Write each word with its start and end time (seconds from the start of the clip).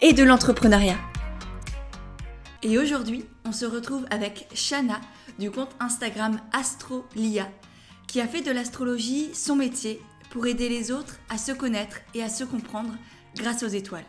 et 0.00 0.12
de 0.12 0.22
l'entrepreneuriat. 0.22 0.98
Et 2.62 2.78
aujourd'hui, 2.78 3.24
on 3.44 3.52
se 3.52 3.64
retrouve 3.66 4.06
avec 4.10 4.48
Shana 4.54 5.00
du 5.38 5.50
compte 5.50 5.74
Instagram 5.80 6.40
Astrolia 6.52 7.48
qui 8.06 8.20
a 8.20 8.28
fait 8.28 8.42
de 8.42 8.50
l'astrologie 8.50 9.34
son 9.34 9.56
métier 9.56 10.00
pour 10.30 10.46
aider 10.46 10.68
les 10.68 10.90
autres 10.90 11.16
à 11.30 11.38
se 11.38 11.52
connaître 11.52 11.98
et 12.14 12.22
à 12.22 12.28
se 12.28 12.44
comprendre 12.44 12.94
grâce 13.36 13.62
aux 13.62 13.68
étoiles. 13.68 14.04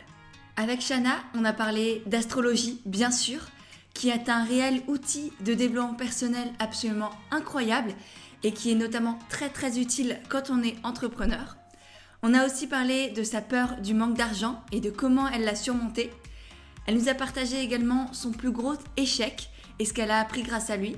Avec 0.56 0.80
Shana, 0.80 1.16
on 1.34 1.44
a 1.44 1.52
parlé 1.52 2.02
d'astrologie, 2.06 2.80
bien 2.86 3.10
sûr, 3.10 3.40
qui 3.94 4.10
est 4.10 4.28
un 4.28 4.44
réel 4.44 4.82
outil 4.86 5.32
de 5.40 5.54
développement 5.54 5.94
personnel 5.94 6.48
absolument 6.58 7.10
incroyable 7.30 7.92
et 8.42 8.52
qui 8.52 8.70
est 8.70 8.76
notamment 8.76 9.18
très 9.28 9.48
très 9.48 9.78
utile 9.78 10.18
quand 10.28 10.50
on 10.50 10.62
est 10.62 10.76
entrepreneur. 10.82 11.59
On 12.22 12.34
a 12.34 12.44
aussi 12.44 12.66
parlé 12.66 13.10
de 13.10 13.22
sa 13.22 13.40
peur 13.40 13.76
du 13.80 13.94
manque 13.94 14.16
d'argent 14.16 14.62
et 14.72 14.80
de 14.80 14.90
comment 14.90 15.28
elle 15.28 15.44
l'a 15.44 15.54
surmonté. 15.54 16.10
Elle 16.86 16.96
nous 16.96 17.08
a 17.08 17.14
partagé 17.14 17.60
également 17.60 18.12
son 18.12 18.30
plus 18.30 18.50
gros 18.50 18.74
échec 18.96 19.48
et 19.78 19.86
ce 19.86 19.94
qu'elle 19.94 20.10
a 20.10 20.20
appris 20.20 20.42
grâce 20.42 20.68
à 20.68 20.76
lui. 20.76 20.96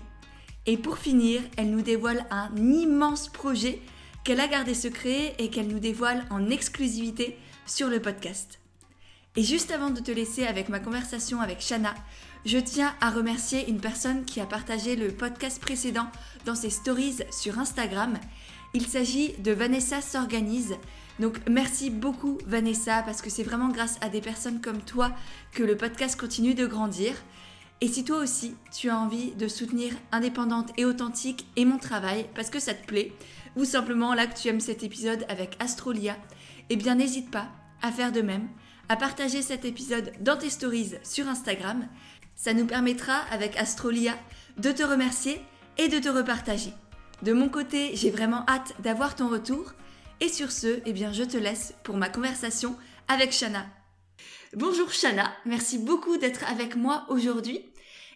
Et 0.67 0.77
pour 0.77 0.99
finir, 0.99 1.41
elle 1.57 1.71
nous 1.71 1.83
dévoile 1.83 2.27
un 2.31 2.51
immense 2.57 3.29
projet 3.29 3.81
qu'elle 4.25 4.41
a 4.41 4.49
gardé 4.49 4.75
secret 4.75 5.35
et 5.39 5.49
qu'elle 5.49 5.69
nous 5.69 5.79
dévoile 5.79 6.25
en 6.31 6.51
exclusivité 6.51 7.37
sur 7.67 7.89
le 7.89 8.01
podcast. 8.01 8.59
Et 9.37 9.43
juste 9.43 9.71
avant 9.71 9.91
de 9.91 10.01
te 10.01 10.11
laisser 10.11 10.45
avec 10.45 10.69
ma 10.69 10.81
conversation 10.81 11.41
avec 11.41 11.61
Shana, 11.61 11.95
je 12.45 12.59
tiens 12.59 12.95
à 13.01 13.11
remercier 13.11 13.69
une 13.69 13.81
personne 13.81 14.25
qui 14.25 14.41
a 14.41 14.47
partagé 14.47 14.97
le 14.97 15.09
podcast 15.09 15.61
précédent 15.61 16.09
dans 16.45 16.55
ses 16.55 16.71
stories 16.71 17.19
sur 17.31 17.59
Instagram. 17.59 18.19
Il 18.75 18.87
s'agit 18.87 19.33
de 19.39 19.53
Vanessa 19.53 20.01
S'organise. 20.01 20.75
Donc 21.21 21.39
merci 21.49 21.91
beaucoup 21.91 22.39
Vanessa 22.47 23.03
parce 23.03 23.23
que 23.23 23.31
c'est 23.31 23.43
vraiment 23.43 23.69
grâce 23.69 23.99
à 24.01 24.09
des 24.09 24.21
personnes 24.21 24.61
comme 24.61 24.81
toi 24.81 25.13
que 25.53 25.63
le 25.63 25.77
podcast 25.77 26.19
continue 26.19 26.55
de 26.55 26.67
grandir. 26.67 27.15
Et 27.81 27.89
si 27.89 28.05
toi 28.05 28.19
aussi 28.19 28.55
tu 28.73 28.89
as 28.91 28.99
envie 28.99 29.33
de 29.33 29.49
soutenir 29.49 29.93
indépendante 30.11 30.71
et 30.77 30.85
authentique 30.85 31.47
et 31.57 31.65
mon 31.65 31.79
travail 31.79 32.27
parce 32.35 32.51
que 32.51 32.61
ça 32.61 32.75
te 32.75 32.87
plaît, 32.87 33.13
ou 33.57 33.65
simplement 33.65 34.15
là 34.15 34.27
que 34.27 34.39
tu 34.39 34.49
aimes 34.49 34.61
cet 34.61 34.83
épisode 34.83 35.25
avec 35.29 35.57
Astrolia, 35.59 36.17
eh 36.71 36.77
bien 36.77 36.95
n'hésite 36.95 37.31
pas 37.31 37.49
à 37.83 37.91
faire 37.93 38.13
de 38.13 38.23
même, 38.23 38.49
à 38.89 38.97
partager 38.97 39.43
cet 39.43 39.65
épisode 39.65 40.13
dans 40.21 40.37
tes 40.37 40.51
stories 40.51 40.95
sur 41.03 41.29
Instagram. 41.29 41.87
Ça 42.35 42.55
nous 42.55 42.67
permettra 42.67 43.19
avec 43.31 43.57
Astrolia 43.57 44.15
de 44.59 44.73
te 44.73 44.83
remercier 44.83 45.41
et 45.79 45.89
de 45.89 45.99
te 45.99 46.09
repartager. 46.09 46.73
De 47.23 47.33
mon 47.33 47.49
côté, 47.49 47.95
j'ai 47.95 48.11
vraiment 48.11 48.45
hâte 48.49 48.75
d'avoir 48.81 49.15
ton 49.15 49.29
retour. 49.29 49.75
Et 50.23 50.29
sur 50.29 50.53
ce, 50.53 50.81
eh 50.87 50.93
bien, 50.93 51.13
je 51.13 51.25
te 51.25 51.37
laisse 51.37 51.75
pour 51.83 51.97
ma 51.97 52.09
conversation 52.09 52.77
avec 53.09 53.33
Shana. 53.33 53.67
Bonjour 54.55 54.93
Shana, 54.93 55.33
merci 55.47 55.79
beaucoup 55.79 56.17
d'être 56.17 56.49
avec 56.49 56.77
moi 56.77 57.07
aujourd'hui. 57.09 57.61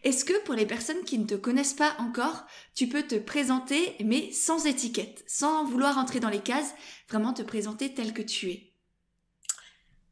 Est-ce 0.04 0.24
que 0.24 0.40
pour 0.44 0.54
les 0.54 0.66
personnes 0.66 1.02
qui 1.02 1.18
ne 1.18 1.26
te 1.26 1.34
connaissent 1.34 1.74
pas 1.74 1.96
encore, 1.98 2.44
tu 2.76 2.88
peux 2.88 3.02
te 3.02 3.16
présenter 3.16 3.96
mais 4.04 4.30
sans 4.30 4.66
étiquette, 4.66 5.24
sans 5.26 5.64
vouloir 5.64 5.98
entrer 5.98 6.20
dans 6.20 6.28
les 6.28 6.38
cases, 6.38 6.76
vraiment 7.08 7.32
te 7.32 7.42
présenter 7.42 7.92
tel 7.92 8.12
que 8.12 8.22
tu 8.22 8.50
es? 8.50 8.65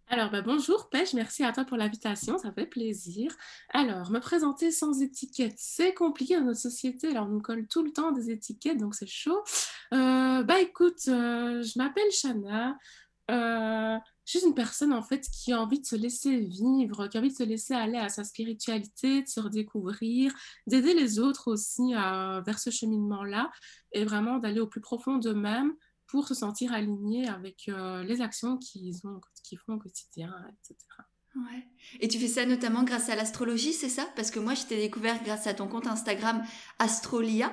Alors, 0.09 0.31
bah, 0.31 0.43
bonjour 0.43 0.91
Pêche, 0.91 1.15
merci 1.15 1.45
à 1.45 1.53
toi 1.53 1.65
pour 1.65 1.79
l'invitation, 1.79 2.37
ça 2.37 2.53
fait 2.53 2.67
plaisir. 2.67 3.35
Alors, 3.71 4.11
me 4.11 4.21
présenter 4.21 4.71
sans 4.71 5.01
étiquette, 5.01 5.55
c'est 5.57 5.95
compliqué 5.95 6.37
dans 6.37 6.45
notre 6.45 6.61
société, 6.61 7.09
alors 7.09 7.27
on 7.27 7.31
nous 7.31 7.41
colle 7.41 7.67
tout 7.67 7.83
le 7.83 7.91
temps 7.91 8.13
des 8.13 8.31
étiquettes, 8.31 8.77
donc 8.77 8.95
c'est 8.95 9.09
chaud. 9.09 9.43
Euh, 9.95 10.43
bah 10.43 10.61
écoute, 10.61 11.09
euh, 11.09 11.63
je 11.63 11.79
m'appelle 11.79 12.11
Shana, 12.13 12.77
euh, 13.31 13.99
je 14.27 14.39
suis 14.39 14.47
une 14.47 14.55
personne 14.55 14.93
en 14.93 15.03
fait 15.03 15.27
qui 15.31 15.53
a 15.53 15.61
envie 15.61 15.81
de 15.81 15.87
se 15.87 15.97
laisser 15.97 16.39
vivre, 16.39 17.09
qui 17.09 17.17
a 17.17 17.21
envie 17.21 17.33
de 17.33 17.37
se 17.37 17.43
laisser 17.43 17.73
aller 17.73 17.99
à 17.99 18.11
sa 18.11 18.25
spiritualité, 18.25 19.23
de 19.23 19.29
se 19.29 19.41
redécouvrir, 19.41 20.33
d'aider 20.67 20.93
les 20.93 21.19
autres 21.19 21.51
aussi 21.51 21.95
vers 21.95 22.59
ce 22.59 22.71
cheminement-là 22.71 23.51
et 23.93 24.05
vraiment 24.05 24.39
d'aller 24.39 24.61
au 24.61 24.67
plus 24.67 24.83
profond 24.83 25.17
d'eux-mêmes 25.17 25.73
pour 26.15 26.29
se 26.29 26.35
sentir 26.35 26.73
aligné 26.73 27.29
avec 27.29 27.69
euh, 27.69 28.05
les 28.05 28.21
actions 28.21 28.57
qu'ils 28.57 29.05
ont, 29.05 29.21
qu'ils 29.43 29.59
font 29.59 29.75
au 29.75 29.79
quotidien, 29.79 30.33
etc. 30.49 30.77
Ouais. 31.35 31.67
Et 31.99 32.07
tu 32.07 32.21
fais 32.21 32.29
ça 32.29 32.47
notamment 32.47 32.85
grâce 32.85 33.09
à 33.09 33.17
l'astrologie, 33.17 33.73
c'est 33.73 33.89
ça? 33.89 34.07
Parce 34.15 34.31
que 34.31 34.39
moi, 34.39 34.55
je 34.55 34.63
t'ai 34.63 34.77
découvert 34.77 35.21
grâce 35.25 35.49
à 35.49 35.55
ton 35.55 35.67
compte 35.67 35.89
Instagram 35.89 36.45
Astrolia. 36.79 37.53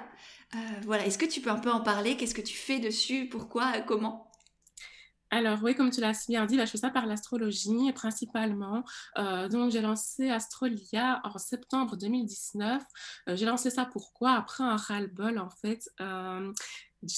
Euh, 0.54 0.58
voilà, 0.84 1.08
est-ce 1.08 1.18
que 1.18 1.26
tu 1.26 1.42
peux 1.42 1.50
un 1.50 1.58
peu 1.58 1.72
en 1.72 1.82
parler? 1.82 2.18
Qu'est-ce 2.18 2.36
que 2.36 2.42
tu 2.42 2.56
fais 2.56 2.78
dessus? 2.78 3.28
Pourquoi? 3.30 3.82
Comment? 3.82 4.32
Alors 5.32 5.58
oui, 5.64 5.74
comme 5.74 5.90
tu 5.90 6.00
l'as 6.00 6.26
bien 6.28 6.46
dit, 6.46 6.60
je 6.60 6.66
fais 6.66 6.78
ça 6.78 6.92
par 6.92 7.08
l'astrologie 7.08 7.92
principalement. 7.96 8.84
Euh, 9.18 9.48
donc 9.48 9.72
j'ai 9.72 9.82
lancé 9.82 10.30
Astrolia 10.30 11.20
en 11.24 11.40
septembre 11.40 11.98
2019. 11.98 12.84
j'ai 13.28 13.46
lancé 13.46 13.72
ça 13.72 13.86
pourquoi 13.86 14.34
Après 14.34 14.64
un 14.64 14.76
ras-le-bol 14.76 15.40
en 15.40 15.50
fait 15.50 15.90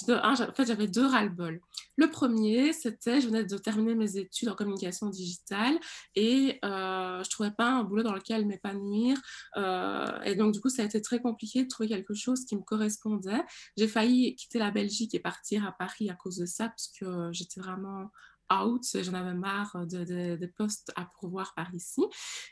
en 0.09 0.35
fait, 0.35 0.65
j'avais 0.65 0.87
deux 0.87 1.05
ras-le-bol. 1.05 1.61
Le 1.97 2.09
premier, 2.09 2.73
c'était, 2.73 3.21
je 3.21 3.27
venais 3.27 3.43
de 3.43 3.57
terminer 3.57 3.95
mes 3.95 4.17
études 4.17 4.49
en 4.49 4.55
communication 4.55 5.09
digitale 5.09 5.77
et 6.15 6.59
euh, 6.63 7.23
je 7.23 7.29
trouvais 7.29 7.51
pas 7.51 7.69
un 7.69 7.83
boulot 7.83 8.03
dans 8.03 8.13
lequel 8.13 8.45
m'épanouir. 8.45 9.17
Euh, 9.57 10.21
et 10.23 10.35
donc, 10.35 10.53
du 10.53 10.61
coup, 10.61 10.69
ça 10.69 10.83
a 10.83 10.85
été 10.85 11.01
très 11.01 11.19
compliqué 11.19 11.63
de 11.63 11.67
trouver 11.67 11.89
quelque 11.89 12.13
chose 12.13 12.45
qui 12.45 12.55
me 12.55 12.61
correspondait. 12.61 13.43
J'ai 13.77 13.87
failli 13.87 14.35
quitter 14.35 14.59
la 14.59 14.71
Belgique 14.71 15.13
et 15.15 15.19
partir 15.19 15.65
à 15.65 15.71
Paris 15.71 16.09
à 16.09 16.15
cause 16.15 16.37
de 16.37 16.45
ça, 16.45 16.69
parce 16.69 16.87
que 16.87 17.29
j'étais 17.31 17.59
vraiment 17.59 18.09
out, 18.51 18.83
j'en 18.93 19.13
avais 19.13 19.33
marre 19.33 19.85
de, 19.85 20.35
des 20.35 20.47
postes 20.47 20.91
à 20.95 21.07
pourvoir 21.19 21.53
par 21.55 21.73
ici. 21.73 22.01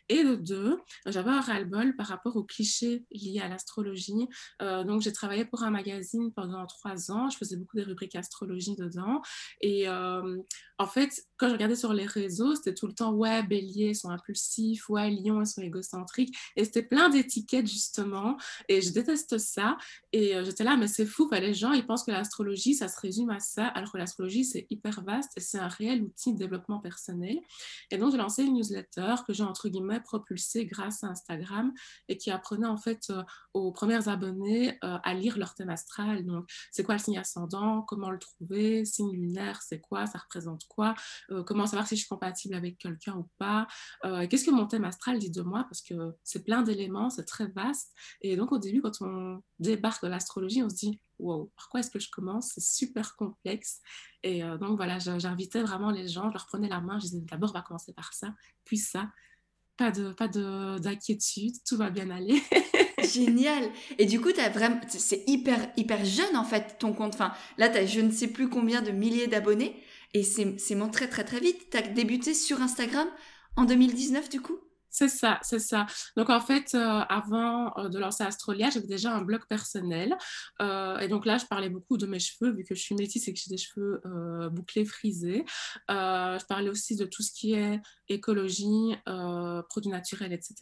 Et 0.10 0.24
de 0.24 0.36
deux, 0.36 0.80
j'avais 1.06 1.32
un 1.32 1.42
ras-le-bol 1.42 1.96
par 1.96 2.08
rapport 2.08 2.36
aux 2.36 2.44
clichés 2.44 3.06
liés 3.12 3.42
à 3.42 3.48
l'astrologie. 3.48 4.28
Euh, 4.62 4.84
donc, 4.84 5.02
j'ai 5.02 5.12
travaillé 5.12 5.46
pour 5.46 5.64
un 5.64 5.72
magazine 5.72 6.32
pendant 6.34 6.66
trois 6.66 7.12
ans. 7.12 7.30
Je 7.30 7.38
faisais 7.38 7.56
beaucoup 7.56 7.78
des 7.78 7.84
rubriques 7.84 8.16
astrologie 8.16 8.76
dedans. 8.76 9.22
Et 9.62 9.88
euh, 9.88 10.38
en 10.78 10.88
fait, 10.88 11.12
quand 11.38 11.48
je 11.48 11.54
regardais 11.54 11.76
sur 11.76 11.94
les 11.94 12.06
réseaux, 12.06 12.56
c'était 12.56 12.74
tout 12.74 12.88
le 12.88 12.94
temps 12.94 13.14
ouais, 13.14 13.44
bélier 13.44 13.94
sont 13.94 14.10
impulsifs, 14.10 14.90
ouais, 14.90 15.12
lion 15.12 15.42
ils 15.42 15.48
sont 15.48 15.62
égocentriques. 15.62 16.36
Et 16.56 16.66
c'était 16.66 16.84
plein 16.84 17.10
d'étiquettes 17.10 17.68
justement. 17.68 18.38
Et 18.68 18.82
je 18.82 18.92
déteste 18.92 19.38
ça. 19.38 19.78
Et 20.12 20.36
euh, 20.36 20.44
j'étais 20.44 20.64
là, 20.64 20.78
mais 20.78 20.88
c'est 20.88 21.06
fou, 21.06 21.30
les 21.32 21.54
gens 21.54 21.72
ils 21.74 21.86
pensent 21.86 22.04
que 22.04 22.12
l'astrologie 22.12 22.76
ça 22.76 22.88
se 22.88 23.00
résume 23.00 23.30
à 23.30 23.40
ça, 23.40 23.68
alors 23.68 23.92
que 23.92 23.98
l'astrologie 23.98 24.46
c'est 24.46 24.68
hyper 24.70 25.04
vaste 25.04 25.32
et 25.38 25.40
c'est 25.40 25.60
un 25.60 25.68
réel 25.82 26.04
outil 26.04 26.34
de 26.34 26.38
développement 26.38 26.80
personnel. 26.80 27.38
Et 27.90 27.98
donc 27.98 28.12
j'ai 28.12 28.18
lancé 28.18 28.44
une 28.44 28.56
newsletter 28.56 29.16
que 29.26 29.34
j'ai 29.34 29.44
entre 29.44 29.70
guillemets 29.70 30.00
propulsée 30.00 30.66
grâce 30.66 31.04
à 31.04 31.08
Instagram 31.08 31.74
et 32.08 32.18
qui 32.18 32.32
apprenait 32.32 32.68
en 32.68 32.78
fait 32.78 33.10
euh, 33.10 33.24
aux 33.54 33.72
premières 33.72 34.08
abonnés 34.08 34.78
euh, 34.84 34.98
à 35.04 35.14
lire 35.14 35.38
leur 35.38 35.54
thème 35.56 35.70
astral. 35.70 36.26
Donc 36.26 36.46
c'est 36.72 36.84
quoi 36.84 36.96
le 36.96 37.02
signe 37.02 37.18
ascendant, 37.18 37.82
comment 37.82 38.10
le 38.10 38.20
trouver, 38.20 38.86
signe 38.86 39.12
lunaire, 39.12 39.62
c'est 39.62 39.80
quoi, 39.80 40.06
ça 40.06 40.20
représente 40.20 40.66
quoi, 40.68 40.94
euh, 41.32 41.44
comment 41.44 41.66
savoir 41.66 41.88
si 41.88 41.96
je 41.96 42.02
suis 42.02 42.10
compatible 42.10 42.56
avec 42.56 42.78
quelqu'un 42.78 43.16
ou 43.16 43.28
pas, 43.38 43.68
qu'est-ce 44.30 44.46
que 44.46 44.52
mon 44.52 44.68
thème 44.68 44.86
astral 44.86 45.20
dit 45.20 45.32
de 45.32 45.42
moi, 45.42 45.64
parce 45.64 45.82
que 45.82 46.14
c'est 46.24 46.44
plein 46.44 46.62
d'éléments, 46.62 47.10
c'est 47.10 47.26
très 47.26 47.48
vaste. 47.48 47.92
Et 48.22 48.36
donc 48.36 48.52
au 48.52 48.58
début, 48.58 48.82
quand 48.82 49.02
on 49.02 49.42
débarque 49.60 50.04
de 50.04 50.10
l'astrologie, 50.10 50.64
on 50.64 50.70
se 50.70 50.76
dit, 50.76 51.00
wow, 51.22 51.52
par 51.56 51.70
quoi 51.70 51.80
est-ce 51.80 51.92
que 51.92 52.00
je 52.00 52.10
commence? 52.10 52.52
C'est 52.54 52.64
super 52.64 53.16
complexe. 53.16 53.80
Et 54.24 54.44
euh, 54.44 54.58
donc 54.58 54.76
voilà, 54.78 55.00
j'invitais 55.00 55.62
vraiment 55.62 55.92
les 55.92 56.08
gens, 56.08 56.30
je 56.30 56.34
leur 56.34 56.46
prenais 56.48 56.70
la 56.70 56.82
main, 56.82 57.00
je 57.00 57.06
disais 57.06 57.22
d'abord, 57.22 57.52
on 57.52 57.54
va 57.54 57.62
commencer 57.62 57.94
par 57.94 58.14
ça, 58.14 58.34
puis 58.66 58.78
ça. 58.78 59.10
Pas 59.78 59.90
de 59.90 60.12
pas 60.12 60.28
d'inquiétude, 60.28 61.56
tout 61.66 61.78
va 61.78 61.90
bien 61.90 62.10
aller. 62.12 62.42
Génial. 63.04 63.72
Et 63.98 64.06
du 64.06 64.22
coup, 64.22 64.30
c'est 64.90 65.24
hyper 65.28 65.72
hyper 65.76 66.06
jeune 66.06 66.36
en 66.36 66.44
fait 66.44 66.78
ton 66.78 66.94
compte. 66.94 67.16
Enfin, 67.16 67.34
là, 67.58 67.72
as 67.74 67.86
je 67.86 68.02
ne 68.02 68.12
sais 68.12 68.28
plus 68.28 68.50
combien 68.50 68.82
de 68.82 68.92
milliers 68.92 69.28
d'abonnés. 69.28 69.82
Et 70.14 70.24
c'est 70.24 70.76
monté 70.76 70.92
très 70.92 71.08
très 71.08 71.24
très 71.24 71.40
vite. 71.40 71.70
Tu 71.72 71.78
as 71.78 71.82
débuté 71.82 72.34
sur 72.34 72.62
Instagram 72.62 73.08
en 73.56 73.66
2019 73.66 74.30
du 74.30 74.42
coup? 74.42 74.60
C'est 74.94 75.08
ça, 75.08 75.40
c'est 75.42 75.60
ça. 75.60 75.88
Donc 76.18 76.30
en 76.30 76.42
fait, 76.42 76.76
euh, 76.76 77.00
avant 77.08 77.74
euh, 77.78 77.88
de 77.88 77.98
lancer 77.98 78.24
Astrolia, 78.26 78.70
j'avais 78.70 78.88
déjà 78.88 79.16
un 79.16 79.22
blog 79.22 79.46
personnel. 79.48 80.18
Euh, 80.62 81.00
et 81.00 81.08
donc 81.08 81.26
là, 81.26 81.38
je 81.38 81.46
parlais 81.46 81.70
beaucoup 81.70 81.98
de 81.98 82.06
mes 82.06 82.20
cheveux, 82.20 82.52
vu 82.52 82.66
que 82.66 82.76
je 82.76 82.82
suis 82.82 82.94
métisse 82.96 83.26
et 83.30 83.34
que 83.34 83.40
j'ai 83.40 83.50
des 83.50 83.58
cheveux 83.58 84.02
bouclés, 84.52 84.84
frisés. 84.84 85.46
je 85.88 86.46
parlais 86.46 86.70
aussi 86.70 86.98
de 86.98 87.06
tout 87.06 87.24
ce 87.24 87.32
qui 87.32 87.54
est 87.54 87.80
écologie, 88.10 88.96
produits 89.70 89.90
naturels, 89.90 90.34
etc. 90.34 90.56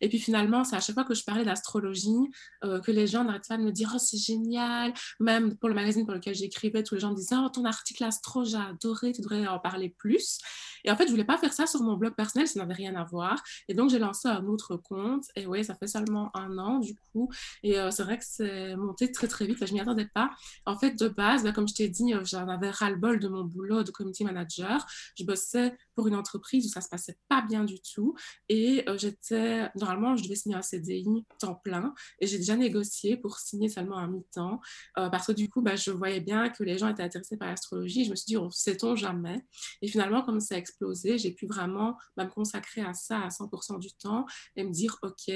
Et 0.00 0.08
puis 0.08 0.20
finalement, 0.20 0.62
c'est 0.62 0.76
à 0.76 0.80
chaque 0.80 0.94
fois 0.94 1.04
que 1.04 1.14
je 1.14 1.24
parlais 1.24 1.44
d'astrologie 1.44 2.30
que 2.62 2.92
les 2.92 3.08
gens 3.08 3.24
n'arrêtent 3.24 3.48
pas 3.48 3.56
de 3.56 3.62
me 3.62 3.72
dire 3.72 3.90
«Oh, 3.94 3.98
c'est 3.98 4.18
génial!» 4.18 4.94
Même 5.20 5.56
pour 5.56 5.68
le 5.68 5.74
magazine 5.74 6.04
pour 6.04 6.14
lequel 6.14 6.34
j'écrivais, 6.34 6.84
tous 6.84 6.94
les 6.94 7.00
gens 7.00 7.12
disaient 7.12 7.36
«Oh, 7.38 7.48
ton 7.48 7.64
article 7.64 8.04
astro, 8.04 8.44
j'ai 8.44 8.56
adoré, 8.56 9.12
tu 9.12 9.22
devrais 9.22 9.46
en 9.48 9.58
parler 9.58 9.88
plus!» 9.88 10.38
Et 10.84 10.90
en 10.90 10.96
fait, 10.96 11.06
je 11.06 11.10
voulais 11.10 11.24
pas 11.24 11.38
faire 11.38 11.52
ça 11.52 11.66
sur 11.66 11.82
mon 11.82 11.96
blog 11.96 12.14
personnel, 12.14 12.46
ça 12.46 12.60
n'avait 12.60 12.74
rien 12.74 12.94
à 12.94 13.04
voir. 13.04 13.42
Et 13.68 13.74
donc, 13.74 13.90
j'ai 13.90 13.98
lancé 13.98 14.28
un 14.28 14.44
autre 14.46 14.76
compte. 14.76 15.24
Et 15.36 15.46
oui, 15.46 15.64
ça 15.64 15.74
fait 15.74 15.86
seulement 15.86 16.34
un 16.36 16.58
an, 16.58 16.78
du 16.78 16.94
coup. 17.12 17.30
Et 17.62 17.78
euh, 17.78 17.90
c'est 17.90 18.02
vrai 18.02 18.18
que 18.18 18.24
c'est 18.26 18.76
monté 18.76 19.10
très, 19.12 19.28
très 19.28 19.46
vite. 19.46 19.64
Je 19.64 19.72
m'y 19.72 19.80
attendais 19.80 20.08
pas. 20.14 20.30
En 20.66 20.76
fait, 20.78 20.98
de 20.98 21.08
base, 21.08 21.44
bah, 21.44 21.52
comme 21.52 21.68
je 21.68 21.74
t'ai 21.74 21.88
dit, 21.88 22.14
euh, 22.14 22.24
j'en 22.24 22.48
avais 22.48 22.70
ras-le-bol 22.70 23.20
de 23.20 23.28
mon 23.28 23.44
boulot 23.44 23.82
de 23.82 23.90
community 23.90 24.24
manager. 24.24 24.86
Je 25.18 25.24
bossais 25.24 25.76
pour 25.94 26.08
une 26.08 26.14
entreprise 26.14 26.66
où 26.66 26.68
ça 26.68 26.80
se 26.80 26.88
passait 26.88 27.18
pas 27.28 27.42
bien 27.42 27.64
du 27.64 27.80
tout. 27.80 28.14
Et 28.48 28.84
euh, 28.88 28.98
j'étais, 28.98 29.70
normalement, 29.76 30.16
je 30.16 30.24
devais 30.24 30.36
signer 30.36 30.56
un 30.56 30.62
CDI 30.62 31.24
temps 31.38 31.54
plein. 31.54 31.94
Et 32.20 32.26
j'ai 32.26 32.38
déjà 32.38 32.56
négocié 32.56 33.16
pour 33.16 33.38
signer 33.38 33.68
seulement 33.68 33.98
un 33.98 34.08
mi-temps. 34.08 34.60
parce 34.94 35.26
que 35.26 35.32
du 35.32 35.48
coup, 35.48 35.62
bah, 35.62 35.76
je 35.76 35.90
voyais 35.90 36.20
bien 36.20 36.50
que 36.50 36.62
les 36.62 36.78
gens 36.78 36.88
étaient 36.88 37.02
intéressés 37.02 37.36
par 37.36 37.48
l'astrologie. 37.48 38.04
Je 38.04 38.10
me 38.10 38.16
suis 38.16 38.26
dit, 38.26 38.36
on 38.36 38.50
sait-on 38.50 38.96
jamais? 38.96 39.44
Et 39.82 39.88
finalement, 39.88 40.22
comme 40.22 40.40
ça 40.40 40.54
a 40.54 40.58
explosé, 40.58 41.18
j'ai 41.18 41.32
pu 41.32 41.46
vraiment 41.46 41.96
bah, 42.16 42.24
me 42.24 42.30
consacrer 42.30 42.82
à 42.82 42.94
ça 42.94 43.20
à 43.20 43.28
100% 43.28 43.78
du 43.78 43.92
temps 43.92 44.26
et 44.56 44.64
me 44.64 44.70
dire, 44.70 44.96
OK, 45.02 45.32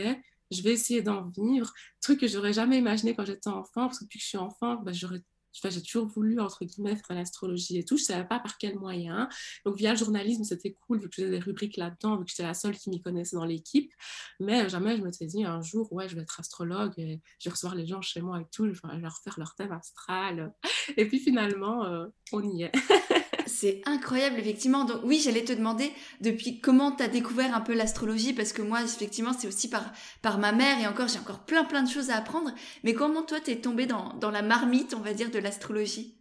je 0.50 0.62
vais 0.62 0.72
essayer 0.72 1.02
d'en 1.02 1.28
vivre. 1.28 1.72
Truc 2.00 2.20
que 2.20 2.26
j'aurais 2.26 2.52
jamais 2.52 2.78
imaginé 2.78 3.14
quand 3.14 3.24
j'étais 3.24 3.48
enfant, 3.48 3.86
parce 3.86 3.98
que 3.98 4.04
depuis 4.04 4.18
que 4.18 4.24
je 4.24 4.28
suis 4.28 4.38
enfant, 4.38 4.76
bah, 4.76 4.92
j'aurais 4.92 5.22
j'ai 5.52 5.82
toujours 5.82 6.06
voulu, 6.06 6.40
entre 6.40 6.64
guillemets, 6.64 6.96
faire 6.96 7.16
l'astrologie 7.16 7.78
et 7.78 7.84
tout. 7.84 7.96
Je 7.96 8.02
ne 8.02 8.06
savais 8.06 8.26
pas 8.26 8.38
par 8.38 8.58
quel 8.58 8.78
moyen. 8.78 9.28
Donc, 9.64 9.76
via 9.76 9.92
le 9.92 9.98
journalisme, 9.98 10.44
c'était 10.44 10.76
cool, 10.86 11.00
vu 11.00 11.08
que 11.08 11.16
j'avais 11.16 11.30
des 11.30 11.38
rubriques 11.38 11.76
là-dedans, 11.76 12.16
vu 12.18 12.24
que 12.24 12.30
j'étais 12.30 12.44
la 12.44 12.54
seule 12.54 12.76
qui 12.76 12.90
m'y 12.90 13.00
connaissait 13.00 13.36
dans 13.36 13.44
l'équipe. 13.44 13.92
Mais 14.40 14.68
jamais 14.68 14.96
je 14.96 15.02
me 15.02 15.12
suis 15.12 15.26
dit 15.26 15.44
un 15.44 15.62
jour, 15.62 15.92
ouais, 15.92 16.08
je 16.08 16.16
vais 16.16 16.22
être 16.22 16.40
astrologue 16.40 16.92
et 16.96 17.20
je 17.38 17.48
vais 17.48 17.52
recevoir 17.52 17.74
les 17.74 17.86
gens 17.86 18.02
chez 18.02 18.20
moi 18.20 18.40
et 18.40 18.46
tout, 18.52 18.66
je 18.66 18.72
vais 18.72 18.98
leur 19.00 19.18
faire 19.18 19.34
leur 19.38 19.54
thème 19.54 19.72
astral. 19.72 20.52
Et 20.96 21.06
puis, 21.06 21.18
finalement, 21.18 21.84
euh, 21.84 22.06
on 22.32 22.42
y 22.42 22.62
est. 22.62 22.72
C'est 23.48 23.82
incroyable, 23.86 24.38
effectivement. 24.38 24.84
Donc, 24.84 25.00
oui, 25.04 25.20
j'allais 25.22 25.44
te 25.44 25.52
demander 25.52 25.90
depuis 26.20 26.60
comment 26.60 26.92
tu 26.92 27.02
as 27.02 27.08
découvert 27.08 27.54
un 27.54 27.60
peu 27.60 27.74
l'astrologie, 27.74 28.32
parce 28.34 28.52
que 28.52 28.62
moi, 28.62 28.82
effectivement, 28.82 29.32
c'est 29.36 29.48
aussi 29.48 29.68
par, 29.68 29.92
par 30.22 30.38
ma 30.38 30.52
mère, 30.52 30.78
et 30.80 30.86
encore, 30.86 31.08
j'ai 31.08 31.18
encore 31.18 31.40
plein, 31.40 31.64
plein 31.64 31.82
de 31.82 31.90
choses 31.90 32.10
à 32.10 32.16
apprendre. 32.16 32.52
Mais 32.84 32.94
comment 32.94 33.22
toi, 33.22 33.40
t'es 33.40 33.56
tombée 33.56 33.86
dans, 33.86 34.12
dans 34.14 34.30
la 34.30 34.42
marmite, 34.42 34.94
on 34.94 35.00
va 35.00 35.14
dire, 35.14 35.30
de 35.30 35.38
l'astrologie? 35.38 36.17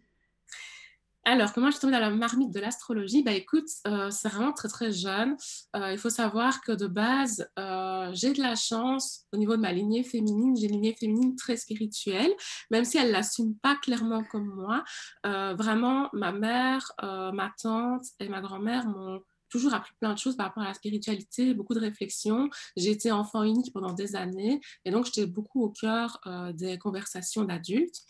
Alors, 1.24 1.52
comment 1.52 1.66
je 1.66 1.72
suis 1.72 1.80
tombée 1.80 1.92
dans 1.92 2.00
la 2.00 2.10
marmite 2.10 2.52
de 2.52 2.60
l'astrologie 2.60 3.22
Bah 3.22 3.32
écoute, 3.32 3.68
euh, 3.86 4.10
c'est 4.10 4.28
vraiment 4.28 4.52
très 4.52 4.68
très 4.68 4.92
jeune. 4.92 5.36
Euh, 5.76 5.92
il 5.92 5.98
faut 5.98 6.10
savoir 6.10 6.62
que 6.62 6.72
de 6.72 6.86
base, 6.86 7.46
euh, 7.58 8.10
j'ai 8.14 8.32
de 8.32 8.40
la 8.40 8.54
chance 8.54 9.26
au 9.32 9.36
niveau 9.36 9.56
de 9.56 9.60
ma 9.60 9.72
lignée 9.72 10.04
féminine. 10.04 10.56
J'ai 10.56 10.66
une 10.66 10.72
lignée 10.72 10.96
féminine 10.98 11.36
très 11.36 11.56
spirituelle, 11.56 12.32
même 12.70 12.84
si 12.84 12.96
elle 12.96 13.10
l'assume 13.10 13.54
pas 13.56 13.76
clairement 13.76 14.24
comme 14.24 14.46
moi. 14.46 14.84
vraiment, 15.24 16.08
ma 16.14 16.32
mère, 16.32 16.92
ma 17.02 17.52
tante 17.60 18.04
et 18.20 18.28
ma 18.28 18.40
grand-mère 18.40 18.86
m'ont 18.86 19.20
toujours 19.50 19.74
appris 19.74 19.92
plein 20.00 20.12
de 20.12 20.18
choses 20.18 20.36
par 20.36 20.46
rapport 20.46 20.62
à 20.62 20.68
la 20.68 20.74
spiritualité, 20.74 21.54
beaucoup 21.54 21.74
de 21.74 21.80
réflexions. 21.80 22.48
J'ai 22.76 22.90
été 22.90 23.12
enfant 23.12 23.42
unique 23.42 23.72
pendant 23.72 23.92
des 23.92 24.16
années 24.16 24.60
et 24.84 24.90
donc 24.90 25.06
j'étais 25.06 25.26
beaucoup 25.26 25.62
au 25.62 25.70
cœur 25.70 26.20
des 26.54 26.78
conversations 26.78 27.44
d'adultes. 27.44 28.02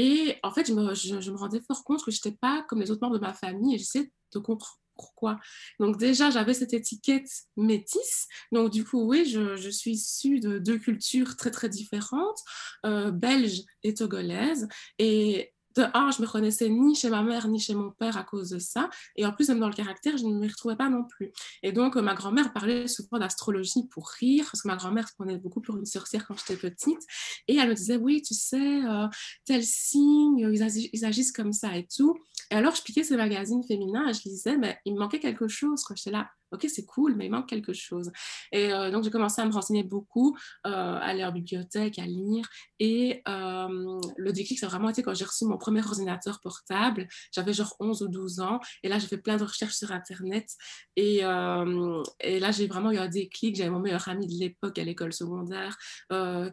Et 0.00 0.36
en 0.44 0.52
fait, 0.52 0.64
je 0.68 0.72
me, 0.72 0.94
je, 0.94 1.30
me 1.32 1.36
rendais 1.36 1.60
fort 1.66 1.82
compte 1.82 2.04
que 2.04 2.12
je 2.12 2.18
n'étais 2.18 2.38
pas 2.40 2.64
comme 2.68 2.80
les 2.80 2.92
autres 2.92 3.00
membres 3.02 3.18
de 3.18 3.20
ma 3.20 3.34
famille 3.34 3.74
et 3.74 3.78
j'essayais 3.78 4.12
de 4.32 4.38
comprendre 4.38 4.78
pourquoi. 4.94 5.40
Donc 5.80 5.98
déjà, 5.98 6.30
j'avais 6.30 6.54
cette 6.54 6.72
étiquette 6.72 7.28
métisse. 7.56 8.28
Donc 8.52 8.70
du 8.70 8.84
coup, 8.84 9.08
oui, 9.08 9.24
je, 9.24 9.56
je 9.56 9.68
suis 9.68 9.94
issue 9.94 10.38
de 10.38 10.60
deux 10.60 10.78
cultures 10.78 11.34
très 11.36 11.50
très 11.50 11.68
différentes, 11.68 12.38
euh, 12.86 13.10
belge 13.10 13.62
et 13.82 13.92
togolaise. 13.92 14.68
Et 15.00 15.52
de 15.76 15.84
un, 15.94 16.10
je 16.10 16.20
me 16.20 16.26
reconnaissais 16.26 16.68
ni 16.68 16.94
chez 16.94 17.10
ma 17.10 17.22
mère 17.22 17.48
ni 17.48 17.60
chez 17.60 17.74
mon 17.74 17.90
père 17.90 18.16
à 18.16 18.24
cause 18.24 18.50
de 18.50 18.58
ça. 18.58 18.90
Et 19.16 19.26
en 19.26 19.32
plus, 19.32 19.48
même 19.48 19.60
dans 19.60 19.68
le 19.68 19.74
caractère, 19.74 20.16
je 20.16 20.24
ne 20.24 20.38
me 20.38 20.48
retrouvais 20.48 20.76
pas 20.76 20.88
non 20.88 21.04
plus. 21.04 21.32
Et 21.62 21.72
donc, 21.72 21.96
ma 21.96 22.14
grand-mère 22.14 22.52
parlait 22.52 22.88
souvent 22.88 23.18
d'astrologie 23.18 23.86
pour 23.90 24.08
rire, 24.08 24.46
parce 24.50 24.62
que 24.62 24.68
ma 24.68 24.76
grand-mère 24.76 25.08
se 25.08 25.14
prenait 25.14 25.38
beaucoup 25.38 25.60
pour 25.60 25.76
une 25.76 25.86
sorcière 25.86 26.26
quand 26.26 26.34
j'étais 26.38 26.56
petite. 26.56 27.00
Et 27.46 27.56
elle 27.56 27.68
me 27.68 27.74
disait, 27.74 27.96
oui, 27.96 28.22
tu 28.22 28.34
sais, 28.34 28.84
euh, 28.84 29.06
tel 29.44 29.62
signe, 29.62 30.38
ils, 30.38 31.04
agissent 31.04 31.32
comme 31.32 31.52
ça 31.52 31.76
et 31.76 31.86
tout. 31.86 32.16
Et 32.50 32.54
alors, 32.54 32.74
je 32.74 32.82
piquais 32.82 33.04
ces 33.04 33.16
magazines 33.16 33.62
féminins 33.62 34.08
et 34.08 34.14
je 34.14 34.22
lisais, 34.24 34.56
mais 34.56 34.78
il 34.84 34.94
me 34.94 34.98
manquait 34.98 35.20
quelque 35.20 35.48
chose. 35.48 35.84
J'étais 35.94 36.10
là, 36.10 36.28
ok, 36.52 36.66
c'est 36.68 36.84
cool, 36.86 37.14
mais 37.14 37.26
il 37.26 37.30
manque 37.30 37.48
quelque 37.48 37.72
chose. 37.72 38.10
Et 38.52 38.72
euh, 38.72 38.90
donc, 38.90 39.04
j'ai 39.04 39.10
commencé 39.10 39.40
à 39.40 39.46
me 39.46 39.52
renseigner 39.52 39.82
beaucoup, 39.82 40.36
euh, 40.66 40.70
à 40.70 40.98
aller 40.98 41.24
en 41.24 41.32
bibliothèque, 41.32 41.98
à 41.98 42.06
lire. 42.06 42.48
Et 42.78 43.22
euh, 43.28 44.00
le 44.16 44.32
déclic, 44.32 44.58
ça 44.58 44.66
a 44.66 44.68
vraiment 44.68 44.88
été 44.88 45.02
quand 45.02 45.14
j'ai 45.14 45.24
reçu 45.24 45.44
mon 45.44 45.58
premier 45.58 45.84
ordinateur 45.84 46.40
portable. 46.40 47.08
J'avais 47.32 47.52
genre 47.52 47.74
11 47.80 48.02
ou 48.02 48.08
12 48.08 48.40
ans. 48.40 48.60
Et 48.82 48.88
là, 48.88 48.98
j'ai 48.98 49.06
fait 49.06 49.18
plein 49.18 49.36
de 49.36 49.44
recherches 49.44 49.74
sur 49.74 49.92
Internet. 49.92 50.48
Et, 50.96 51.18
et 51.18 52.40
là, 52.40 52.50
j'ai 52.50 52.66
vraiment 52.66 52.90
eu 52.90 52.98
un 52.98 53.08
déclic. 53.08 53.56
J'avais 53.56 53.70
mon 53.70 53.80
meilleur 53.80 54.08
ami 54.08 54.26
de 54.26 54.34
l'époque 54.38 54.78
à 54.78 54.84
l'école 54.84 55.12
secondaire 55.12 55.76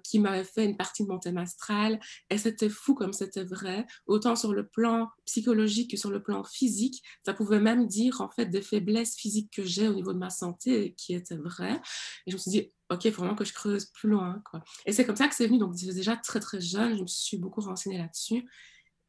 qui 0.04 0.20
m'avait 0.20 0.44
fait 0.44 0.66
une 0.66 0.78
partie 0.78 1.04
de 1.04 1.10
mon 1.10 1.20
thème 1.20 1.38
astral. 1.38 2.00
Et 2.30 2.38
c'était 2.38 2.70
fou 2.70 2.96
comme 2.96 3.14
c'était 3.14 3.44
vrai, 3.44 3.86
autant 4.08 4.36
sur 4.36 4.54
le 4.54 4.68
plan 4.68 5.10
psychologique 5.26 5.92
que 5.92 5.98
sur 5.98 6.12
le 6.12 6.22
plan 6.22 6.44
physique. 6.44 7.02
Ça 7.26 7.34
pouvait 7.34 7.60
même 7.60 7.88
dire, 7.88 8.22
en 8.22 8.30
fait, 8.30 8.48
des 8.48 8.62
faiblesses 8.62 9.16
physiques 9.16 9.52
que 9.52 9.64
j'ai 9.64 9.85
au 9.88 9.94
niveau 9.94 10.14
de 10.14 10.18
ma 10.18 10.30
santé 10.30 10.94
qui 10.96 11.14
était 11.14 11.38
vrai. 11.38 11.82
Et 12.26 12.32
je 12.32 12.36
me 12.36 12.40
suis 12.40 12.52
dit, 12.52 12.72
OK, 12.90 13.06
il 13.06 13.12
faut 13.12 13.22
vraiment 13.22 13.36
que 13.36 13.46
je 13.46 13.54
creuse 13.54 13.86
plus 13.86 14.10
loin. 14.10 14.42
Quoi. 14.50 14.64
Et 14.86 14.92
c'est 14.92 15.06
comme 15.06 15.16
ça 15.16 15.28
que 15.28 15.36
c'est 15.36 15.48
venu. 15.48 15.58
Donc, 15.58 15.76
déjà 15.76 16.16
très, 16.18 16.40
très 16.40 16.62
jeune, 16.62 16.98
je 16.98 17.02
me 17.02 17.08
suis 17.08 17.38
beaucoup 17.38 17.62
renseignée 17.62 17.98
là-dessus. 17.98 18.46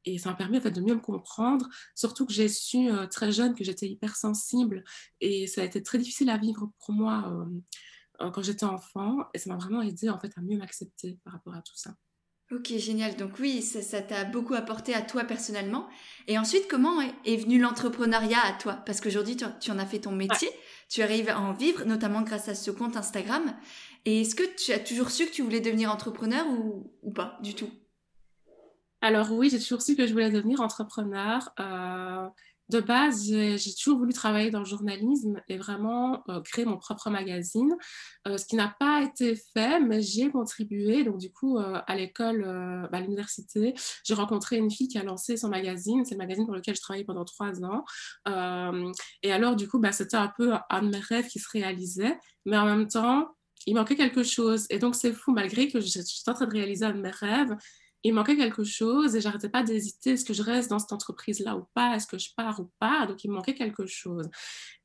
Et 0.06 0.18
ça 0.18 0.30
m'a 0.30 0.36
permis 0.36 0.58
en 0.58 0.60
fait, 0.60 0.70
de 0.70 0.80
mieux 0.80 0.94
me 0.94 1.00
comprendre, 1.00 1.68
surtout 1.96 2.26
que 2.26 2.32
j'ai 2.32 2.48
su 2.48 2.88
euh, 2.88 3.06
très 3.08 3.32
jeune 3.32 3.56
que 3.56 3.64
j'étais 3.64 3.88
hypersensible 3.88 4.84
et 5.20 5.48
ça 5.48 5.62
a 5.62 5.64
été 5.64 5.82
très 5.82 5.98
difficile 5.98 6.30
à 6.30 6.38
vivre 6.38 6.70
pour 6.78 6.94
moi 6.94 7.24
euh, 7.26 8.24
euh, 8.24 8.30
quand 8.30 8.40
j'étais 8.40 8.64
enfant 8.64 9.18
et 9.34 9.38
ça 9.38 9.50
m'a 9.50 9.56
vraiment 9.56 9.82
aidé 9.82 10.08
en 10.08 10.20
fait, 10.20 10.32
à 10.36 10.42
mieux 10.42 10.56
m'accepter 10.56 11.18
par 11.24 11.32
rapport 11.32 11.54
à 11.54 11.62
tout 11.62 11.74
ça. 11.74 11.96
Ok, 12.52 12.72
génial. 12.76 13.16
Donc 13.16 13.40
oui, 13.40 13.60
ça 13.60 14.00
t'a 14.00 14.24
beaucoup 14.24 14.54
apporté 14.54 14.94
à 14.94 15.02
toi 15.02 15.24
personnellement. 15.24 15.88
Et 16.28 16.38
ensuite, 16.38 16.68
comment 16.68 17.00
est, 17.00 17.36
venu 17.36 17.58
l'entrepreneuriat 17.58 18.38
à 18.44 18.52
toi? 18.52 18.74
Parce 18.86 19.00
qu'aujourd'hui, 19.00 19.36
tu, 19.36 19.70
en 19.70 19.78
as 19.78 19.86
fait 19.86 20.00
ton 20.00 20.12
métier, 20.12 20.48
tu 20.88 21.02
arrives 21.02 21.28
à 21.28 21.40
en 21.40 21.52
vivre, 21.52 21.84
notamment 21.84 22.22
grâce 22.22 22.48
à 22.48 22.54
ce 22.54 22.70
compte 22.70 22.96
Instagram. 22.96 23.52
Et 24.04 24.20
est-ce 24.20 24.36
que 24.36 24.44
tu 24.56 24.72
as 24.72 24.78
toujours 24.78 25.10
su 25.10 25.26
que 25.26 25.32
tu 25.32 25.42
voulais 25.42 25.60
devenir 25.60 25.90
entrepreneur 25.90 26.46
ou, 26.46 26.92
ou 27.02 27.10
pas 27.12 27.36
du 27.42 27.54
tout? 27.54 27.70
Alors 29.00 29.32
oui, 29.32 29.50
j'ai 29.50 29.58
toujours 29.58 29.82
su 29.82 29.96
que 29.96 30.06
je 30.06 30.12
voulais 30.12 30.30
devenir 30.30 30.60
entrepreneur. 30.60 31.52
Euh, 31.58 32.28
de 32.68 32.80
base, 32.80 33.24
j'ai 33.24 33.74
toujours 33.74 33.98
voulu 33.98 34.12
travailler 34.12 34.50
dans 34.50 34.58
le 34.58 34.64
journalisme 34.64 35.40
et 35.48 35.56
vraiment 35.56 36.22
euh, 36.28 36.40
créer 36.40 36.64
mon 36.64 36.76
propre 36.76 37.10
magazine, 37.10 37.76
euh, 38.26 38.36
ce 38.36 38.46
qui 38.46 38.56
n'a 38.56 38.74
pas 38.80 39.02
été 39.02 39.36
fait, 39.36 39.80
mais 39.80 40.02
j'y 40.02 40.22
ai 40.22 40.30
contribué. 40.30 41.04
Donc, 41.04 41.18
du 41.18 41.32
coup, 41.32 41.58
euh, 41.58 41.80
à 41.86 41.96
l'école, 41.96 42.42
bah, 42.90 42.98
à 42.98 43.00
l'université, 43.00 43.74
j'ai 44.04 44.14
rencontré 44.14 44.56
une 44.56 44.70
fille 44.70 44.88
qui 44.88 44.98
a 44.98 45.04
lancé 45.04 45.36
son 45.36 45.48
magazine. 45.48 46.04
C'est 46.04 46.14
le 46.14 46.18
magazine 46.18 46.44
pour 46.44 46.54
lequel 46.54 46.74
je 46.74 46.80
travaillais 46.80 47.04
pendant 47.04 47.24
trois 47.24 47.62
ans. 47.64 47.84
et 49.22 49.32
alors, 49.32 49.56
du 49.56 49.68
coup, 49.68 49.78
bah, 49.78 49.92
c'était 49.92 50.16
un 50.16 50.32
peu 50.36 50.54
un 50.70 50.82
de 50.82 50.88
mes 50.88 51.00
rêves 51.00 51.28
qui 51.28 51.38
se 51.38 51.48
réalisait, 51.52 52.18
mais 52.44 52.56
en 52.58 52.66
même 52.66 52.88
temps, 52.88 53.28
il 53.66 53.74
manquait 53.74 53.96
quelque 53.96 54.22
chose. 54.22 54.66
Et 54.70 54.78
donc, 54.78 54.94
c'est 54.94 55.12
fou, 55.12 55.32
malgré 55.32 55.68
que 55.68 55.80
j'étais 55.80 56.00
en 56.28 56.34
train 56.34 56.46
de 56.46 56.52
réaliser 56.52 56.84
un 56.84 56.92
de 56.92 57.00
mes 57.00 57.10
rêves, 57.10 57.56
il 58.06 58.14
manquait 58.14 58.36
quelque 58.36 58.64
chose 58.64 59.16
et 59.16 59.20
j'arrêtais 59.20 59.48
pas 59.48 59.62
d'hésiter, 59.62 60.10
est-ce 60.10 60.24
que 60.24 60.34
je 60.34 60.42
reste 60.42 60.70
dans 60.70 60.78
cette 60.78 60.92
entreprise-là 60.92 61.56
ou 61.56 61.64
pas, 61.74 61.96
est-ce 61.96 62.06
que 62.06 62.18
je 62.18 62.30
pars 62.36 62.60
ou 62.60 62.70
pas, 62.78 63.06
donc 63.06 63.24
il 63.24 63.30
manquait 63.30 63.54
quelque 63.54 63.86
chose. 63.86 64.28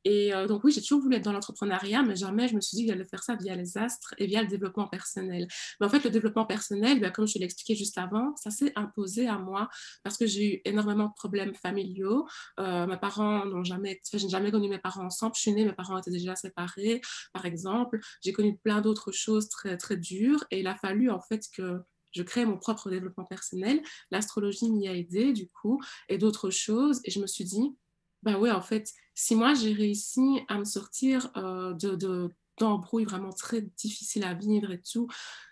Et 0.04 0.34
euh, 0.34 0.48
donc 0.48 0.64
oui, 0.64 0.72
j'ai 0.72 0.82
toujours 0.82 1.02
voulu 1.02 1.16
être 1.16 1.24
dans 1.24 1.34
l'entrepreneuriat, 1.34 2.02
mais 2.04 2.16
jamais 2.16 2.48
je 2.48 2.56
me 2.56 2.62
suis 2.62 2.76
dit 2.76 2.86
que 2.86 2.92
j'allais 2.92 3.06
faire 3.06 3.24
ça 3.24 3.36
via 3.36 3.56
les 3.56 3.78
astres 3.78 4.16
et 4.18 4.26
via 4.26 4.42
le 4.42 4.48
développement 4.48 4.88
personnel. 4.88 5.48
Mais 5.80 5.86
en 5.86 5.90
fait, 5.90 6.04
le 6.04 6.10
développement 6.10 6.46
personnel, 6.46 7.00
ben, 7.00 7.12
comme 7.12 7.28
je 7.28 7.38
l'ai 7.38 7.46
expliqué 7.46 7.76
juste 7.76 7.98
avant, 7.98 8.36
ça 8.36 8.50
s'est 8.50 8.74
imposé 8.76 9.28
à 9.28 9.38
moi 9.38 9.70
parce 10.04 10.18
que 10.18 10.26
j'ai 10.26 10.56
eu 10.56 10.62
énormément 10.66 11.08
de 11.08 11.14
problèmes 11.14 11.54
familiaux. 11.54 12.28
Euh, 12.60 12.88
mes 12.88 12.98
parents 12.98 13.46
n'ont 13.46 13.64
jamais, 13.64 14.02
je 14.12 14.18
n'ai 14.18 14.30
jamais 14.30 14.52
connu 14.52 14.70
mes 14.70 14.80
parents 14.80 15.06
ensemble. 15.06 15.34
Je 15.36 15.42
suis 15.42 15.54
née, 15.54 15.66
mes 15.66 15.74
parents 15.74 15.98
étaient 15.98 16.12
déjà 16.12 16.36
séparés, 16.36 17.02
par 17.34 17.46
exemple. 17.46 18.00
J'ai 18.24 18.34
connu 18.34 18.58
plein 18.58 18.82
d'autres 18.82 19.12
choses 19.12 19.50
très 19.50 19.78
très 19.78 19.98
dures 19.98 20.44
et 20.50 20.62
il 20.62 20.68
a 20.68 20.76
fallu 20.76 21.12
en 21.12 21.22
fait 21.22 21.44
que 21.56 21.82
je 22.12 22.24
crée 22.24 22.46
mon 22.46 22.58
propre 22.58 22.90
développement 22.90 23.26
personnel. 23.26 23.82
L'astrologie 24.12 24.70
m'y 24.70 24.88
a 24.88 24.96
aidé, 24.96 25.34
du 25.34 25.48
coup, 25.48 25.82
et 26.10 26.18
d'autres 26.18 26.50
choses. 26.50 27.02
Et 27.06 27.12
je 27.12 27.20
me 27.20 27.28
suis 27.28 27.46
dit, 27.46 27.76
bah 28.24 28.38
ouais, 28.38 28.52
en 28.52 28.62
fait, 28.62 28.92
si 29.16 29.36
moi 29.36 29.54
j'ai 29.54 29.74
réussi 29.74 30.42
à 30.48 30.58
me 30.58 30.66
sortir 30.66 31.32
euh, 31.38 31.74
de, 31.74 32.30
d'embrouille 32.58 33.06
vraiment 33.06 33.32
très 33.32 33.62
difficiles 33.62 34.24
à 34.24 34.34
vivre 34.34 34.72
et 34.72 34.82
tout, 34.82 35.08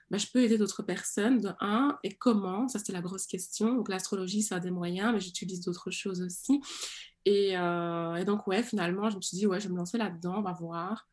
bah, 0.09 0.17
je 0.17 0.27
peux 0.31 0.41
aider 0.41 0.57
d'autres 0.57 0.83
personnes, 0.83 1.39
de 1.39 1.49
un, 1.59 1.97
et 2.03 2.15
comment? 2.15 2.67
Ça, 2.67 2.79
c'était 2.79 2.93
la 2.93 3.01
grosse 3.01 3.27
question. 3.27 3.75
Donc, 3.75 3.89
l'astrologie, 3.89 4.41
ça 4.41 4.55
a 4.55 4.59
des 4.59 4.71
moyens, 4.71 5.13
mais 5.13 5.19
j'utilise 5.19 5.61
d'autres 5.61 5.91
choses 5.91 6.21
aussi. 6.21 6.61
Et, 7.25 7.57
euh, 7.57 8.15
et, 8.15 8.25
donc, 8.25 8.47
ouais, 8.47 8.63
finalement, 8.63 9.09
je 9.09 9.17
me 9.17 9.21
suis 9.21 9.37
dit, 9.37 9.45
ouais, 9.45 9.59
je 9.59 9.67
vais 9.67 9.73
me 9.73 9.77
lancer 9.77 9.97
là-dedans, 9.97 10.39
on 10.39 10.41
va 10.41 10.53
voir. 10.53 11.07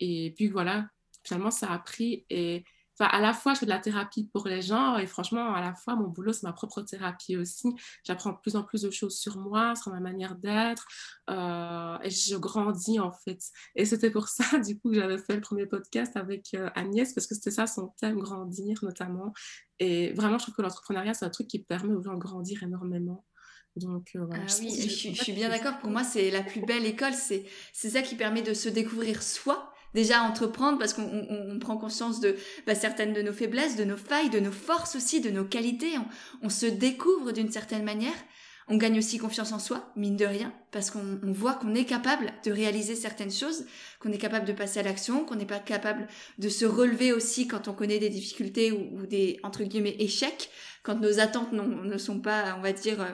Et 0.00 0.34
puis, 0.36 0.48
voilà, 0.48 0.88
finalement, 1.24 1.50
ça 1.50 1.70
a 1.72 1.78
pris. 1.78 2.26
Et 2.28 2.64
à 3.00 3.20
la 3.20 3.32
fois, 3.32 3.54
je 3.54 3.60
fais 3.60 3.66
de 3.66 3.70
la 3.70 3.78
thérapie 3.78 4.28
pour 4.32 4.46
les 4.46 4.62
gens 4.62 4.96
et 4.96 5.06
franchement, 5.06 5.54
à 5.54 5.60
la 5.60 5.74
fois, 5.74 5.96
mon 5.96 6.08
boulot, 6.08 6.32
c'est 6.32 6.44
ma 6.44 6.52
propre 6.52 6.82
thérapie 6.82 7.36
aussi. 7.36 7.68
J'apprends 8.04 8.32
de 8.32 8.38
plus 8.38 8.56
en 8.56 8.62
plus 8.62 8.82
de 8.82 8.90
choses 8.90 9.18
sur 9.18 9.38
moi, 9.38 9.74
sur 9.74 9.92
ma 9.92 10.00
manière 10.00 10.36
d'être 10.36 10.86
euh, 11.30 11.98
et 12.02 12.10
je 12.10 12.36
grandis 12.36 13.00
en 13.00 13.12
fait. 13.12 13.40
Et 13.74 13.84
c'était 13.84 14.10
pour 14.10 14.28
ça, 14.28 14.44
du 14.58 14.78
coup, 14.78 14.90
que 14.90 14.96
j'avais 14.96 15.18
fait 15.18 15.34
le 15.34 15.40
premier 15.40 15.66
podcast 15.66 16.16
avec 16.16 16.54
euh, 16.54 16.70
Agnès 16.74 17.12
parce 17.12 17.26
que 17.26 17.34
c'était 17.34 17.50
ça 17.50 17.66
son 17.66 17.88
thème, 18.00 18.18
grandir 18.18 18.78
notamment. 18.82 19.32
Et 19.78 20.12
vraiment, 20.12 20.38
je 20.38 20.44
trouve 20.44 20.54
que 20.54 20.62
l'entrepreneuriat, 20.62 21.14
c'est 21.14 21.24
un 21.24 21.30
truc 21.30 21.48
qui 21.48 21.58
permet 21.60 21.94
aux 21.94 22.02
gens 22.02 22.14
de 22.14 22.18
grandir 22.20 22.62
énormément. 22.62 23.24
Donc, 23.76 24.10
euh, 24.16 24.26
voilà, 24.26 24.44
ah 24.46 24.54
oui, 24.60 24.70
je, 24.70 25.12
je, 25.12 25.22
suis 25.22 25.32
bien 25.32 25.48
d'accord. 25.48 25.78
Pour 25.78 25.90
moi, 25.90 26.04
c'est 26.04 26.30
la 26.30 26.42
plus 26.42 26.60
belle 26.60 26.84
école. 26.84 27.14
C'est 27.14 27.46
ça 27.72 28.02
qui 28.02 28.16
permet 28.16 28.42
de 28.42 28.52
se 28.52 28.68
découvrir 28.68 29.22
soi 29.22 29.71
déjà 29.94 30.22
entreprendre 30.22 30.78
parce 30.78 30.94
qu'on 30.94 31.58
prend 31.60 31.76
conscience 31.76 32.20
de 32.20 32.36
bah, 32.66 32.74
certaines 32.74 33.12
de 33.12 33.22
nos 33.22 33.32
faiblesses, 33.32 33.76
de 33.76 33.84
nos 33.84 33.96
failles, 33.96 34.30
de 34.30 34.40
nos 34.40 34.52
forces 34.52 34.96
aussi, 34.96 35.20
de 35.20 35.30
nos 35.30 35.44
qualités. 35.44 35.92
On, 36.42 36.48
se 36.48 36.66
découvre 36.66 37.32
d'une 37.32 37.50
certaine 37.50 37.84
manière. 37.84 38.14
On 38.68 38.76
gagne 38.76 38.98
aussi 38.98 39.18
confiance 39.18 39.52
en 39.52 39.58
soi, 39.58 39.92
mine 39.96 40.16
de 40.16 40.24
rien, 40.24 40.52
parce 40.70 40.90
qu'on 40.90 41.18
voit 41.22 41.54
qu'on 41.54 41.74
est 41.74 41.84
capable 41.84 42.32
de 42.44 42.52
réaliser 42.52 42.94
certaines 42.94 43.32
choses, 43.32 43.66
qu'on 44.00 44.12
est 44.12 44.18
capable 44.18 44.46
de 44.46 44.52
passer 44.52 44.80
à 44.80 44.82
l'action, 44.84 45.24
qu'on 45.24 45.34
n'est 45.34 45.46
pas 45.46 45.58
capable 45.58 46.06
de 46.38 46.48
se 46.48 46.64
relever 46.64 47.12
aussi 47.12 47.48
quand 47.48 47.66
on 47.66 47.72
connaît 47.72 47.98
des 47.98 48.08
difficultés 48.08 48.70
ou, 48.70 49.04
des, 49.06 49.40
entre 49.42 49.64
guillemets, 49.64 49.96
échecs, 49.98 50.48
quand 50.84 51.00
nos 51.00 51.18
attentes 51.18 51.52
ne 51.52 51.98
sont 51.98 52.20
pas, 52.20 52.54
on 52.56 52.62
va 52.62 52.72
dire, 52.72 53.00
euh, 53.02 53.10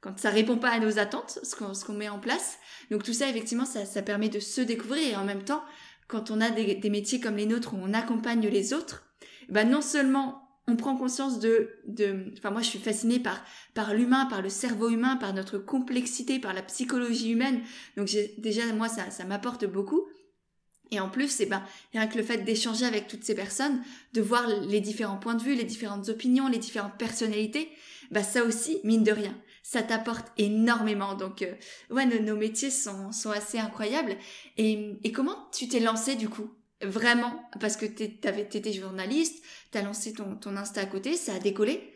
quand 0.00 0.18
ça 0.18 0.30
répond 0.30 0.56
pas 0.56 0.70
à 0.70 0.78
nos 0.78 0.98
attentes, 0.98 1.38
ce 1.42 1.84
qu'on 1.84 1.92
met 1.92 2.08
en 2.08 2.18
place. 2.18 2.58
Donc 2.90 3.02
tout 3.02 3.12
ça, 3.12 3.28
effectivement, 3.28 3.66
ça, 3.66 3.84
ça 3.84 4.02
permet 4.02 4.28
de 4.28 4.40
se 4.40 4.60
découvrir 4.60 5.08
et 5.08 5.16
en 5.16 5.24
même 5.24 5.44
temps 5.44 5.62
quand 6.08 6.30
on 6.30 6.40
a 6.40 6.50
des, 6.50 6.90
métiers 6.90 7.20
comme 7.20 7.36
les 7.36 7.46
nôtres 7.46 7.74
où 7.74 7.78
on 7.80 7.94
accompagne 7.94 8.46
les 8.46 8.72
autres, 8.72 9.04
bah 9.48 9.64
non 9.64 9.80
seulement 9.80 10.42
on 10.68 10.76
prend 10.76 10.96
conscience 10.96 11.38
de, 11.38 11.70
de, 11.86 12.32
enfin 12.36 12.50
moi 12.50 12.60
je 12.60 12.68
suis 12.68 12.78
fascinée 12.78 13.20
par 13.20 13.44
par 13.74 13.94
l'humain, 13.94 14.26
par 14.26 14.42
le 14.42 14.48
cerveau 14.48 14.88
humain, 14.88 15.16
par 15.16 15.32
notre 15.32 15.58
complexité, 15.58 16.38
par 16.38 16.54
la 16.54 16.62
psychologie 16.62 17.30
humaine. 17.30 17.60
Donc 17.96 18.08
déjà 18.38 18.72
moi 18.72 18.88
ça 18.88 19.10
ça 19.10 19.24
m'apporte 19.24 19.64
beaucoup. 19.66 20.06
Et 20.90 21.00
en 21.00 21.08
plus, 21.08 21.28
c'est 21.28 21.46
ben, 21.46 21.62
rien 21.92 22.06
que 22.06 22.16
le 22.16 22.22
fait 22.22 22.38
d'échanger 22.38 22.84
avec 22.84 23.08
toutes 23.08 23.24
ces 23.24 23.34
personnes, 23.34 23.82
de 24.12 24.20
voir 24.20 24.46
les 24.46 24.80
différents 24.80 25.18
points 25.18 25.34
de 25.34 25.42
vue, 25.42 25.54
les 25.54 25.64
différentes 25.64 26.08
opinions, 26.08 26.48
les 26.48 26.58
différentes 26.58 26.96
personnalités, 26.96 27.70
bah 28.10 28.22
ça 28.22 28.44
aussi, 28.44 28.78
mine 28.84 29.02
de 29.02 29.10
rien, 29.12 29.36
ça 29.62 29.82
t'apporte 29.82 30.26
énormément. 30.38 31.14
Donc, 31.14 31.42
euh, 31.42 31.52
ouais, 31.90 32.06
nos, 32.06 32.36
métiers 32.36 32.70
sont, 32.70 33.10
sont 33.10 33.30
assez 33.30 33.58
incroyables. 33.58 34.16
Et, 34.56 34.96
et 35.02 35.12
comment 35.12 35.48
tu 35.52 35.68
t'es 35.68 35.80
lancé 35.80 36.14
du 36.14 36.28
coup? 36.28 36.48
Vraiment? 36.82 37.48
Parce 37.58 37.76
que 37.76 37.86
t'étais 37.86 38.72
journaliste, 38.72 39.42
t'as 39.70 39.82
lancé 39.82 40.12
ton, 40.12 40.36
ton 40.36 40.56
Insta 40.56 40.82
à 40.82 40.86
côté, 40.86 41.14
ça 41.16 41.34
a 41.34 41.38
décollé. 41.38 41.92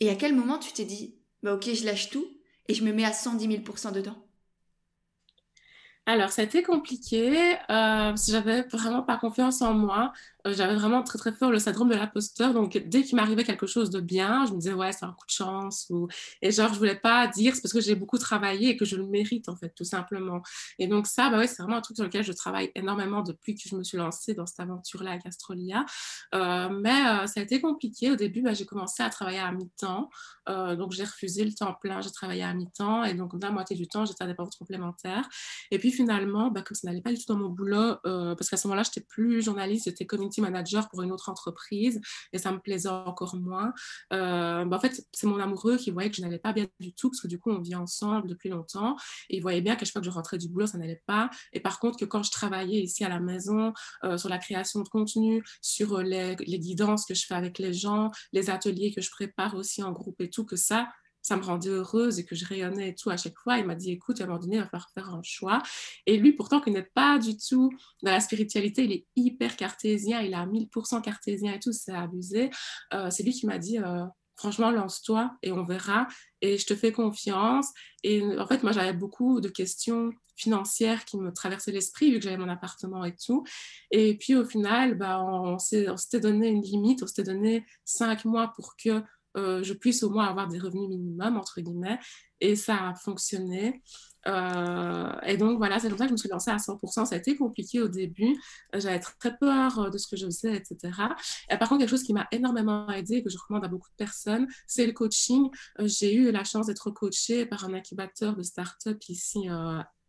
Et 0.00 0.10
à 0.10 0.16
quel 0.16 0.34
moment 0.34 0.58
tu 0.58 0.72
t'es 0.72 0.84
dit, 0.84 1.20
bah 1.42 1.54
ok, 1.54 1.72
je 1.72 1.84
lâche 1.84 2.10
tout 2.10 2.26
et 2.68 2.74
je 2.74 2.82
me 2.82 2.92
mets 2.92 3.04
à 3.04 3.12
110 3.12 3.46
000% 3.46 3.92
dedans? 3.92 4.16
Alors, 6.06 6.30
ça 6.30 6.42
a 6.42 6.44
été 6.44 6.62
compliqué. 6.64 7.56
Euh, 7.70 8.12
j'avais 8.28 8.62
vraiment 8.62 9.02
pas 9.02 9.16
confiance 9.18 9.62
en 9.62 9.72
moi. 9.74 10.12
Euh, 10.46 10.54
j'avais 10.54 10.74
vraiment 10.74 11.02
très 11.02 11.18
très 11.18 11.32
fort 11.32 11.50
le 11.50 11.58
syndrome 11.58 11.88
de 11.88 11.94
l'imposteur. 11.94 12.52
Donc 12.52 12.76
dès 12.86 13.02
qu'il 13.02 13.16
m'arrivait 13.16 13.44
quelque 13.44 13.66
chose 13.66 13.90
de 13.90 14.00
bien, 14.00 14.44
je 14.46 14.52
me 14.52 14.58
disais 14.58 14.72
ouais 14.72 14.92
c'est 14.92 15.04
un 15.04 15.12
coup 15.12 15.26
de 15.26 15.32
chance 15.32 15.86
ou 15.90 16.08
et 16.40 16.50
genre 16.50 16.72
je 16.72 16.78
voulais 16.78 16.96
pas 16.96 17.28
dire 17.28 17.54
c'est 17.54 17.62
parce 17.62 17.72
que 17.72 17.80
j'ai 17.80 17.94
beaucoup 17.94 18.18
travaillé 18.18 18.70
et 18.70 18.76
que 18.76 18.84
je 18.84 18.96
le 18.96 19.06
mérite 19.06 19.48
en 19.48 19.56
fait 19.56 19.70
tout 19.70 19.84
simplement. 19.84 20.42
Et 20.78 20.88
donc 20.88 21.06
ça 21.06 21.30
bah 21.30 21.38
ouais 21.38 21.46
c'est 21.46 21.62
vraiment 21.62 21.78
un 21.78 21.80
truc 21.80 21.96
sur 21.96 22.04
lequel 22.04 22.24
je 22.24 22.32
travaille 22.32 22.70
énormément 22.74 23.22
depuis 23.22 23.54
que 23.54 23.68
je 23.68 23.76
me 23.76 23.84
suis 23.84 23.98
lancée 23.98 24.34
dans 24.34 24.46
cette 24.46 24.60
aventure 24.60 25.02
là 25.02 25.12
avec 25.12 25.26
Astrolia. 25.26 25.84
Euh, 26.34 26.68
mais 26.70 26.90
euh, 26.90 27.26
ça 27.26 27.40
a 27.40 27.42
été 27.42 27.60
compliqué 27.60 28.10
au 28.10 28.16
début. 28.16 28.42
Bah, 28.42 28.54
j'ai 28.54 28.66
commencé 28.66 29.02
à 29.02 29.10
travailler 29.10 29.38
à 29.38 29.52
mi-temps. 29.52 30.10
donc 30.48 30.92
j'ai 30.92 31.04
refusé 31.04 31.44
le 31.44 31.52
temps 31.52 31.74
plein. 31.74 32.00
J'ai 32.00 32.10
travaillé 32.10 32.42
à 32.42 32.52
mi-temps 32.52 33.04
et 33.04 33.14
donc 33.14 33.32
la 33.40 33.50
moitié 33.50 33.76
du 33.76 33.86
temps 33.86 34.04
j'étais 34.04 34.24
indépendante 34.24 34.56
complémentaire. 34.58 35.28
Et 35.70 35.78
puis 35.78 35.92
finalement 35.92 36.50
bah, 36.50 36.62
comme 36.62 36.74
ça 36.74 36.88
n'allait 36.88 37.00
pas 37.02 37.12
du 37.12 37.18
tout 37.18 37.32
dans 37.32 37.38
mon 37.38 37.48
boulot 37.48 37.96
parce 38.02 38.48
qu'à 38.48 38.56
ce 38.56 38.66
moment-là 38.66 38.82
j'étais 38.82 39.06
plus 39.06 39.42
journaliste, 39.42 39.84
j'étais 39.86 40.06
community 40.06 40.31
manager 40.40 40.88
pour 40.88 41.02
une 41.02 41.12
autre 41.12 41.28
entreprise 41.28 42.00
et 42.32 42.38
ça 42.38 42.52
me 42.52 42.58
plaisait 42.58 42.88
encore 42.88 43.36
moins. 43.36 43.72
Euh, 44.12 44.64
bah, 44.64 44.76
en 44.76 44.80
fait, 44.80 45.04
c'est 45.12 45.26
mon 45.26 45.38
amoureux 45.38 45.76
qui 45.76 45.90
voyait 45.90 46.10
que 46.10 46.16
je 46.16 46.22
n'allais 46.22 46.38
pas 46.38 46.52
bien 46.52 46.66
du 46.80 46.92
tout 46.94 47.10
parce 47.10 47.20
que 47.20 47.28
du 47.28 47.38
coup, 47.38 47.50
on 47.50 47.60
vit 47.60 47.74
ensemble 47.74 48.28
depuis 48.28 48.48
longtemps 48.48 48.96
et 49.28 49.36
il 49.36 49.42
voyait 49.42 49.60
bien 49.60 49.76
qu'à 49.76 49.84
chaque 49.84 49.92
fois 49.92 50.00
que 50.00 50.06
je 50.06 50.10
rentrais 50.10 50.38
du 50.38 50.48
boulot, 50.48 50.66
ça 50.66 50.78
n'allait 50.78 51.02
pas. 51.06 51.30
Et 51.52 51.60
par 51.60 51.78
contre, 51.78 51.98
que 51.98 52.04
quand 52.04 52.22
je 52.22 52.30
travaillais 52.30 52.80
ici 52.80 53.04
à 53.04 53.08
la 53.08 53.20
maison 53.20 53.72
euh, 54.04 54.16
sur 54.16 54.28
la 54.28 54.38
création 54.38 54.80
de 54.80 54.88
contenu, 54.88 55.44
sur 55.60 55.94
euh, 55.98 56.02
les 56.02 56.58
guidances 56.58 57.06
que 57.06 57.14
je 57.14 57.26
fais 57.26 57.34
avec 57.34 57.58
les 57.58 57.72
gens, 57.72 58.10
les 58.32 58.50
ateliers 58.50 58.92
que 58.92 59.00
je 59.00 59.10
prépare 59.10 59.54
aussi 59.54 59.82
en 59.82 59.92
groupe 59.92 60.20
et 60.20 60.30
tout, 60.30 60.44
que 60.44 60.56
ça, 60.56 60.88
ça 61.22 61.36
me 61.36 61.42
rendait 61.42 61.70
heureuse 61.70 62.18
et 62.18 62.24
que 62.24 62.34
je 62.34 62.44
rayonnais 62.44 62.90
et 62.90 62.94
tout 62.94 63.10
à 63.10 63.16
chaque 63.16 63.38
fois. 63.38 63.58
Il 63.58 63.66
m'a 63.66 63.76
dit, 63.76 63.92
écoute, 63.92 64.20
à 64.20 64.24
un 64.24 64.26
moment 64.26 64.40
donné, 64.40 64.56
il 64.56 64.60
va 64.60 64.66
falloir 64.66 64.90
faire 64.92 65.08
un 65.14 65.22
choix. 65.22 65.62
Et 66.06 66.16
lui, 66.16 66.32
pourtant, 66.32 66.60
qui 66.60 66.70
n'est 66.70 66.82
pas 66.82 67.18
du 67.18 67.36
tout 67.36 67.70
dans 68.02 68.10
la 68.10 68.20
spiritualité, 68.20 68.84
il 68.84 68.92
est 68.92 69.06
hyper 69.16 69.56
cartésien, 69.56 70.20
il 70.20 70.34
a 70.34 70.44
1000% 70.44 71.00
cartésien 71.00 71.54
et 71.54 71.60
tout, 71.60 71.72
c'est 71.72 71.94
abusé. 71.94 72.50
Euh, 72.92 73.08
c'est 73.10 73.22
lui 73.22 73.32
qui 73.32 73.46
m'a 73.46 73.58
dit, 73.58 73.78
euh, 73.78 74.04
franchement, 74.34 74.70
lance-toi 74.70 75.36
et 75.42 75.52
on 75.52 75.62
verra. 75.62 76.08
Et 76.40 76.58
je 76.58 76.66
te 76.66 76.74
fais 76.74 76.90
confiance. 76.90 77.68
Et 78.02 78.22
en 78.38 78.46
fait, 78.46 78.62
moi, 78.64 78.72
j'avais 78.72 78.92
beaucoup 78.92 79.40
de 79.40 79.48
questions 79.48 80.10
financières 80.34 81.04
qui 81.04 81.18
me 81.18 81.32
traversaient 81.32 81.70
l'esprit, 81.70 82.10
vu 82.10 82.18
que 82.18 82.24
j'avais 82.24 82.36
mon 82.36 82.48
appartement 82.48 83.04
et 83.04 83.14
tout. 83.14 83.44
Et 83.92 84.16
puis, 84.18 84.34
au 84.34 84.44
final, 84.44 84.96
bah, 84.96 85.22
on, 85.22 85.54
on 85.54 85.58
s'était 85.96 86.20
donné 86.20 86.48
une 86.48 86.62
limite, 86.62 87.02
on 87.02 87.06
s'était 87.06 87.22
donné 87.22 87.64
cinq 87.84 88.24
mois 88.24 88.52
pour 88.56 88.74
que 88.76 89.02
euh, 89.36 89.62
je 89.62 89.72
puisse 89.72 90.02
au 90.02 90.10
moins 90.10 90.26
avoir 90.26 90.48
des 90.48 90.58
revenus 90.58 90.88
minimums, 90.88 91.36
entre 91.36 91.60
guillemets. 91.60 91.98
Et 92.40 92.56
ça 92.56 92.88
a 92.88 92.94
fonctionné. 92.94 93.82
Euh, 94.26 95.12
et 95.24 95.36
donc 95.36 95.58
voilà, 95.58 95.78
c'est 95.78 95.88
comme 95.88 95.98
ça 95.98 96.04
que 96.04 96.10
je 96.10 96.12
me 96.12 96.18
suis 96.18 96.28
lancée 96.28 96.50
à 96.50 96.56
100%. 96.56 97.06
Ça 97.06 97.14
a 97.14 97.18
été 97.18 97.36
compliqué 97.36 97.80
au 97.80 97.88
début. 97.88 98.36
J'avais 98.74 99.00
très 99.00 99.36
peur 99.36 99.90
de 99.90 99.98
ce 99.98 100.06
que 100.06 100.16
je 100.16 100.26
faisais, 100.26 100.56
etc. 100.56 100.76
Et 101.50 101.56
par 101.56 101.68
contre, 101.68 101.80
quelque 101.80 101.90
chose 101.90 102.02
qui 102.02 102.12
m'a 102.12 102.26
énormément 102.32 102.88
aidé 102.90 103.16
et 103.16 103.22
que 103.22 103.30
je 103.30 103.38
recommande 103.38 103.64
à 103.64 103.68
beaucoup 103.68 103.90
de 103.90 103.96
personnes, 103.96 104.46
c'est 104.66 104.86
le 104.86 104.92
coaching. 104.92 105.48
Euh, 105.80 105.86
j'ai 105.86 106.14
eu 106.14 106.30
la 106.30 106.44
chance 106.44 106.66
d'être 106.66 106.90
coachée 106.90 107.46
par 107.46 107.64
un 107.64 107.74
incubateur 107.74 108.36
de 108.36 108.42
start-up 108.42 108.98
ici 109.08 109.48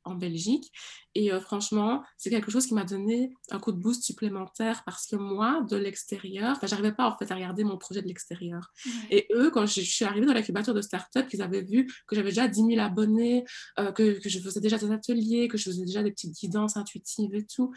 en 0.06 0.16
Belgique. 0.16 0.72
Et 1.16 1.32
euh, 1.32 1.40
franchement, 1.40 2.04
c'est 2.18 2.30
quelque 2.30 2.52
chose 2.52 2.66
qui 2.66 2.74
m'a 2.74 2.84
donné 2.84 3.34
un 3.52 3.60
coup 3.60 3.72
de 3.72 3.78
boost 3.78 4.04
supplémentaire 4.04 4.84
parce 4.86 5.08
que 5.08 5.16
moi, 5.16 5.66
de 5.70 5.78
l'extérieur, 5.78 6.56
enfin, 6.58 6.68
j'arrivais 6.68 6.92
pas 6.92 7.08
en 7.08 7.18
fait 7.18 7.32
à 7.32 7.36
regarder 7.36 7.64
mon 7.64 7.78
projet 7.78 8.02
de 8.02 8.08
l'extérieur. 8.08 8.72
Et 9.10 9.28
eux, 9.34 9.52
quand 9.52 9.66
je, 9.66 9.82
suis 9.82 10.06
arrivée 10.06 10.26
dans 10.26 10.34
l'incubateur 10.34 10.74
de 10.74 10.82
start-up, 10.82 11.28
ils 11.32 11.42
avaient 11.42 11.62
vu 11.62 11.86
que 12.08 12.16
j'avais 12.16 12.30
déjà 12.30 12.48
10 12.48 12.66
000 12.76 12.80
abonnés, 12.80 13.46
euh, 13.80 13.92
que, 13.92 14.20
que, 14.20 14.30
je 14.30 14.40
faisais 14.40 14.60
déjà 14.60 14.78
des 14.78 14.92
ateliers, 14.92 15.48
que 15.48 15.58
je 15.58 15.66
faisais 15.66 15.86
déjà 15.86 16.04
des 16.04 16.12
petites 16.12 16.34
guidances 16.34 16.78
intuitives 16.78 17.36
et 17.36 17.46
tout. 17.46 17.72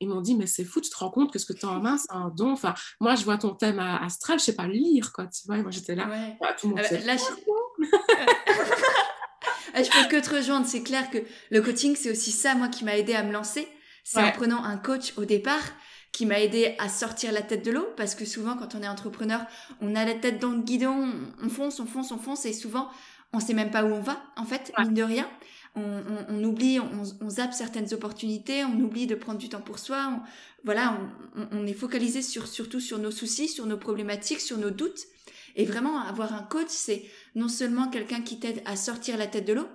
Ils 0.00 0.08
m'ont 0.08 0.20
dit, 0.20 0.34
mais 0.34 0.46
c'est 0.46 0.64
fou, 0.64 0.80
tu 0.80 0.90
te 0.90 0.96
rends 0.96 1.10
compte 1.10 1.32
que 1.32 1.38
ce 1.38 1.46
que 1.46 1.52
tu 1.52 1.64
as 1.64 1.70
en 1.70 1.80
main, 1.80 1.96
c'est 1.96 2.12
un 2.12 2.28
don. 2.28 2.52
Enfin, 2.52 2.74
moi, 3.00 3.14
je 3.14 3.24
vois 3.24 3.38
ton 3.38 3.54
thème 3.54 3.78
astral, 3.78 4.38
je 4.38 4.44
sais 4.44 4.54
pas 4.54 4.66
lire, 4.66 5.12
quoi, 5.12 5.26
tu 5.28 5.46
vois. 5.46 5.56
moi, 5.58 5.70
j'étais 5.70 5.94
là. 5.94 6.08
Ouais. 6.08 6.36
Tout 6.58 6.68
le 6.68 6.74
monde 6.74 6.84
là, 7.06 7.16
Ah, 9.74 9.82
je 9.82 9.90
peux 9.90 10.08
que 10.08 10.24
te 10.24 10.34
rejoindre. 10.34 10.66
C'est 10.66 10.82
clair 10.82 11.10
que 11.10 11.18
le 11.50 11.60
coaching, 11.60 11.96
c'est 11.96 12.10
aussi 12.10 12.30
ça, 12.30 12.54
moi, 12.54 12.68
qui 12.68 12.84
m'a 12.84 12.96
aidé 12.96 13.14
à 13.14 13.22
me 13.22 13.32
lancer. 13.32 13.68
C'est 14.04 14.20
en 14.20 14.32
prenant 14.32 14.62
un 14.62 14.76
coach 14.76 15.14
au 15.16 15.24
départ 15.24 15.62
qui 16.14 16.26
m'a 16.26 16.40
aidé 16.40 16.76
à 16.78 16.88
sortir 16.88 17.32
la 17.32 17.42
tête 17.42 17.64
de 17.64 17.72
l'eau 17.72 17.88
parce 17.96 18.14
que 18.14 18.24
souvent 18.24 18.56
quand 18.56 18.76
on 18.76 18.82
est 18.82 18.88
entrepreneur, 18.88 19.40
on 19.80 19.96
a 19.96 20.04
la 20.04 20.14
tête 20.14 20.38
dans 20.38 20.52
le 20.52 20.60
guidon, 20.60 21.10
on 21.42 21.48
fonce, 21.48 21.80
on 21.80 21.86
fonce, 21.86 22.12
on 22.12 22.18
fonce 22.18 22.46
et 22.46 22.52
souvent 22.52 22.88
on 23.32 23.40
sait 23.40 23.52
même 23.52 23.72
pas 23.72 23.84
où 23.84 23.88
on 23.88 24.00
va 24.00 24.22
en 24.36 24.44
fait, 24.44 24.72
mine 24.78 24.94
de 24.94 25.02
rien. 25.02 25.28
On, 25.76 26.44
oublie, 26.44 26.78
on, 26.78 27.28
zappe 27.28 27.52
certaines 27.52 27.92
opportunités, 27.92 28.62
on 28.62 28.78
oublie 28.78 29.08
de 29.08 29.16
prendre 29.16 29.40
du 29.40 29.48
temps 29.48 29.60
pour 29.60 29.80
soi. 29.80 30.20
voilà, 30.62 30.96
on, 31.50 31.66
est 31.66 31.72
focalisé 31.72 32.22
sur 32.22 32.46
surtout 32.46 32.78
sur 32.78 32.98
nos 32.98 33.10
soucis, 33.10 33.48
sur 33.48 33.66
nos 33.66 33.76
problématiques, 33.76 34.40
sur 34.40 34.56
nos 34.56 34.70
doutes. 34.70 35.00
Et 35.56 35.64
vraiment, 35.64 36.00
avoir 36.00 36.34
un 36.34 36.42
coach, 36.42 36.68
c'est 36.68 37.04
non 37.34 37.48
seulement 37.48 37.88
quelqu'un 37.88 38.22
qui 38.22 38.38
t'aide 38.38 38.62
à 38.64 38.76
sortir 38.76 39.16
la 39.16 39.26
tête 39.26 39.46
de 39.46 39.52
l'eau, 39.52 39.68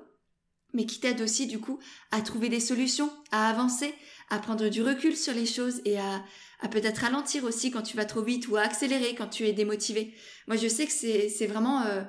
mais 0.73 0.85
qui 0.85 0.99
t'aide 0.99 1.21
aussi 1.21 1.47
du 1.47 1.59
coup 1.59 1.79
à 2.11 2.21
trouver 2.21 2.49
des 2.49 2.59
solutions, 2.59 3.11
à 3.31 3.49
avancer, 3.49 3.93
à 4.29 4.39
prendre 4.39 4.69
du 4.69 4.81
recul 4.81 5.15
sur 5.15 5.33
les 5.33 5.45
choses 5.45 5.81
et 5.85 5.97
à, 5.97 6.23
à 6.61 6.67
peut-être 6.67 6.99
ralentir 6.99 7.43
aussi 7.43 7.71
quand 7.71 7.81
tu 7.81 7.97
vas 7.97 8.05
trop 8.05 8.21
vite 8.21 8.47
ou 8.47 8.57
à 8.57 8.61
accélérer 8.61 9.15
quand 9.15 9.27
tu 9.27 9.45
es 9.47 9.53
démotivé. 9.53 10.13
Moi, 10.47 10.57
je 10.57 10.67
sais 10.67 10.85
que 10.85 10.91
c'est 10.91 11.47
vraiment... 11.47 11.83
Euh, 11.83 12.03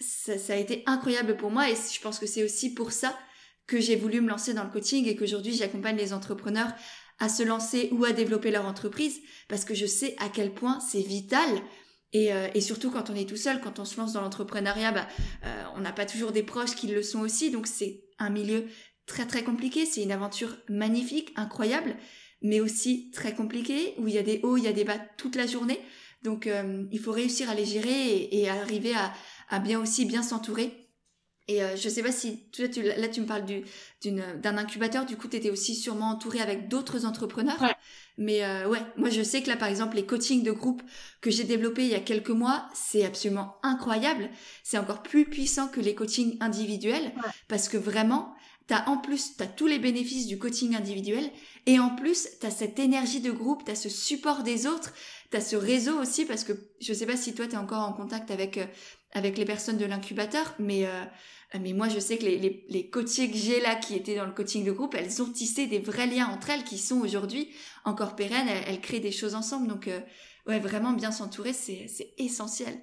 ça, 0.00 0.38
ça, 0.38 0.54
a 0.54 0.56
été 0.56 0.82
incroyable 0.86 1.36
pour 1.36 1.52
moi 1.52 1.70
et 1.70 1.74
je 1.74 2.00
pense 2.00 2.18
que 2.18 2.26
c'est 2.26 2.42
aussi 2.42 2.74
pour 2.74 2.90
ça 2.90 3.16
que 3.66 3.80
j'ai 3.80 3.96
voulu 3.96 4.20
me 4.20 4.28
lancer 4.28 4.52
dans 4.52 4.64
le 4.64 4.70
coaching 4.70 5.06
et 5.06 5.16
qu'aujourd'hui 5.16 5.54
j'accompagne 5.54 5.96
les 5.96 6.12
entrepreneurs 6.12 6.72
à 7.18 7.28
se 7.28 7.42
lancer 7.42 7.88
ou 7.92 8.04
à 8.04 8.12
développer 8.12 8.50
leur 8.50 8.66
entreprise 8.66 9.20
parce 9.48 9.64
que 9.64 9.74
je 9.74 9.86
sais 9.86 10.16
à 10.18 10.28
quel 10.28 10.52
point 10.52 10.80
c'est 10.80 11.00
vital. 11.00 11.48
Et, 12.14 12.32
euh, 12.32 12.48
et, 12.54 12.60
surtout 12.60 12.90
quand 12.90 13.10
on 13.10 13.14
est 13.14 13.28
tout 13.28 13.36
seul, 13.36 13.60
quand 13.60 13.80
on 13.80 13.84
se 13.84 13.96
lance 13.98 14.12
dans 14.12 14.20
l'entrepreneuriat, 14.20 14.92
bah, 14.92 15.08
euh, 15.44 15.64
on 15.74 15.80
n'a 15.80 15.92
pas 15.92 16.06
toujours 16.06 16.30
des 16.30 16.44
proches 16.44 16.76
qui 16.76 16.86
le 16.86 17.02
sont 17.02 17.20
aussi. 17.20 17.50
Donc 17.50 17.66
c'est 17.66 18.04
un 18.18 18.30
milieu 18.30 18.66
très 19.06 19.26
très 19.26 19.42
compliqué. 19.42 19.84
C'est 19.84 20.02
une 20.02 20.12
aventure 20.12 20.56
magnifique, 20.68 21.32
incroyable, 21.34 21.96
mais 22.40 22.60
aussi 22.60 23.10
très 23.10 23.34
compliqué 23.34 23.94
où 23.98 24.06
il 24.06 24.14
y 24.14 24.18
a 24.18 24.22
des 24.22 24.40
hauts, 24.44 24.56
il 24.56 24.62
y 24.64 24.68
a 24.68 24.72
des 24.72 24.84
bas 24.84 24.98
toute 25.18 25.34
la 25.34 25.46
journée. 25.46 25.80
Donc 26.22 26.46
euh, 26.46 26.84
il 26.92 27.00
faut 27.00 27.12
réussir 27.12 27.50
à 27.50 27.54
les 27.54 27.66
gérer 27.66 27.90
et, 27.90 28.42
et 28.42 28.48
arriver 28.48 28.94
à, 28.94 29.12
à, 29.50 29.58
bien 29.58 29.80
aussi 29.80 30.06
bien 30.06 30.22
s'entourer 30.22 30.84
et 31.46 31.62
euh, 31.62 31.76
je 31.76 31.88
sais 31.88 32.02
pas 32.02 32.12
si 32.12 32.48
tu, 32.50 32.82
là 32.82 33.08
tu 33.08 33.20
me 33.20 33.26
parles 33.26 33.44
du, 33.44 33.64
d'un 34.02 34.56
incubateur, 34.56 35.04
du 35.04 35.16
coup 35.16 35.28
tu 35.28 35.36
étais 35.36 35.50
aussi 35.50 35.74
sûrement 35.74 36.10
entouré 36.10 36.40
avec 36.40 36.68
d'autres 36.68 37.04
entrepreneurs. 37.04 37.62
Mais 38.16 38.44
euh, 38.44 38.68
ouais, 38.68 38.80
moi 38.96 39.10
je 39.10 39.22
sais 39.22 39.42
que 39.42 39.48
là 39.48 39.56
par 39.56 39.68
exemple 39.68 39.96
les 39.96 40.06
coachings 40.06 40.42
de 40.42 40.52
groupe 40.52 40.82
que 41.20 41.30
j'ai 41.30 41.44
développés 41.44 41.82
il 41.82 41.90
y 41.90 41.94
a 41.94 42.00
quelques 42.00 42.30
mois, 42.30 42.68
c'est 42.72 43.04
absolument 43.04 43.56
incroyable. 43.62 44.30
C'est 44.62 44.78
encore 44.78 45.02
plus 45.02 45.24
puissant 45.24 45.68
que 45.68 45.80
les 45.80 45.94
coachings 45.94 46.36
individuels 46.40 47.12
parce 47.48 47.68
que 47.68 47.76
vraiment, 47.76 48.34
t'as 48.66 48.86
en 48.86 48.98
plus, 48.98 49.36
t'as 49.36 49.46
tous 49.46 49.66
les 49.66 49.78
bénéfices 49.78 50.26
du 50.26 50.38
coaching 50.38 50.76
individuel 50.76 51.28
et 51.66 51.80
en 51.80 51.90
plus 51.96 52.28
t'as 52.40 52.50
cette 52.50 52.78
énergie 52.78 53.20
de 53.20 53.32
groupe, 53.32 53.64
t'as 53.64 53.74
ce 53.74 53.88
support 53.88 54.44
des 54.44 54.66
autres, 54.66 54.92
t'as 55.30 55.40
ce 55.40 55.56
réseau 55.56 56.00
aussi 56.00 56.24
parce 56.24 56.44
que 56.44 56.52
je 56.80 56.92
sais 56.92 57.06
pas 57.06 57.16
si 57.16 57.34
toi 57.34 57.48
t'es 57.48 57.56
encore 57.56 57.82
en 57.82 57.92
contact 57.92 58.30
avec 58.30 58.58
euh, 58.58 58.66
avec 59.14 59.38
les 59.38 59.44
personnes 59.44 59.78
de 59.78 59.86
l'incubateur, 59.86 60.54
mais 60.58 60.86
euh, 60.86 61.04
mais 61.60 61.72
moi 61.72 61.88
je 61.88 61.98
sais 61.98 62.18
que 62.18 62.24
les, 62.24 62.38
les, 62.38 62.64
les 62.68 62.88
que 62.88 63.06
j'ai 63.06 63.60
là 63.60 63.76
qui 63.76 63.94
étaient 63.94 64.16
dans 64.16 64.26
le 64.26 64.32
coaching 64.32 64.64
de 64.64 64.72
groupe, 64.72 64.94
elles 64.94 65.22
ont 65.22 65.30
tissé 65.30 65.66
des 65.66 65.78
vrais 65.78 66.06
liens 66.06 66.28
entre 66.28 66.50
elles 66.50 66.64
qui 66.64 66.78
sont 66.78 67.00
aujourd'hui 67.00 67.48
encore 67.84 68.16
pérennes, 68.16 68.48
elles, 68.48 68.80
créent 68.80 69.00
des 69.00 69.12
choses 69.12 69.34
ensemble, 69.34 69.68
donc 69.68 69.88
euh, 69.88 70.00
ouais 70.46 70.58
vraiment 70.58 70.92
bien 70.92 71.12
s'entourer 71.12 71.52
c'est 71.52 72.14
essentiel. 72.18 72.74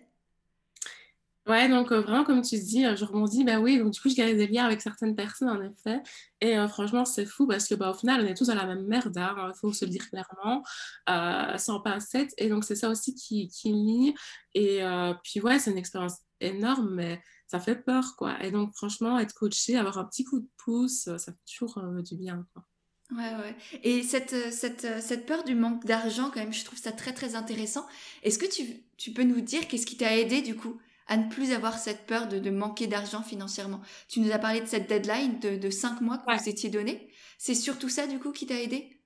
Ouais, 1.47 1.67
donc 1.67 1.91
euh, 1.91 2.01
vraiment, 2.01 2.23
comme 2.23 2.43
tu 2.43 2.55
dis, 2.59 2.83
je 2.95 3.03
rebondis, 3.03 3.43
bah 3.43 3.59
oui, 3.59 3.79
donc 3.79 3.91
du 3.91 3.99
coup, 3.99 4.09
je 4.09 4.15
gagne 4.15 4.37
des 4.37 4.45
liens 4.45 4.63
avec 4.65 4.79
certaines 4.79 5.15
personnes, 5.15 5.49
en 5.49 5.59
effet. 5.61 5.99
Et 6.39 6.55
franchement, 6.67 7.03
c'est 7.03 7.25
fou 7.25 7.47
parce 7.47 7.67
que, 7.67 7.73
bah, 7.73 7.89
au 7.89 7.93
final, 7.95 8.21
on 8.21 8.27
est 8.27 8.35
tous 8.35 8.47
dans 8.47 8.55
la 8.55 8.67
même 8.67 8.85
merde, 8.85 9.11
il 9.15 9.19
hein, 9.19 9.51
faut 9.59 9.73
se 9.73 9.85
le 9.85 9.91
dire 9.91 10.07
clairement, 10.07 10.63
euh, 11.09 11.57
sans 11.57 11.79
pincettes. 11.81 12.31
Et 12.37 12.47
donc, 12.47 12.63
c'est 12.63 12.75
ça 12.75 12.89
aussi 12.89 13.15
qui, 13.15 13.47
qui 13.47 13.71
lie. 13.71 14.13
Et 14.53 14.81
puis, 15.23 15.41
ouais, 15.41 15.57
c'est 15.57 15.71
une 15.71 15.79
expérience 15.79 16.17
énorme, 16.39 16.93
mais 16.93 17.19
ça 17.47 17.59
fait 17.59 17.75
peur, 17.75 18.15
quoi. 18.17 18.41
Et 18.43 18.51
donc, 18.51 18.75
franchement, 18.75 19.17
être 19.17 19.33
coaché, 19.33 19.77
avoir 19.77 19.97
un 19.97 20.05
petit 20.05 20.23
coup 20.23 20.41
de 20.41 20.49
pouce, 20.63 21.05
ça 21.05 21.17
fait 21.17 21.37
toujours 21.51 21.81
du 22.03 22.17
bien, 22.17 22.45
quoi. 22.53 22.63
Ouais, 23.17 23.35
ouais. 23.35 23.55
Et 23.83 24.03
cette, 24.03 24.53
cette, 24.53 25.01
cette 25.01 25.25
peur 25.25 25.43
du 25.43 25.55
manque 25.55 25.85
d'argent, 25.85 26.29
quand 26.31 26.39
même, 26.39 26.53
je 26.53 26.63
trouve 26.63 26.79
ça 26.79 26.91
très, 26.91 27.13
très 27.13 27.35
intéressant. 27.35 27.85
Est-ce 28.21 28.37
que 28.37 28.45
tu, 28.45 28.83
tu 28.95 29.11
peux 29.11 29.23
nous 29.23 29.41
dire 29.41 29.67
qu'est-ce 29.67 29.87
qui 29.87 29.97
t'a 29.97 30.15
aidé, 30.15 30.41
du 30.43 30.55
coup? 30.55 30.79
À 31.11 31.17
ne 31.17 31.29
plus 31.29 31.51
avoir 31.51 31.77
cette 31.77 32.05
peur 32.05 32.29
de, 32.29 32.39
de 32.39 32.49
manquer 32.49 32.87
d'argent 32.87 33.21
financièrement. 33.21 33.81
Tu 34.07 34.21
nous 34.21 34.31
as 34.31 34.39
parlé 34.39 34.61
de 34.61 34.65
cette 34.65 34.87
deadline 34.87 35.39
de, 35.39 35.57
de 35.57 35.69
cinq 35.69 35.99
mois 35.99 36.17
que 36.17 36.23
vous 36.33 36.49
étiez 36.49 36.69
donné. 36.69 37.11
C'est 37.37 37.53
surtout 37.53 37.89
ça, 37.89 38.07
du 38.07 38.17
coup, 38.17 38.31
qui 38.31 38.45
t'a 38.45 38.61
aidé? 38.61 39.01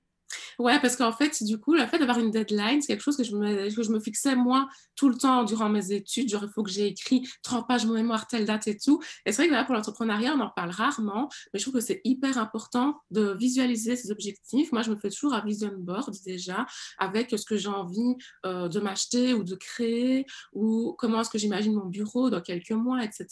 Ouais, 0.60 0.80
parce 0.80 0.96
qu'en 0.96 1.12
fait, 1.12 1.44
du 1.44 1.60
coup, 1.60 1.74
le 1.74 1.86
fait 1.86 2.00
d'avoir 2.00 2.20
une 2.20 2.32
deadline, 2.32 2.82
c'est 2.82 2.88
quelque 2.88 3.02
chose 3.02 3.18
que 3.18 3.24
je, 3.24 3.36
me, 3.36 3.74
que 3.74 3.84
je 3.84 3.92
me 3.92 4.00
fixais 4.00 4.36
moi 4.36 4.68
tout 4.96 5.10
le 5.10 5.16
temps 5.16 5.44
durant 5.44 5.70
mes 5.70 5.92
études. 5.92 6.30
Genre, 6.30 6.44
il 6.44 6.50
faut 6.50 6.64
que 6.64 6.72
j'ai 6.72 6.88
écrit 6.88 7.28
30 7.44 7.68
pages 7.68 7.86
mon 7.86 7.94
mémoire, 7.94 8.28
telle 8.28 8.46
date 8.46 8.68
et 8.68 8.78
tout. 8.78 9.02
Et 9.26 9.32
c'est 9.32 9.44
vrai 9.44 9.48
que 9.50 9.54
là, 9.54 9.64
pour 9.64 9.76
l'entrepreneuriat, 9.76 10.34
on 10.36 10.40
en 10.40 10.50
parle 10.50 10.72
rarement, 10.72 11.30
mais 11.54 11.60
je 11.60 11.66
trouve 11.66 11.76
que 11.76 11.86
c'est 11.86 12.02
hyper 12.04 12.38
important 12.38 13.02
de 13.12 13.36
visualiser 13.38 13.96
ses 13.96 14.12
objectifs. 14.12 14.72
Moi, 14.72 14.82
je 14.82 14.92
me 14.92 14.96
fais 14.96 15.10
toujours 15.10 15.34
un 15.34 15.44
vision 15.44 15.72
board 15.78 16.16
déjà 16.26 16.66
avec 16.98 17.32
ce 17.32 17.46
que 17.46 17.58
j'ai 17.58 17.70
envie 17.70 18.16
euh, 18.46 18.68
de 18.68 18.80
m'acheter 18.80 19.34
ou 19.34 19.44
de 19.44 19.56
créer 19.56 20.26
ou 20.54 20.96
comment 20.98 21.22
est-ce 21.22 21.30
que 21.30 21.38
j'imagine 21.38 21.74
mon 21.74 21.86
bureau 21.86 22.30
dans 22.30 22.42
quelques 22.42 22.72
mois, 22.72 23.04
etc. 23.04 23.28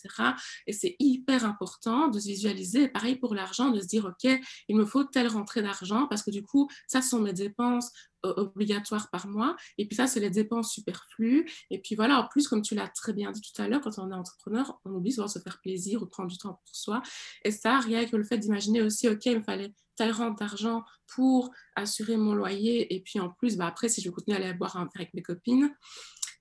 Et 0.67 0.73
c'est 0.73 0.95
hyper 0.99 1.45
important 1.45 2.07
de 2.07 2.19
se 2.19 2.27
visualiser. 2.27 2.87
pareil 2.87 3.15
pour 3.15 3.35
l'argent, 3.35 3.69
de 3.69 3.79
se 3.79 3.87
dire, 3.87 4.05
OK, 4.05 4.29
il 4.67 4.75
me 4.75 4.85
faut 4.85 5.03
telle 5.03 5.27
rentrée 5.27 5.61
d'argent 5.61 6.07
parce 6.07 6.23
que 6.23 6.31
du 6.31 6.43
coup, 6.43 6.69
ça 6.87 7.01
sont 7.13 7.21
mes 7.21 7.33
dépenses 7.33 7.91
euh, 8.25 8.33
obligatoires 8.37 9.09
par 9.09 9.27
mois. 9.27 9.55
Et 9.77 9.87
puis 9.87 9.95
ça, 9.95 10.07
c'est 10.07 10.19
les 10.19 10.29
dépenses 10.29 10.71
superflues. 10.71 11.45
Et 11.69 11.81
puis 11.81 11.95
voilà, 11.95 12.19
en 12.19 12.27
plus, 12.27 12.47
comme 12.47 12.61
tu 12.61 12.75
l'as 12.75 12.87
très 12.87 13.13
bien 13.13 13.31
dit 13.31 13.41
tout 13.41 13.61
à 13.61 13.67
l'heure, 13.67 13.81
quand 13.81 13.97
on 13.99 14.11
est 14.11 14.15
entrepreneur, 14.15 14.79
on 14.85 14.91
oublie 14.91 15.11
souvent 15.11 15.27
de 15.27 15.31
se 15.31 15.39
faire 15.39 15.59
plaisir 15.61 16.01
ou 16.01 16.05
prendre 16.05 16.29
du 16.29 16.37
temps 16.37 16.59
pour 16.65 16.75
soi. 16.75 17.01
Et 17.43 17.51
ça, 17.51 17.79
rien 17.79 18.05
que 18.05 18.15
le 18.15 18.23
fait 18.23 18.37
d'imaginer 18.37 18.81
aussi, 18.81 19.07
OK, 19.07 19.25
il 19.25 19.39
me 19.39 19.43
fallait 19.43 19.73
telle 19.95 20.11
rente 20.11 20.39
d'argent 20.39 20.83
pour 21.15 21.51
assurer 21.75 22.17
mon 22.17 22.33
loyer. 22.33 22.93
Et 22.95 23.01
puis 23.01 23.19
en 23.19 23.29
plus, 23.29 23.57
bah, 23.57 23.67
après, 23.67 23.89
si 23.89 24.01
je 24.01 24.09
continue 24.09 24.35
à 24.35 24.39
aller 24.39 24.53
boire 24.53 24.77
un 24.77 24.83
verre 24.83 24.91
avec 24.95 25.13
mes 25.13 25.21
copines, 25.21 25.69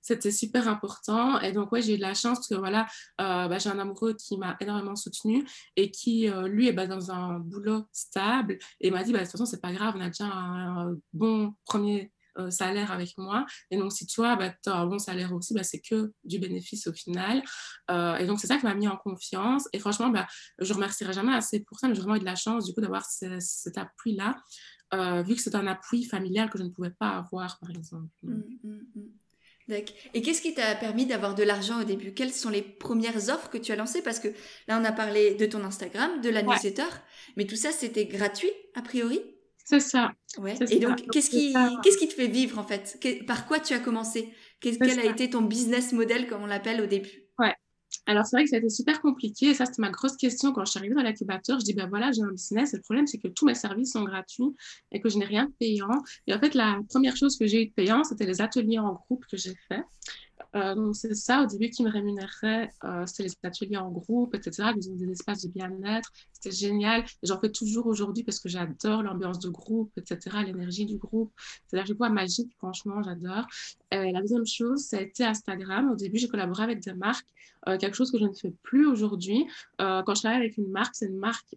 c'était 0.03 0.33
super 0.33 0.69
important. 0.69 1.41
Et 1.41 1.53
donc, 1.53 1.73
ouais, 1.73 1.81
j'ai 1.81 1.95
eu 1.95 1.97
de 1.97 2.03
la 2.03 2.15
chance 2.15 2.39
parce 2.39 2.49
que 2.49 2.57
voilà, 2.57 2.87
euh, 3.21 3.49
bah, 3.49 3.59
j'ai 3.59 3.71
un 3.71 3.79
amoureux 3.79 4.15
qui 4.15 4.37
m'a 4.37 4.57
énormément 4.61 4.97
soutenue 4.97 5.47
et 5.77 5.91
qui, 5.91 6.29
euh, 6.29 6.49
lui, 6.49 6.69
est 6.69 6.73
bah, 6.73 6.87
dans 6.87 7.11
un 7.13 7.39
boulot 7.39 7.85
stable 7.93 8.59
et 8.81 8.91
m'a 8.91 9.05
dit, 9.05 9.13
bah, 9.13 9.21
de 9.21 9.25
toute 9.25 9.33
façon, 9.33 9.47
c'est 9.47 9.63
pas 9.63 9.73
grave, 9.73 9.95
on 9.97 10.01
a 10.01 10.09
déjà 10.09 10.27
un, 10.27 10.95
bon 11.13 11.55
premier 11.65 12.13
euh, 12.39 12.51
salaire 12.51 12.91
avec 12.91 13.17
moi. 13.17 13.47
Et 13.71 13.77
donc, 13.77 13.93
si 13.93 14.07
toi, 14.07 14.35
bah, 14.35 14.51
tu 14.51 14.71
as 14.71 14.77
un 14.77 14.87
bon 14.87 14.99
salaire 14.99 15.33
aussi, 15.33 15.55
bah, 15.55 15.63
c'est 15.63 15.81
que 15.81 16.13
du 16.25 16.41
bénéfice 16.41 16.89
au 16.89 16.93
final. 16.93 17.43
et 17.89 18.27
donc, 18.27 18.41
c'est 18.41 18.49
ça 18.49 18.59
qui 18.59 18.67
m'a 18.67 18.75
mis 18.75 18.89
en 18.89 18.97
confiance. 18.97 19.69
Et 19.73 19.79
franchement, 19.79 20.09
bah, 20.09 20.27
je 20.59 20.75
remercierai 20.75 21.13
jamais 21.13 21.35
assez 21.35 21.61
pour 21.61 21.79
ça, 21.79 21.87
mais 21.87 21.95
j'ai 21.95 22.01
vraiment 22.01 22.17
eu 22.17 22.21
de 22.21 22.25
la 22.25 22.37
chance, 22.37 22.65
du 22.65 22.75
coup, 22.75 22.81
d'avoir 22.81 23.05
cet 23.05 23.79
appui-là, 23.79 24.43
vu 25.23 25.37
que 25.37 25.41
c'est 25.41 25.55
un 25.55 25.67
appui 25.69 26.05
familial 26.05 26.51
que 26.51 26.59
je 26.59 26.65
ne 26.65 26.71
pouvais 26.71 26.91
pas 26.91 27.11
avoir, 27.11 27.59
par 27.61 27.71
exemple. 27.71 28.09
Mmh, 28.23 28.33
mmh, 28.65 28.81
mmh. 28.97 29.22
Et 30.15 30.23
qu'est-ce 30.23 30.43
qui 30.43 30.55
t'a 30.55 30.75
permis 30.75 31.07
d'avoir 31.07 31.35
de 31.35 31.43
l'argent 31.43 31.81
au 31.81 31.85
début? 31.85 32.13
Quelles 32.13 32.33
sont 32.33 32.51
les 32.51 32.63
premières 32.63 33.29
offres 33.29 33.51
que 33.51 33.59
tu 33.59 33.73
as 33.73 33.77
lancées? 33.77 34.03
Parce 34.03 34.21
que 34.21 34.29
là, 34.69 34.79
on 34.81 34.85
a 34.85 34.93
parlé 34.93 35.35
de 35.35 35.47
ton 35.47 35.65
Instagram, 35.65 36.21
de 36.21 36.29
la 36.29 36.43
newsletter, 36.43 36.89
mais 37.37 37.47
tout 37.47 37.57
ça, 37.57 37.73
c'était 37.73 38.07
gratuit, 38.07 38.51
a 38.75 38.83
priori? 38.83 39.21
C'est 39.65 39.81
ça. 39.81 40.13
Ouais. 40.39 40.55
Et 40.71 40.81
donc, 40.81 41.09
qu'est-ce 41.11 41.31
qui, 41.31 41.55
qu'est-ce 41.83 41.97
qui 41.97 42.09
te 42.09 42.15
fait 42.15 42.27
vivre, 42.27 42.59
en 42.59 42.65
fait? 42.65 42.99
Par 43.27 43.47
quoi 43.47 43.61
tu 43.61 43.75
as 43.75 43.79
commencé? 43.79 44.33
Quel 44.61 45.01
a 45.01 45.05
été 45.05 45.31
ton 45.31 45.43
business 45.43 45.93
model, 45.93 46.27
comme 46.27 46.43
on 46.43 46.47
l'appelle 46.47 46.81
au 46.81 46.87
début? 46.87 47.22
Alors, 48.07 48.27
c'est 48.27 48.37
vrai 48.37 48.45
que 48.45 48.51
ça 48.51 48.57
a 48.57 48.59
été 48.59 48.69
super 48.69 49.01
compliqué. 49.01 49.51
Et 49.51 49.55
ça, 49.55 49.65
c'était 49.65 49.81
ma 49.81 49.91
grosse 49.91 50.17
question 50.17 50.53
quand 50.53 50.65
je 50.65 50.71
suis 50.73 50.79
arrivée 50.79 50.95
dans 50.95 51.03
l'incubateur. 51.03 51.61
Je 51.61 51.65
dis, 51.65 51.75
ben 51.75 51.89
voilà, 51.89 52.11
j'ai 52.13 52.23
un 52.23 52.33
business. 52.33 52.75
Et 52.75 52.77
le 52.77 52.83
problème, 52.83 53.07
c'est 53.07 53.19
que 53.19 53.29
tous 53.29 53.47
mes 53.47 53.55
services 53.55 53.93
sont 53.93 54.03
gratuits 54.03 54.57
et 54.91 55.01
que 55.01 55.09
je 55.09 55.19
n'ai 55.19 55.25
rien 55.25 55.47
de 55.47 55.53
payant. 55.53 56.03
Et 56.27 56.35
en 56.35 56.39
fait, 56.39 56.55
la 56.55 56.81
première 56.89 57.17
chose 57.17 57.37
que 57.37 57.47
j'ai 57.47 57.63
eu 57.63 57.67
de 57.67 57.73
payant, 57.73 58.03
c'était 58.03 58.27
les 58.27 58.41
ateliers 58.41 58.81
en 58.81 58.95
groupe 58.95 59.25
que 59.27 59.37
j'ai 59.37 59.55
fait. 59.69 59.85
Euh, 60.55 60.75
donc, 60.75 60.95
c'est 60.95 61.15
ça, 61.15 61.43
au 61.43 61.47
début, 61.47 61.71
qui 61.71 61.83
me 61.83 61.91
rémunérait, 61.91 62.71
euh, 62.85 63.07
c'était 63.07 63.25
les 63.25 63.33
ateliers 63.43 63.77
en 63.77 63.91
groupe, 63.91 64.35
etc. 64.35 64.71
Ils 64.77 64.91
ont 64.91 64.95
des 64.95 65.11
espaces 65.11 65.43
de 65.43 65.49
bien-être. 65.49 66.11
C'était 66.33 66.55
génial. 66.55 67.05
J'en 67.23 67.41
fais 67.41 67.51
toujours 67.51 67.87
aujourd'hui 67.87 68.23
parce 68.23 68.39
que 68.39 68.49
j'adore 68.49 69.03
l'ambiance 69.03 69.39
de 69.39 69.49
groupe, 69.49 69.93
etc., 69.97 70.39
l'énergie 70.45 70.87
du 70.87 70.99
groupe. 70.99 71.33
C'est-à-dire, 71.67 71.87
je 71.87 71.95
vois 71.95 72.11
magique, 72.11 72.53
franchement, 72.59 73.03
j'adore. 73.03 73.47
la 73.91 74.21
deuxième 74.21 74.47
chose, 74.47 74.81
ça 74.85 74.99
a 74.99 75.01
été 75.01 75.25
Instagram. 75.25 75.91
Au 75.91 75.97
début, 75.97 76.19
j'ai 76.19 76.29
collaboré 76.29 76.65
avec 76.65 76.81
des 76.81 76.95
marques, 76.95 77.29
euh, 77.69 77.79
quelque 77.79 77.95
chose 77.95 78.11
que 78.11 78.19
je 78.19 78.25
ne 78.25 78.35
fais 78.35 78.53
plus 78.63 78.87
aujourd'hui. 78.87 79.47
quand 79.79 80.15
je 80.15 80.21
travaille 80.21 80.39
avec 80.39 80.59
une 80.59 80.71
marque, 80.71 80.95
c'est 80.95 81.07
une 81.07 81.19
marque 81.19 81.57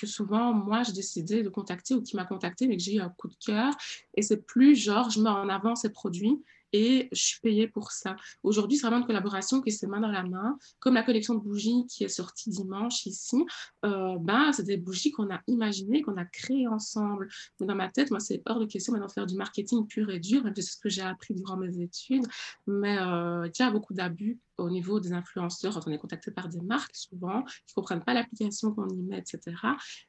que 0.00 0.06
souvent, 0.06 0.54
moi, 0.54 0.82
j'ai 0.82 0.92
décidé 0.92 1.42
de 1.42 1.48
contacter 1.48 1.94
ou 1.94 2.02
qui 2.02 2.16
m'a 2.16 2.24
contacté, 2.24 2.66
mais 2.66 2.76
que 2.76 2.82
j'ai 2.82 2.94
eu 2.94 3.00
un 3.00 3.10
coup 3.10 3.28
de 3.28 3.36
cœur. 3.44 3.74
Et 4.14 4.22
c'est 4.22 4.38
plus 4.38 4.74
genre, 4.74 5.10
je 5.10 5.20
mets 5.20 5.30
en 5.30 5.48
avant 5.48 5.74
ces 5.74 5.90
produits 5.90 6.38
et 6.72 7.08
je 7.12 7.22
suis 7.22 7.40
payée 7.40 7.68
pour 7.68 7.92
ça. 7.92 8.16
Aujourd'hui, 8.42 8.76
c'est 8.78 8.86
vraiment 8.86 9.00
une 9.00 9.06
collaboration 9.06 9.60
qui 9.60 9.72
se 9.72 9.86
main 9.86 10.00
dans 10.00 10.10
la 10.10 10.22
main, 10.22 10.58
comme 10.78 10.94
la 10.94 11.02
collection 11.02 11.34
de 11.34 11.40
bougies 11.40 11.86
qui 11.88 12.04
est 12.04 12.08
sortie 12.08 12.50
dimanche 12.50 13.06
ici. 13.06 13.44
Euh, 13.84 14.16
ben, 14.20 14.52
c'est 14.52 14.64
des 14.64 14.76
bougies 14.76 15.10
qu'on 15.10 15.30
a 15.30 15.40
imaginées, 15.46 16.02
qu'on 16.02 16.16
a 16.16 16.24
créées 16.24 16.68
ensemble. 16.68 17.28
Mais 17.58 17.66
dans 17.66 17.74
ma 17.74 17.88
tête, 17.88 18.10
moi, 18.10 18.20
c'est 18.20 18.42
hors 18.46 18.60
de 18.60 18.66
question 18.66 18.92
maintenant 18.92 19.08
de 19.08 19.12
faire 19.12 19.26
du 19.26 19.36
marketing 19.36 19.86
pur 19.86 20.10
et 20.10 20.20
dur, 20.20 20.44
même 20.44 20.54
si 20.54 20.62
c'est 20.62 20.74
ce 20.74 20.80
que 20.80 20.88
j'ai 20.88 21.02
appris 21.02 21.34
durant 21.34 21.56
mes 21.56 21.80
études. 21.80 22.24
Mais 22.66 22.98
euh, 22.98 23.48
beaucoup 23.72 23.94
d'abus 23.94 24.38
au 24.60 24.70
niveau 24.70 25.00
des 25.00 25.12
influenceurs, 25.12 25.74
quand 25.74 25.82
on 25.86 25.90
est 25.90 25.98
contacté 25.98 26.30
par 26.30 26.48
des 26.48 26.60
marques 26.60 26.94
souvent, 26.94 27.42
qui 27.42 27.72
ne 27.72 27.74
comprennent 27.74 28.04
pas 28.04 28.14
l'application 28.14 28.72
qu'on 28.72 28.88
y 28.88 29.02
met, 29.02 29.18
etc. 29.18 29.56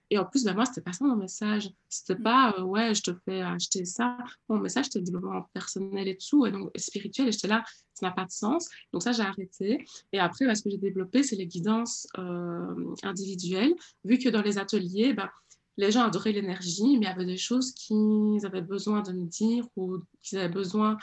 Et 0.10 0.18
en 0.18 0.26
plus, 0.26 0.44
ben, 0.44 0.54
moi, 0.54 0.66
c'était 0.66 0.82
pas 0.82 0.94
ça 0.94 1.06
mon 1.06 1.16
message. 1.16 1.70
C'était 1.90 2.20
mm. 2.20 2.24
pas, 2.24 2.56
euh, 2.58 2.64
ouais, 2.64 2.94
je 2.94 3.02
te 3.04 3.12
fais 3.26 3.42
acheter 3.42 3.86
ça. 3.86 4.18
Mon 4.50 4.60
message, 4.60 4.86
c'était 4.86 5.02
développement 5.02 5.46
personnel 5.54 6.08
et 6.08 6.18
tout, 6.18 6.46
et 6.46 6.52
donc 6.52 6.70
spirituel. 6.76 7.30
Et 7.30 7.32
j'étais 7.32 7.48
là, 7.48 7.64
ça 7.94 8.08
n'a 8.08 8.12
pas 8.12 8.26
de 8.26 8.32
sens. 8.32 8.70
Donc 8.94 9.04
ça, 9.04 9.12
j'ai 9.12 9.24
arrêté. 9.24 9.86
Et 10.12 10.20
après, 10.20 10.46
ben, 10.46 10.56
ce 10.56 10.64
que 10.64 10.70
j'ai 10.70 10.78
développé, 10.78 11.24
c'est 11.24 11.36
les 11.36 11.48
guidances 11.48 12.08
euh, 12.18 12.96
individuelles. 13.04 13.74
Vu 14.04 14.18
que 14.18 14.30
dans 14.30 14.42
les 14.42 14.58
ateliers, 14.58 15.14
ben, 15.14 15.30
les 15.78 15.92
gens 15.92 16.04
adoraient 16.04 16.34
l'énergie, 16.34 16.98
mais 16.98 17.06
il 17.06 17.10
y 17.10 17.12
avait 17.12 17.26
des 17.26 17.38
choses 17.38 17.72
qu'ils 17.74 18.46
avaient 18.46 18.62
besoin 18.62 19.02
de 19.02 19.14
me 19.14 19.26
dire 19.26 19.66
ou 19.76 20.00
qu'ils 20.22 20.38
avaient 20.38 20.54
besoin 20.54 20.98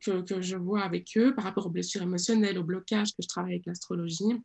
que, 0.00 0.22
que, 0.22 0.40
je 0.40 0.56
vois 0.56 0.82
avec 0.82 1.16
eux 1.16 1.34
par 1.34 1.44
rapport 1.44 1.66
aux 1.66 1.70
blessures 1.70 2.02
émotionnelles, 2.02 2.58
au 2.58 2.64
blocage 2.64 3.10
que 3.10 3.22
je 3.22 3.28
travaille 3.28 3.52
avec 3.52 3.66
l'astrologie. 3.66 4.40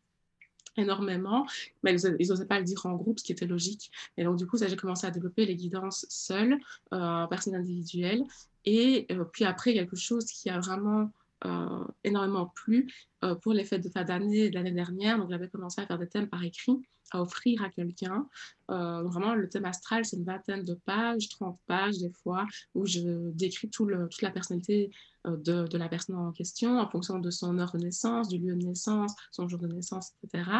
énormément, 0.76 1.46
mais 1.82 1.94
ils 2.00 2.28
n'osaient 2.28 2.46
pas 2.46 2.58
le 2.58 2.64
dire 2.64 2.84
en 2.86 2.94
groupe, 2.94 3.18
ce 3.18 3.24
qui 3.24 3.32
était 3.32 3.46
logique. 3.46 3.90
Et 4.16 4.24
donc, 4.24 4.36
du 4.36 4.46
coup, 4.46 4.56
j'ai 4.56 4.76
commencé 4.76 5.06
à 5.06 5.10
développer 5.10 5.46
les 5.46 5.56
guidances 5.56 6.06
seules, 6.08 6.58
euh, 6.94 7.26
personnes 7.26 7.54
individuelles. 7.54 8.22
Et 8.64 9.06
euh, 9.10 9.24
puis 9.24 9.44
après, 9.44 9.74
quelque 9.74 9.96
chose 9.96 10.26
qui 10.26 10.48
a 10.50 10.60
vraiment 10.60 11.10
euh, 11.44 11.84
énormément 12.04 12.46
plu 12.54 12.92
euh, 13.24 13.34
pour 13.34 13.52
les 13.52 13.64
fêtes 13.64 13.82
de 13.82 13.88
fin 13.88 14.04
d'année 14.04 14.48
de 14.48 14.54
l'année 14.54 14.70
dernière. 14.70 15.18
Donc, 15.18 15.30
j'avais 15.30 15.48
commencé 15.48 15.80
à 15.80 15.86
faire 15.86 15.98
des 15.98 16.08
thèmes 16.08 16.28
par 16.28 16.42
écrit 16.44 16.80
à 17.10 17.20
offrir 17.20 17.62
à 17.62 17.68
quelqu'un. 17.68 18.26
Euh, 18.70 19.02
vraiment, 19.02 19.34
le 19.34 19.48
thème 19.48 19.64
astral, 19.64 20.04
c'est 20.04 20.16
une 20.16 20.24
vingtaine 20.24 20.64
de 20.64 20.74
pages, 20.74 21.28
30 21.28 21.58
pages 21.66 21.98
des 21.98 22.12
fois, 22.22 22.46
où 22.74 22.86
je 22.86 23.30
décris 23.32 23.68
tout 23.68 23.84
le, 23.84 24.08
toute 24.08 24.22
la 24.22 24.30
personnalité 24.30 24.90
de, 25.26 25.66
de, 25.66 25.78
la 25.78 25.88
personne 25.88 26.16
en 26.16 26.32
question 26.32 26.78
en 26.78 26.88
fonction 26.88 27.18
de 27.18 27.30
son 27.30 27.58
heure 27.58 27.72
de 27.72 27.78
naissance, 27.78 28.28
du 28.28 28.38
lieu 28.38 28.54
de 28.54 28.64
naissance, 28.64 29.14
son 29.30 29.46
jour 29.46 29.58
de 29.58 29.66
naissance, 29.66 30.12
etc. 30.22 30.50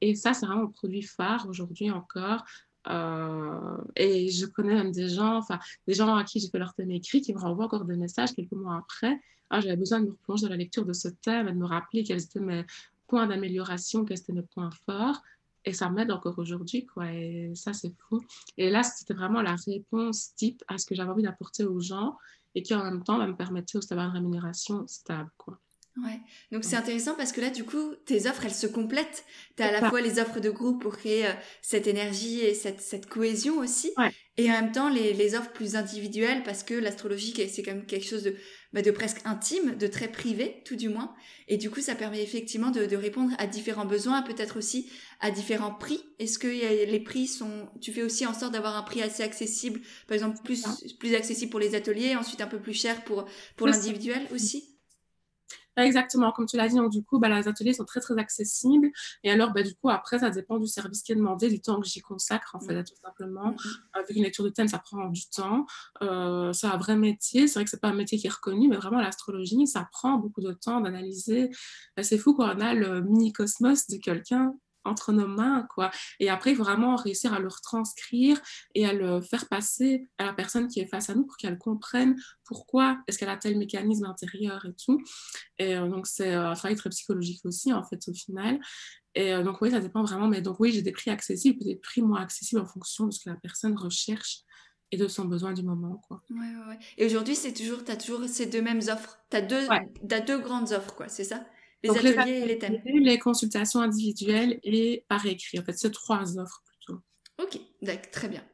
Et 0.00 0.14
ça, 0.14 0.34
c'est 0.34 0.46
vraiment 0.46 0.64
un 0.64 0.70
produit 0.70 1.02
phare 1.02 1.46
aujourd'hui 1.48 1.90
encore. 1.90 2.44
Et 3.96 4.28
je 4.28 4.44
connais 4.44 4.74
même 4.74 4.92
des 4.92 5.08
gens, 5.08 5.38
enfin, 5.38 5.58
des 5.86 5.94
gens 5.94 6.14
à 6.14 6.24
qui 6.24 6.38
j'ai 6.38 6.50
fait 6.50 6.58
leur 6.58 6.74
thème 6.74 6.90
écrit 6.90 7.22
qui 7.22 7.32
me 7.32 7.40
renvoient 7.40 7.64
encore 7.64 7.86
des 7.86 7.96
messages 7.96 8.34
quelques 8.34 8.52
mois 8.52 8.76
après. 8.76 9.18
Ah, 9.50 9.60
j'avais 9.60 9.76
besoin 9.76 10.00
de 10.00 10.06
me 10.06 10.10
replonger 10.10 10.44
dans 10.44 10.50
la 10.50 10.56
lecture 10.56 10.84
de 10.84 10.92
ce 10.92 11.08
thème 11.08 11.48
et 11.48 11.52
de 11.52 11.58
me 11.58 11.66
rappeler 11.66 12.02
quels 12.02 12.22
étaient 12.22 12.40
mes 12.40 12.64
points 13.06 13.26
d'amélioration, 13.26 14.04
quels 14.04 14.18
étaient 14.18 14.32
mes 14.32 14.42
points 14.42 14.70
forts. 14.86 15.22
Et 15.64 15.72
ça 15.72 15.88
m'aide 15.88 16.10
encore 16.10 16.38
aujourd'hui, 16.38 16.84
quoi. 16.86 17.10
Et 17.12 17.52
ça, 17.54 17.72
c'est 17.72 17.92
fou. 18.08 18.20
Et 18.58 18.70
là, 18.70 18.82
c'était 18.82 19.14
vraiment 19.14 19.42
la 19.42 19.56
réponse 19.66 20.34
type 20.34 20.62
à 20.68 20.78
ce 20.78 20.86
que 20.86 20.94
j'avais 20.94 21.10
envie 21.10 21.22
d'apporter 21.22 21.64
aux 21.64 21.80
gens 21.80 22.18
et 22.54 22.62
qui, 22.62 22.74
en 22.74 22.84
même 22.84 23.02
temps, 23.02 23.18
va 23.18 23.26
me 23.26 23.36
permettre 23.36 23.76
aussi 23.76 23.88
d'avoir 23.88 24.08
une 24.08 24.14
rémunération 24.14 24.86
stable, 24.86 25.30
quoi. 25.38 25.58
Ouais. 25.96 26.18
Donc 26.50 26.64
c'est 26.64 26.74
intéressant 26.74 27.14
parce 27.14 27.30
que 27.30 27.40
là, 27.40 27.50
du 27.50 27.62
coup, 27.62 27.94
tes 28.04 28.26
offres, 28.26 28.44
elles 28.44 28.54
se 28.54 28.66
complètent. 28.66 29.24
Tu 29.56 29.62
as 29.62 29.68
à 29.68 29.70
la 29.70 29.88
fois 29.88 30.00
les 30.00 30.18
offres 30.18 30.40
de 30.40 30.50
groupe 30.50 30.82
pour 30.82 30.96
créer 30.96 31.26
euh, 31.26 31.32
cette 31.62 31.86
énergie 31.86 32.40
et 32.40 32.52
cette, 32.54 32.80
cette 32.80 33.06
cohésion 33.06 33.58
aussi. 33.58 33.92
Ouais. 33.96 34.10
Et 34.36 34.50
en 34.50 34.54
même 34.54 34.72
temps, 34.72 34.88
les, 34.88 35.12
les 35.12 35.36
offres 35.36 35.52
plus 35.52 35.76
individuelles 35.76 36.42
parce 36.42 36.64
que 36.64 36.74
l'astrologie, 36.74 37.32
c'est 37.48 37.62
quand 37.62 37.70
même 37.70 37.86
quelque 37.86 38.06
chose 38.06 38.24
de, 38.24 38.34
bah, 38.72 38.82
de 38.82 38.90
presque 38.90 39.20
intime, 39.24 39.76
de 39.76 39.86
très 39.86 40.08
privé, 40.08 40.62
tout 40.64 40.74
du 40.74 40.88
moins. 40.88 41.14
Et 41.46 41.58
du 41.58 41.70
coup, 41.70 41.80
ça 41.80 41.94
permet 41.94 42.20
effectivement 42.20 42.72
de, 42.72 42.86
de 42.86 42.96
répondre 42.96 43.30
à 43.38 43.46
différents 43.46 43.86
besoins, 43.86 44.22
peut-être 44.22 44.58
aussi 44.58 44.90
à 45.20 45.30
différents 45.30 45.74
prix. 45.74 46.02
Est-ce 46.18 46.40
que 46.40 46.48
a, 46.48 46.86
les 46.86 47.00
prix 47.00 47.28
sont... 47.28 47.68
Tu 47.80 47.92
fais 47.92 48.02
aussi 48.02 48.26
en 48.26 48.34
sorte 48.34 48.52
d'avoir 48.52 48.76
un 48.76 48.82
prix 48.82 49.00
assez 49.00 49.22
accessible, 49.22 49.80
par 50.08 50.16
exemple, 50.16 50.38
plus, 50.42 50.64
plus 50.98 51.14
accessible 51.14 51.52
pour 51.52 51.60
les 51.60 51.76
ateliers, 51.76 52.16
ensuite 52.16 52.40
un 52.40 52.48
peu 52.48 52.58
plus 52.58 52.74
cher 52.74 53.04
pour, 53.04 53.26
pour 53.54 53.68
l'individuel 53.68 54.26
aussi? 54.34 54.73
Exactement, 55.76 56.30
comme 56.32 56.46
tu 56.46 56.56
l'as 56.56 56.68
dit, 56.68 56.76
donc 56.76 56.90
du 56.90 57.02
coup, 57.02 57.18
bah, 57.18 57.28
les 57.28 57.48
ateliers 57.48 57.72
sont 57.72 57.84
très 57.84 58.00
très 58.00 58.16
accessibles. 58.18 58.90
Et 59.24 59.30
alors, 59.30 59.52
bah, 59.52 59.62
du 59.62 59.74
coup, 59.74 59.90
après, 59.90 60.20
ça 60.20 60.30
dépend 60.30 60.58
du 60.58 60.68
service 60.68 61.02
qui 61.02 61.12
est 61.12 61.16
demandé, 61.16 61.48
du 61.48 61.60
temps 61.60 61.80
que 61.80 61.86
j'y 61.86 62.00
consacre, 62.00 62.54
en 62.54 62.60
fait, 62.60 62.84
tout 62.84 62.94
simplement. 63.02 63.48
Mm, 63.48 63.54
mm. 63.54 63.58
Avec 63.94 64.16
une 64.16 64.22
lecture 64.22 64.44
de 64.44 64.50
thème, 64.50 64.68
ça 64.68 64.78
prend 64.78 65.08
du 65.08 65.28
temps. 65.28 65.66
Euh, 66.02 66.52
c'est 66.52 66.66
un 66.68 66.76
vrai 66.76 66.96
métier. 66.96 67.48
C'est 67.48 67.54
vrai 67.54 67.64
que 67.64 67.70
c'est 67.70 67.80
pas 67.80 67.88
un 67.88 67.94
métier 67.94 68.18
qui 68.18 68.26
est 68.26 68.32
reconnu, 68.32 68.68
mais 68.68 68.76
vraiment, 68.76 69.00
l'astrologie, 69.00 69.66
ça 69.66 69.88
prend 69.90 70.16
beaucoup 70.18 70.40
de 70.40 70.52
temps 70.52 70.80
d'analyser. 70.80 71.50
Bah, 71.96 72.02
c'est 72.02 72.18
fou 72.18 72.34
quand 72.34 72.54
on 72.56 72.60
a 72.60 72.74
le 72.74 73.00
mini-cosmos 73.02 73.88
de 73.88 73.96
quelqu'un 73.96 74.54
entre 74.84 75.12
nos 75.12 75.26
mains, 75.26 75.66
quoi. 75.74 75.90
Et 76.20 76.28
après, 76.28 76.54
vraiment 76.54 76.96
réussir 76.96 77.32
à 77.32 77.38
le 77.38 77.48
retranscrire 77.48 78.40
et 78.74 78.86
à 78.86 78.92
le 78.92 79.20
faire 79.20 79.48
passer 79.48 80.08
à 80.18 80.26
la 80.26 80.32
personne 80.32 80.68
qui 80.68 80.80
est 80.80 80.86
face 80.86 81.10
à 81.10 81.14
nous 81.14 81.24
pour 81.24 81.36
qu'elle 81.36 81.58
comprenne 81.58 82.16
pourquoi 82.44 82.98
est-ce 83.06 83.18
qu'elle 83.18 83.28
a 83.28 83.36
tel 83.36 83.56
mécanisme 83.58 84.04
intérieur 84.04 84.64
et 84.66 84.74
tout. 84.74 85.02
Et 85.58 85.76
euh, 85.76 85.88
donc, 85.88 86.06
c'est 86.06 86.32
un 86.32 86.54
travail 86.54 86.76
très 86.76 86.90
psychologique 86.90 87.44
aussi, 87.44 87.72
en 87.72 87.82
fait, 87.82 88.00
au 88.08 88.12
final. 88.12 88.60
Et 89.14 89.32
euh, 89.32 89.42
donc, 89.42 89.60
oui, 89.60 89.70
ça 89.70 89.80
dépend 89.80 90.02
vraiment. 90.02 90.28
Mais 90.28 90.42
donc, 90.42 90.60
oui, 90.60 90.72
j'ai 90.72 90.82
des 90.82 90.92
prix 90.92 91.10
accessibles, 91.10 91.62
des 91.64 91.76
prix 91.76 92.02
moins 92.02 92.20
accessibles 92.20 92.60
en 92.60 92.66
fonction 92.66 93.06
de 93.06 93.12
ce 93.12 93.24
que 93.24 93.30
la 93.30 93.36
personne 93.36 93.76
recherche 93.76 94.40
et 94.90 94.96
de 94.96 95.08
son 95.08 95.24
besoin 95.24 95.52
du 95.52 95.62
moment. 95.62 96.00
Quoi. 96.08 96.22
Ouais, 96.30 96.36
ouais, 96.36 96.68
ouais. 96.68 96.78
Et 96.98 97.06
aujourd'hui, 97.06 97.34
c'est 97.34 97.52
toujours, 97.52 97.84
tu 97.84 97.90
as 97.90 97.96
toujours 97.96 98.24
ces 98.28 98.46
deux 98.46 98.62
mêmes 98.62 98.82
offres. 98.88 99.18
Tu 99.30 99.36
as, 99.36 99.40
as, 99.40 100.20
deux 100.20 100.38
grandes 100.38 100.72
offres, 100.72 100.94
quoi, 100.94 101.08
c'est 101.08 101.24
ça? 101.24 101.44
Les 101.92 102.18
ateliers 102.18 102.38
et 102.38 102.46
les 102.46 102.58
thèmes. 102.58 102.80
Les 102.84 103.18
consultations 103.18 103.80
individuelles 103.80 104.58
et 104.62 105.04
par 105.08 105.24
écrit. 105.26 105.58
En 105.58 105.62
fait, 105.62 105.76
c'est 105.76 105.92
trois 105.92 106.38
offres 106.38 106.62
plutôt. 106.66 107.00
Ok, 107.42 107.60
d'accord, 107.82 108.10
très 108.10 108.28
bien. 108.28 108.44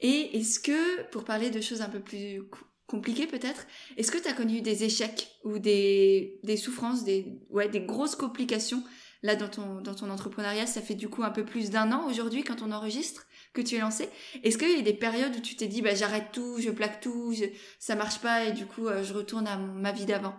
Et 0.00 0.38
est-ce 0.38 0.60
que, 0.60 1.02
pour 1.10 1.24
parler 1.24 1.50
de 1.50 1.60
choses 1.60 1.82
un 1.82 1.88
peu 1.88 2.00
plus 2.00 2.42
compliquées 2.86 3.26
peut-être, 3.26 3.66
est-ce 3.96 4.10
que 4.10 4.18
tu 4.18 4.28
as 4.28 4.32
connu 4.32 4.62
des 4.62 4.82
échecs 4.82 5.28
ou 5.44 5.58
des, 5.58 6.40
des 6.42 6.56
souffrances, 6.56 7.04
des, 7.04 7.40
ouais, 7.50 7.68
des 7.68 7.80
grosses 7.80 8.16
complications 8.16 8.82
là 9.22 9.36
dans 9.36 9.48
ton, 9.48 9.80
dans 9.80 9.94
ton 9.94 10.10
entrepreneuriat? 10.10 10.66
Ça 10.66 10.80
fait 10.80 10.94
du 10.94 11.08
coup 11.08 11.22
un 11.22 11.30
peu 11.30 11.44
plus 11.44 11.70
d'un 11.70 11.92
an 11.92 12.08
aujourd'hui 12.08 12.42
quand 12.42 12.62
on 12.62 12.72
enregistre 12.72 13.26
que 13.52 13.60
tu 13.60 13.76
es 13.76 13.78
lancé. 13.78 14.08
Est-ce 14.42 14.58
qu'il 14.58 14.70
y 14.70 14.80
a 14.80 14.82
des 14.82 14.94
périodes 14.94 15.36
où 15.36 15.40
tu 15.40 15.54
t'es 15.54 15.68
dit 15.68 15.82
bah, 15.82 15.94
j'arrête 15.94 16.32
tout, 16.32 16.56
je 16.58 16.70
plaque 16.70 17.00
tout, 17.00 17.34
ça 17.78 17.94
marche 17.94 18.20
pas 18.20 18.44
et 18.44 18.52
du 18.52 18.66
coup 18.66 18.88
euh, 18.88 19.04
je 19.04 19.12
retourne 19.12 19.46
à 19.46 19.56
ma 19.56 19.92
vie 19.92 20.06
d'avant? 20.06 20.34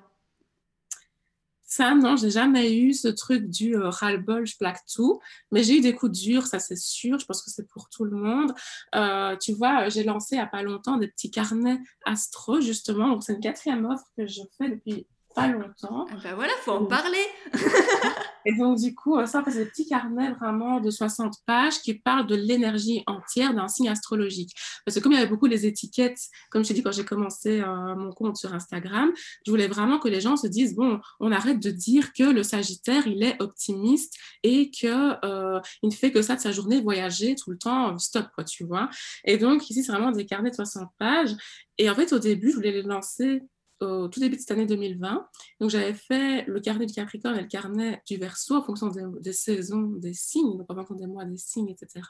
Ça, 1.72 1.96
non, 1.96 2.18
j'ai 2.18 2.30
jamais 2.32 2.76
eu 2.76 2.94
ce 2.94 3.08
truc 3.08 3.48
du 3.48 3.78
euh, 3.78 3.90
ras-le-bol, 3.90 4.46
je 4.46 4.58
plaque 4.58 4.82
tout. 4.94 5.22
Mais 5.54 5.64
j'ai 5.64 5.78
eu 5.78 5.82
des 5.82 5.96
coups 5.96 6.20
durs, 6.20 6.46
ça 6.46 6.60
c'est 6.60 6.76
sûr. 6.76 7.18
Je 7.18 7.26
pense 7.26 7.42
que 7.42 7.50
c'est 7.50 7.66
pour 7.66 7.88
tout 7.88 8.04
le 8.04 8.18
monde. 8.18 8.54
Euh, 8.94 9.38
tu 9.38 9.54
vois, 9.54 9.88
j'ai 9.88 10.04
lancé 10.04 10.36
il 10.36 10.40
n'y 10.40 10.44
a 10.44 10.48
pas 10.48 10.64
longtemps 10.64 10.98
des 10.98 11.08
petits 11.08 11.32
carnets 11.32 11.80
astro, 12.06 12.60
justement. 12.60 13.08
Donc, 13.08 13.24
c'est 13.24 13.36
une 13.36 13.40
quatrième 13.40 13.86
offre 13.86 14.04
que 14.18 14.28
je 14.28 14.42
fais 14.58 14.68
depuis 14.70 15.08
pas 15.34 15.48
longtemps. 15.48 16.06
Ah 16.12 16.16
ben 16.24 16.36
voilà, 16.36 16.52
faut 16.62 16.72
en 16.72 16.86
parler. 16.86 17.24
et 18.46 18.54
donc, 18.56 18.78
du 18.78 18.94
coup, 18.96 19.18
euh, 19.18 19.26
ça, 19.26 19.44
c'est 19.46 19.64
des 19.64 19.66
petits 19.66 19.88
carnets 19.88 20.32
vraiment 20.34 20.80
de 20.80 20.90
60 20.90 21.36
pages 21.46 21.82
qui 21.82 21.94
parlent 21.94 22.28
de 22.28 22.36
l'énergie 22.36 23.04
entière 23.08 23.54
d'un 23.54 23.68
signe 23.68 23.90
astrologique. 23.90 24.52
Parce 24.86 24.98
que 24.98 25.04
comme 25.04 25.12
il 25.12 25.16
y 25.16 25.18
avait 25.20 25.30
beaucoup 25.30 25.48
les 25.48 25.66
étiquettes, 25.66 26.20
comme 26.50 26.64
je 26.64 26.70
t'ai 26.70 26.74
dit 26.74 26.84
quand 26.84 26.92
j'ai 26.92 27.06
commencé 27.06 27.62
euh, 27.62 27.96
mon 27.96 28.12
compte 28.12 28.38
sur 28.38 28.54
Instagram, 28.54 29.12
je 29.46 29.52
voulais 29.52 29.68
vraiment 29.68 30.00
que 30.00 30.08
les 30.08 30.22
gens 30.22 30.36
se 30.36 30.48
disent, 30.48 30.76
bon, 30.76 31.00
on 31.20 31.32
arrête 31.32 31.60
de 31.60 31.72
dire 31.72 32.14
que 32.14 32.24
le 32.24 32.44
Sagittaire, 32.44 33.08
il 33.08 33.24
est 33.24 33.42
optimiste 33.42 34.16
et 34.44 34.70
qu'il 34.72 34.90
euh, 34.90 35.60
ne 35.84 35.92
fait 35.92 36.12
que 36.12 36.22
ça 36.22 36.36
de 36.36 36.42
sa 36.42 36.52
journée, 36.52 36.82
voyager 36.82 37.36
tout 37.36 37.52
le 37.52 37.58
temps, 37.58 37.98
stop, 37.98 38.28
quoi, 38.36 38.44
tu 38.44 38.66
vois. 38.66 38.90
Et 39.26 39.38
donc, 39.38 39.70
ici, 39.70 39.84
c'est 39.84 39.92
vraiment 39.92 40.12
des 40.12 40.26
carnets 40.26 40.52
de 40.52 40.56
60 40.56 40.90
pages. 40.98 41.36
Et 41.78 41.90
en 41.90 41.96
fait, 41.96 42.14
au 42.14 42.20
début, 42.20 42.52
je 42.52 42.56
voulais 42.56 42.72
les 42.72 42.84
lancer 42.84 43.42
au 43.82 44.08
tout 44.08 44.20
début 44.20 44.36
de 44.36 44.42
cette 44.42 44.52
année 44.52 44.66
2020. 44.66 45.28
Donc, 45.60 45.70
j'avais 45.70 45.94
fait 45.94 46.46
le 46.46 46.60
carnet 46.60 46.86
du 46.86 46.94
Capricorne 46.94 47.38
et 47.38 47.42
le 47.42 47.48
carnet 47.48 48.02
du 48.08 48.18
Verseau 48.18 48.56
en 48.56 48.64
fonction 48.64 48.88
des, 48.88 49.34
saisons, 49.34 49.88
des 49.98 50.14
signes, 50.14 50.58
donc 50.58 50.70
en 50.70 50.76
fonction 50.76 50.96
des 50.96 51.08
mois, 51.08 51.26
des 51.26 51.38
signes, 51.38 51.70
etc. 51.70 52.06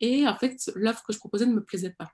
Et 0.00 0.26
en 0.26 0.36
fait, 0.36 0.56
l'offre 0.74 1.02
que 1.06 1.12
je 1.12 1.18
proposais 1.18 1.46
ne 1.46 1.54
me 1.54 1.64
plaisait 1.64 1.94
pas. 1.96 2.10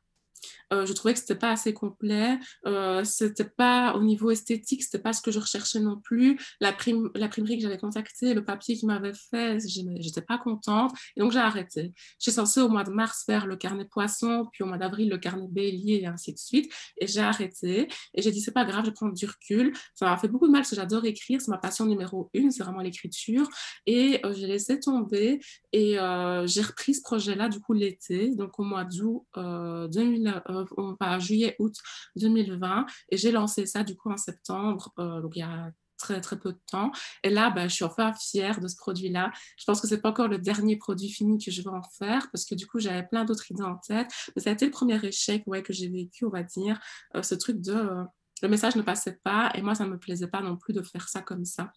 Euh, 0.73 0.87
je 0.87 0.93
trouvais 0.93 1.15
que 1.15 1.21
c'était 1.21 1.35
pas 1.35 1.51
assez 1.51 1.75
complet, 1.75 2.39
euh, 2.67 3.03
c'était 3.05 3.45
pas 3.45 3.95
au 3.95 4.03
niveau 4.03 4.31
esthétique, 4.31 4.83
c'était 4.83 5.01
pas 5.01 5.13
ce 5.13 5.21
que 5.21 5.31
je 5.31 5.41
recherchais 5.41 5.81
non 5.81 5.99
plus. 5.99 6.39
La, 6.61 6.73
prime, 6.73 7.11
la 7.15 7.29
primerie 7.29 7.57
que 7.57 7.63
j'avais 7.63 7.79
contactée, 7.79 8.35
le 8.35 8.45
papier 8.45 8.77
qu'ils 8.77 8.87
m'avaient 8.87 9.13
fait, 9.31 9.59
j'étais 9.99 10.23
pas 10.23 10.39
contente, 10.39 10.93
et 11.17 11.21
donc 11.21 11.33
j'ai 11.33 11.39
arrêté. 11.39 11.93
J'ai 12.19 12.31
censé 12.31 12.61
au 12.61 12.69
mois 12.69 12.85
de 12.85 12.91
mars 12.91 13.25
faire 13.25 13.47
le 13.47 13.57
carnet 13.57 13.85
poisson, 13.85 14.47
puis 14.53 14.63
au 14.63 14.67
mois 14.67 14.79
d'avril 14.79 15.09
le 15.09 15.19
carnet 15.19 15.49
bélier 15.49 16.01
et 16.03 16.07
ainsi 16.07 16.33
de 16.33 16.39
suite, 16.39 16.73
et 16.99 17.07
j'ai 17.07 17.21
arrêté. 17.21 17.89
Et 18.15 18.23
j'ai 18.23 18.31
dit 18.31 18.41
c'est 18.41 18.53
pas 18.53 18.65
grave, 18.65 18.85
je 18.87 18.91
prends 18.91 19.09
du 19.09 19.27
recul. 19.27 19.73
Ça 19.95 20.07
m'a 20.07 20.17
fait 20.17 20.29
beaucoup 20.29 20.47
de 20.47 20.53
mal 20.53 20.61
parce 20.61 20.71
que 20.71 20.77
j'adore 20.77 21.05
écrire, 21.05 21.41
c'est 21.41 21.51
ma 21.51 21.59
passion 21.59 21.87
numéro 21.87 22.31
une, 22.33 22.51
c'est 22.53 22.63
vraiment 22.63 22.81
l'écriture, 22.81 23.49
et 23.87 24.25
euh, 24.25 24.33
j'ai 24.35 24.47
laissé 24.47 24.79
tomber 24.79 25.41
et 25.73 25.99
euh, 25.99 26.47
j'ai 26.47 26.63
repris 26.63 26.95
ce 26.95 27.03
projet-là 27.03 27.49
du 27.49 27.61
coup 27.61 27.73
l'été, 27.73 28.35
donc 28.37 28.59
au 28.59 28.65
mois 28.65 28.85
d'août 28.85 29.25
2000 29.37 30.30
euh, 30.49 31.21
juillet, 31.21 31.57
août 31.59 31.75
2020. 32.17 32.87
Et 33.11 33.17
j'ai 33.17 33.33
lancé 33.33 33.67
ça 33.67 33.85
du 33.85 33.97
coup 33.97 34.11
en 34.11 34.17
septembre, 34.17 34.93
euh, 34.99 35.21
donc 35.21 35.37
il 35.37 35.41
y 35.41 35.43
a 35.43 35.71
très 35.99 36.21
très 36.21 36.39
peu 36.39 36.53
de 36.53 36.61
temps. 36.71 36.91
Et 37.23 37.31
là, 37.31 37.51
bah, 37.51 37.69
je 37.69 37.75
suis 37.75 37.85
enfin 37.85 38.13
fière 38.15 38.61
de 38.61 38.69
ce 38.69 38.77
produit-là. 38.77 39.31
Je 39.59 39.65
pense 39.65 39.81
que 39.81 39.87
c'est 39.87 40.01
pas 40.01 40.11
encore 40.11 40.29
le 40.29 40.39
dernier 40.39 40.77
produit 40.77 41.11
fini 41.11 41.39
que 41.39 41.51
je 41.51 41.63
vais 41.63 41.69
en 41.69 41.83
faire 41.83 42.31
parce 42.33 42.45
que 42.45 42.55
du 42.55 42.67
coup, 42.67 42.81
j'avais 42.81 43.07
plein 43.07 43.25
d'autres 43.25 43.51
idées 43.51 43.63
en 43.63 43.77
tête. 43.77 44.09
Mais 44.35 44.43
ça 44.43 44.51
a 44.51 44.53
été 44.55 44.65
le 44.65 44.71
premier 44.71 44.99
échec 45.05 45.43
ouais, 45.47 45.63
que 45.63 45.73
j'ai 45.73 45.89
vécu, 45.89 46.25
on 46.25 46.31
va 46.31 46.43
dire, 46.43 46.81
euh, 47.15 47.23
ce 47.23 47.35
truc 47.35 47.61
de 47.61 48.05
le 48.43 48.49
message 48.49 48.75
ne 48.75 48.83
passait 48.83 49.19
pas 49.23 49.53
et 49.55 49.61
moi, 49.61 49.75
ça 49.75 49.87
me 49.87 49.99
plaisait 49.99 50.27
pas 50.27 50.41
non 50.41 50.57
plus 50.57 50.73
de 50.73 50.81
faire 50.81 51.11
ça 51.11 51.21
comme 51.21 51.45
ça. 51.45 51.71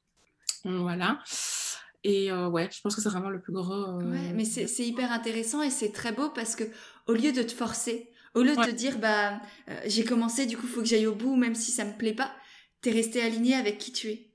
voilà. 0.63 1.19
Et 2.05 2.31
ouais, 2.31 2.69
je 2.71 2.79
pense 2.81 2.95
que 2.95 3.01
c'est 3.01 3.09
vraiment 3.09 3.29
le 3.29 3.41
plus 3.41 3.51
gros. 3.51 3.97
Ouais, 4.01 4.31
mais 4.33 4.45
c'est 4.45 4.85
hyper 4.85 5.11
intéressant 5.11 5.61
et 5.61 5.69
c'est 5.69 5.91
très 5.91 6.13
beau 6.13 6.29
parce 6.29 6.55
que 6.55 6.63
au 7.07 7.13
lieu 7.13 7.33
de 7.33 7.43
te 7.43 7.51
forcer, 7.51 8.12
au 8.33 8.41
lieu 8.41 8.55
de 8.55 8.63
te 8.63 8.71
dire, 8.71 8.97
bah, 8.97 9.41
euh, 9.69 9.79
j'ai 9.85 10.03
commencé, 10.03 10.45
du 10.45 10.57
coup, 10.57 10.67
faut 10.67 10.81
que 10.81 10.87
j'aille 10.87 11.07
au 11.07 11.15
bout, 11.15 11.35
même 11.35 11.55
si 11.55 11.71
ça 11.71 11.85
me 11.85 11.93
plaît 11.93 12.13
pas, 12.13 12.31
t'es 12.81 12.91
resté 12.91 13.21
aligné 13.21 13.55
avec 13.55 13.77
qui 13.77 13.91
tu 13.91 14.09
es. 14.09 14.33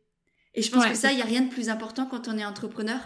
Et 0.55 0.63
je 0.63 0.71
pense 0.71 0.87
que 0.87 0.95
ça, 0.95 1.13
il 1.13 1.19
y 1.19 1.23
a 1.23 1.27
rien 1.27 1.43
de 1.43 1.51
plus 1.51 1.69
important 1.69 2.07
quand 2.07 2.29
on 2.29 2.39
est 2.39 2.45
entrepreneur 2.45 3.01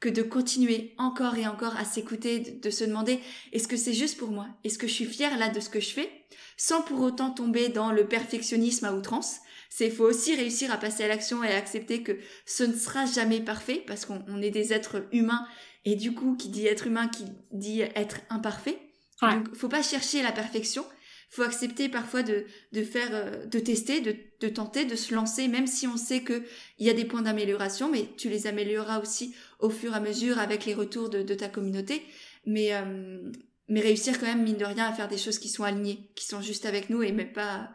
que 0.00 0.08
de 0.08 0.22
continuer 0.22 0.94
encore 0.98 1.36
et 1.36 1.46
encore 1.46 1.76
à 1.76 1.84
s'écouter, 1.84 2.38
de, 2.38 2.70
se 2.70 2.84
demander, 2.84 3.20
est-ce 3.52 3.66
que 3.66 3.76
c'est 3.76 3.92
juste 3.92 4.16
pour 4.16 4.30
moi? 4.30 4.46
Est-ce 4.62 4.78
que 4.78 4.86
je 4.86 4.92
suis 4.92 5.04
fière 5.04 5.36
là 5.38 5.48
de 5.48 5.58
ce 5.58 5.70
que 5.70 5.80
je 5.80 5.90
fais? 5.90 6.10
Sans 6.56 6.82
pour 6.82 7.00
autant 7.00 7.30
tomber 7.30 7.68
dans 7.68 7.90
le 7.90 8.06
perfectionnisme 8.06 8.84
à 8.84 8.92
outrance. 8.92 9.36
C'est 9.70 9.90
faut 9.90 10.04
aussi 10.04 10.34
réussir 10.34 10.72
à 10.72 10.76
passer 10.76 11.04
à 11.04 11.08
l'action 11.08 11.42
et 11.44 11.52
à 11.52 11.56
accepter 11.56 12.02
que 12.02 12.18
ce 12.46 12.64
ne 12.64 12.74
sera 12.74 13.06
jamais 13.06 13.40
parfait 13.40 13.82
parce 13.86 14.06
qu'on 14.06 14.40
est 14.40 14.50
des 14.50 14.72
êtres 14.72 15.06
humains 15.12 15.46
et 15.84 15.94
du 15.94 16.14
coup, 16.14 16.36
qui 16.36 16.48
dit 16.48 16.66
être 16.66 16.86
humain, 16.86 17.08
qui 17.08 17.24
dit 17.52 17.80
être 17.80 18.20
imparfait. 18.30 18.78
Donc, 19.22 19.54
faut 19.54 19.68
pas 19.68 19.82
chercher 19.82 20.22
la 20.22 20.32
perfection. 20.32 20.84
Faut 21.30 21.42
accepter 21.42 21.90
parfois 21.90 22.22
de, 22.22 22.46
de 22.72 22.82
faire, 22.82 23.10
euh, 23.12 23.44
de 23.44 23.58
tester, 23.58 24.00
de, 24.00 24.16
de 24.40 24.48
tenter, 24.48 24.86
de 24.86 24.96
se 24.96 25.14
lancer, 25.14 25.46
même 25.48 25.66
si 25.66 25.86
on 25.86 25.98
sait 25.98 26.22
que 26.22 26.42
il 26.78 26.86
y 26.86 26.90
a 26.90 26.94
des 26.94 27.04
points 27.04 27.20
d'amélioration, 27.20 27.90
mais 27.90 28.08
tu 28.16 28.30
les 28.30 28.46
amélioreras 28.46 28.98
aussi 29.00 29.34
au 29.58 29.68
fur 29.68 29.92
et 29.92 29.96
à 29.96 30.00
mesure 30.00 30.38
avec 30.38 30.64
les 30.64 30.72
retours 30.72 31.10
de, 31.10 31.22
de 31.22 31.34
ta 31.34 31.48
communauté. 31.48 32.02
Mais, 32.46 32.74
euh, 32.74 33.30
mais 33.68 33.80
réussir 33.80 34.18
quand 34.18 34.26
même, 34.26 34.42
mine 34.42 34.56
de 34.56 34.64
rien, 34.64 34.86
à 34.86 34.92
faire 34.94 35.08
des 35.08 35.18
choses 35.18 35.38
qui 35.38 35.50
sont 35.50 35.64
alignées, 35.64 36.10
qui 36.14 36.24
sont 36.24 36.40
juste 36.40 36.64
avec 36.64 36.88
nous 36.88 37.02
et 37.02 37.12
même 37.12 37.32
pas, 37.32 37.70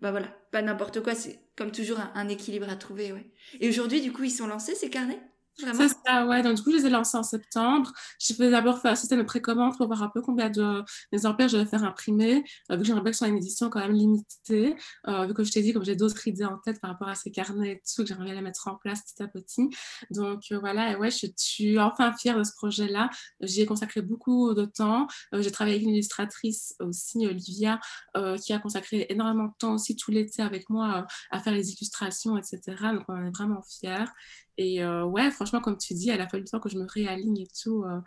bah 0.00 0.10
voilà, 0.10 0.28
pas 0.52 0.60
n'importe 0.60 1.00
quoi. 1.02 1.14
C'est 1.14 1.40
comme 1.56 1.72
toujours 1.72 2.00
un, 2.00 2.12
un, 2.14 2.28
équilibre 2.28 2.68
à 2.68 2.76
trouver, 2.76 3.12
ouais. 3.12 3.26
Et 3.60 3.70
aujourd'hui, 3.70 4.02
du 4.02 4.12
coup, 4.12 4.24
ils 4.24 4.30
sont 4.30 4.46
lancés, 4.46 4.74
ces 4.74 4.90
carnets? 4.90 5.20
C'est 5.58 5.88
ça, 6.06 6.24
ouais. 6.26 6.42
Donc, 6.42 6.54
du 6.54 6.62
coup, 6.62 6.70
je 6.70 6.76
les 6.76 6.86
ai 6.86 6.90
lancés 6.90 7.16
en 7.16 7.24
septembre. 7.24 7.92
Je 8.20 8.32
vais 8.34 8.50
d'abord 8.50 8.80
faire 8.80 8.92
un 8.92 8.94
système 8.94 9.18
de 9.18 9.24
précommande 9.24 9.76
pour 9.76 9.88
voir 9.88 10.02
un 10.04 10.08
peu 10.08 10.22
combien 10.22 10.50
de 10.50 10.84
exemplaires 11.10 11.48
je 11.48 11.56
vais 11.56 11.64
faire 11.66 11.82
imprimer, 11.82 12.44
euh, 12.70 12.76
vu 12.76 12.82
que 12.82 12.86
j'aimerais 12.86 13.04
que 13.04 13.12
ce 13.12 13.18
soit 13.18 13.28
une 13.28 13.36
édition 13.36 13.68
quand 13.68 13.80
même 13.80 13.92
limitée. 13.92 14.76
Euh, 15.08 15.26
vu 15.26 15.34
que 15.34 15.42
je 15.42 15.50
t'ai 15.50 15.62
dit, 15.62 15.72
comme 15.72 15.84
j'ai 15.84 15.96
d'autres 15.96 16.26
idées 16.28 16.44
en 16.44 16.58
tête 16.58 16.80
par 16.80 16.90
rapport 16.90 17.08
à 17.08 17.16
ces 17.16 17.32
carnets 17.32 17.72
et 17.72 17.82
tout, 17.82 18.02
que 18.02 18.08
j'aimerais 18.08 18.34
les 18.34 18.40
mettre 18.40 18.68
en 18.68 18.76
place 18.76 19.02
petit 19.02 19.22
à 19.22 19.26
petit. 19.26 19.68
Donc, 20.10 20.44
euh, 20.52 20.58
voilà, 20.60 20.92
et 20.92 20.96
ouais, 20.96 21.10
je, 21.10 21.26
suis 21.36 21.78
enfin 21.78 22.12
fière 22.12 22.38
de 22.38 22.44
ce 22.44 22.52
projet-là. 22.52 23.10
J'y 23.40 23.62
ai 23.62 23.66
consacré 23.66 24.00
beaucoup 24.02 24.54
de 24.54 24.64
temps. 24.64 25.08
J'ai 25.32 25.50
travaillé 25.50 25.76
avec 25.76 25.86
une 25.86 25.94
illustratrice 25.94 26.74
aussi, 26.80 27.26
Olivia, 27.26 27.80
qui 28.44 28.52
a 28.52 28.58
consacré 28.58 29.06
énormément 29.10 29.46
de 29.46 29.52
temps 29.58 29.74
aussi 29.74 29.96
tout 29.96 30.10
l'été 30.10 30.42
avec 30.42 30.68
moi 30.70 31.06
à 31.30 31.40
faire 31.40 31.52
les 31.52 31.72
illustrations, 31.72 32.36
etc. 32.36 32.60
Donc, 32.92 33.04
on 33.08 33.14
en 33.14 33.24
est 33.24 33.30
vraiment 33.30 33.62
fiers. 33.62 34.06
Et 34.58 34.82
euh, 34.82 35.04
ouais, 35.04 35.30
franchement, 35.30 35.60
comme 35.60 35.78
tu 35.78 35.94
dis, 35.94 36.10
elle 36.10 36.20
a 36.20 36.28
fallu 36.28 36.42
le 36.42 36.48
temps 36.48 36.58
que 36.58 36.68
je 36.68 36.76
me 36.76 36.86
réaligne 36.86 37.38
et 37.38 37.46
tout 37.62 37.84
euh, 37.84 37.98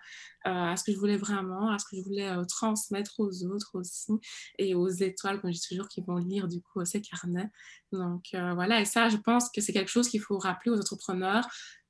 euh, 0.47 0.71
à 0.71 0.75
ce 0.75 0.83
que 0.83 0.91
je 0.91 0.97
voulais 0.97 1.15
vraiment, 1.15 1.71
à 1.71 1.79
ce 1.79 1.85
que 1.85 1.95
je 1.95 2.01
voulais 2.03 2.29
transmettre 2.47 3.19
aux 3.19 3.45
autres 3.45 3.71
aussi 3.75 4.11
et 4.59 4.75
aux 4.75 4.89
étoiles, 4.89 5.39
comme 5.39 5.51
je 5.51 5.59
dis 5.59 5.67
toujours, 5.69 5.87
qui 5.87 6.01
vont 6.01 6.17
lire 6.17 6.49
du 6.49 6.61
coup 6.61 6.83
ces 6.83 7.01
carnets. 7.01 7.49
Donc 7.93 8.25
voilà, 8.33 8.81
et 8.81 8.85
ça, 8.85 9.07
je 9.07 9.17
pense 9.17 9.49
que 9.49 9.61
c'est 9.61 9.73
quelque 9.73 9.89
chose 9.89 10.09
qu'il 10.09 10.21
faut 10.21 10.37
rappeler 10.37 10.71
aux 10.71 10.79
entrepreneurs. 10.79 11.47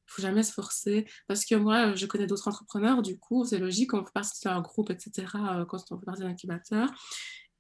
Il 0.08 0.14
faut 0.14 0.22
jamais 0.22 0.44
se 0.44 0.54
forcer 0.54 1.08
parce 1.28 1.46
que 1.46 1.56
moi, 1.56 1.96
je 1.96 2.06
connais 2.06 2.28
d'autres 2.28 2.48
entrepreneurs, 2.48 3.02
du 3.02 3.18
coup, 3.18 3.46
c'est 3.46 3.60
logique, 3.60 3.94
on 3.94 4.06
fait 4.06 4.12
partie 4.14 4.44
d'un 4.44 4.62
groupe, 4.62 4.92
etc., 4.92 5.26
quand 5.68 5.84
on 5.92 6.00
fait 6.00 6.06
partie 6.06 6.22
d'un 6.22 6.30
incubateur. 6.30 6.90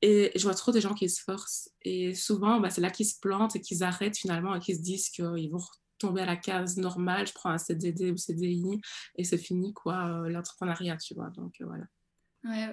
Et 0.04 0.32
je 0.36 0.44
vois 0.44 0.56
trop 0.56 0.72
des 0.72 0.82
gens 0.82 0.94
qui 0.94 1.10
se 1.10 1.22
forcent. 1.22 1.70
Et 1.84 2.14
souvent, 2.16 2.60
bah, 2.60 2.70
c'est 2.70 2.82
là 2.82 2.90
qu'ils 2.90 3.06
se 3.06 3.20
plantent 3.20 3.56
et 3.56 3.62
qu'ils 3.62 3.84
arrêtent 3.84 4.18
finalement 4.18 4.56
et 4.56 4.60
qu'ils 4.60 4.78
se 4.78 4.82
disent 4.82 5.10
qu'ils 5.10 5.50
vont 5.52 5.60
tomber 6.02 6.22
à 6.22 6.26
la 6.26 6.36
case 6.36 6.78
normale, 6.78 7.28
je 7.28 7.34
prends 7.34 7.50
un 7.50 7.58
CDD 7.58 8.12
ou 8.12 8.18
CDI 8.18 8.82
et 9.16 9.24
c'est 9.24 9.38
fini, 9.38 9.74
quoi, 9.74 10.08
euh, 10.08 10.30
l'entrepreneuriat, 10.30 10.98
tu 10.98 11.14
vois. 11.14 11.30
Donc, 11.30 11.56
euh, 11.62 11.66
voilà. 11.66 11.86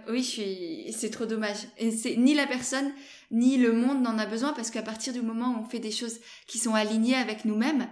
Oui, 0.08 0.24
c'est 0.92 1.10
trop 1.10 1.26
dommage. 1.26 1.68
Et 1.76 1.90
c'est 1.90 2.16
ni 2.16 2.34
la 2.34 2.46
personne 2.46 2.90
ni 3.30 3.58
le 3.58 3.72
monde 3.72 4.02
n'en 4.02 4.16
a 4.18 4.24
besoin 4.24 4.54
parce 4.54 4.70
qu'à 4.70 4.82
partir 4.82 5.12
du 5.12 5.20
moment 5.20 5.54
où 5.54 5.60
on 5.60 5.68
fait 5.68 5.78
des 5.78 5.90
choses 5.90 6.20
qui 6.46 6.58
sont 6.58 6.74
alignées 6.74 7.16
avec 7.16 7.44
nous-mêmes, 7.44 7.86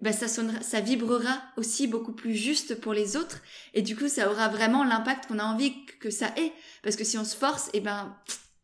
ben 0.00 0.12
ça 0.12 0.28
sonnera, 0.28 0.60
ça 0.62 0.80
vibrera 0.80 1.42
aussi 1.56 1.86
beaucoup 1.86 2.12
plus 2.12 2.34
juste 2.34 2.80
pour 2.80 2.94
les 2.94 3.16
autres 3.16 3.42
et 3.74 3.82
du 3.82 3.96
coup 3.96 4.08
ça 4.08 4.30
aura 4.30 4.48
vraiment 4.48 4.84
l'impact 4.84 5.26
qu'on 5.26 5.40
a 5.40 5.44
envie 5.44 5.74
que 6.00 6.08
ça 6.08 6.28
ait 6.36 6.52
parce 6.82 6.94
que 6.94 7.02
si 7.02 7.18
on 7.18 7.24
se 7.24 7.36
force, 7.36 7.66
et 7.68 7.78
eh 7.78 7.80
ben 7.80 8.16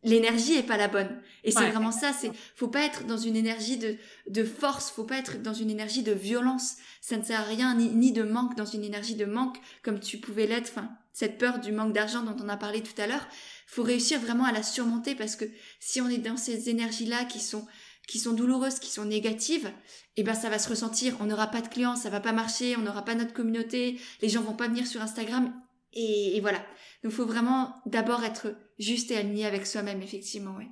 l'énergie 0.05 0.53
est 0.53 0.63
pas 0.63 0.77
la 0.77 0.87
bonne. 0.87 1.21
Et 1.43 1.51
c'est 1.51 1.69
vraiment 1.69 1.91
ça, 1.91 2.13
c'est 2.13 2.31
faut 2.55 2.69
pas 2.69 2.85
être 2.85 3.05
dans 3.05 3.17
une 3.17 3.35
énergie 3.35 3.77
de 3.77 3.97
de 4.27 4.43
force, 4.43 4.89
faut 4.89 5.03
pas 5.03 5.17
être 5.17 5.41
dans 5.41 5.53
une 5.53 5.69
énergie 5.69 6.03
de 6.03 6.13
violence. 6.13 6.75
Ça 7.01 7.17
ne 7.17 7.23
sert 7.23 7.41
à 7.41 7.43
rien 7.43 7.75
ni, 7.75 7.89
ni 7.89 8.11
de 8.13 8.23
manque 8.23 8.55
dans 8.55 8.65
une 8.65 8.83
énergie 8.83 9.15
de 9.15 9.25
manque 9.25 9.57
comme 9.83 9.99
tu 9.99 10.19
pouvais 10.19 10.47
l'être 10.47 10.69
enfin 10.69 10.89
cette 11.11 11.37
peur 11.37 11.59
du 11.59 11.71
manque 11.71 11.93
d'argent 11.93 12.23
dont 12.23 12.35
on 12.43 12.49
a 12.49 12.57
parlé 12.57 12.83
tout 12.83 12.99
à 13.01 13.07
l'heure, 13.07 13.25
faut 13.67 13.83
réussir 13.83 14.19
vraiment 14.19 14.43
à 14.43 14.51
la 14.51 14.63
surmonter 14.63 15.15
parce 15.15 15.37
que 15.37 15.45
si 15.79 16.01
on 16.01 16.09
est 16.09 16.17
dans 16.17 16.35
ces 16.35 16.69
énergies 16.69 17.05
là 17.05 17.23
qui 17.23 17.39
sont 17.39 17.65
qui 18.07 18.19
sont 18.19 18.33
douloureuses, 18.33 18.79
qui 18.79 18.91
sont 18.91 19.05
négatives, 19.05 19.71
eh 20.15 20.23
ben 20.23 20.35
ça 20.35 20.49
va 20.49 20.59
se 20.59 20.69
ressentir. 20.69 21.15
On 21.21 21.25
n'aura 21.25 21.47
pas 21.47 21.61
de 21.61 21.67
clients, 21.67 21.95
ça 21.95 22.09
va 22.09 22.19
pas 22.19 22.33
marcher, 22.33 22.75
on 22.77 22.81
n'aura 22.81 23.03
pas 23.03 23.15
notre 23.15 23.33
communauté, 23.33 23.99
les 24.21 24.29
gens 24.29 24.41
vont 24.41 24.53
pas 24.53 24.67
venir 24.67 24.85
sur 24.85 25.01
Instagram 25.01 25.51
et, 25.95 26.37
et 26.37 26.41
voilà. 26.41 26.59
Donc, 27.03 27.11
il 27.11 27.11
faut 27.11 27.25
vraiment 27.25 27.81
d'abord 27.85 28.23
être 28.23 28.55
juste 28.79 29.11
et 29.11 29.17
aligné 29.17 29.45
avec 29.45 29.65
soi-même, 29.65 30.01
effectivement, 30.01 30.55
oui. 30.57 30.67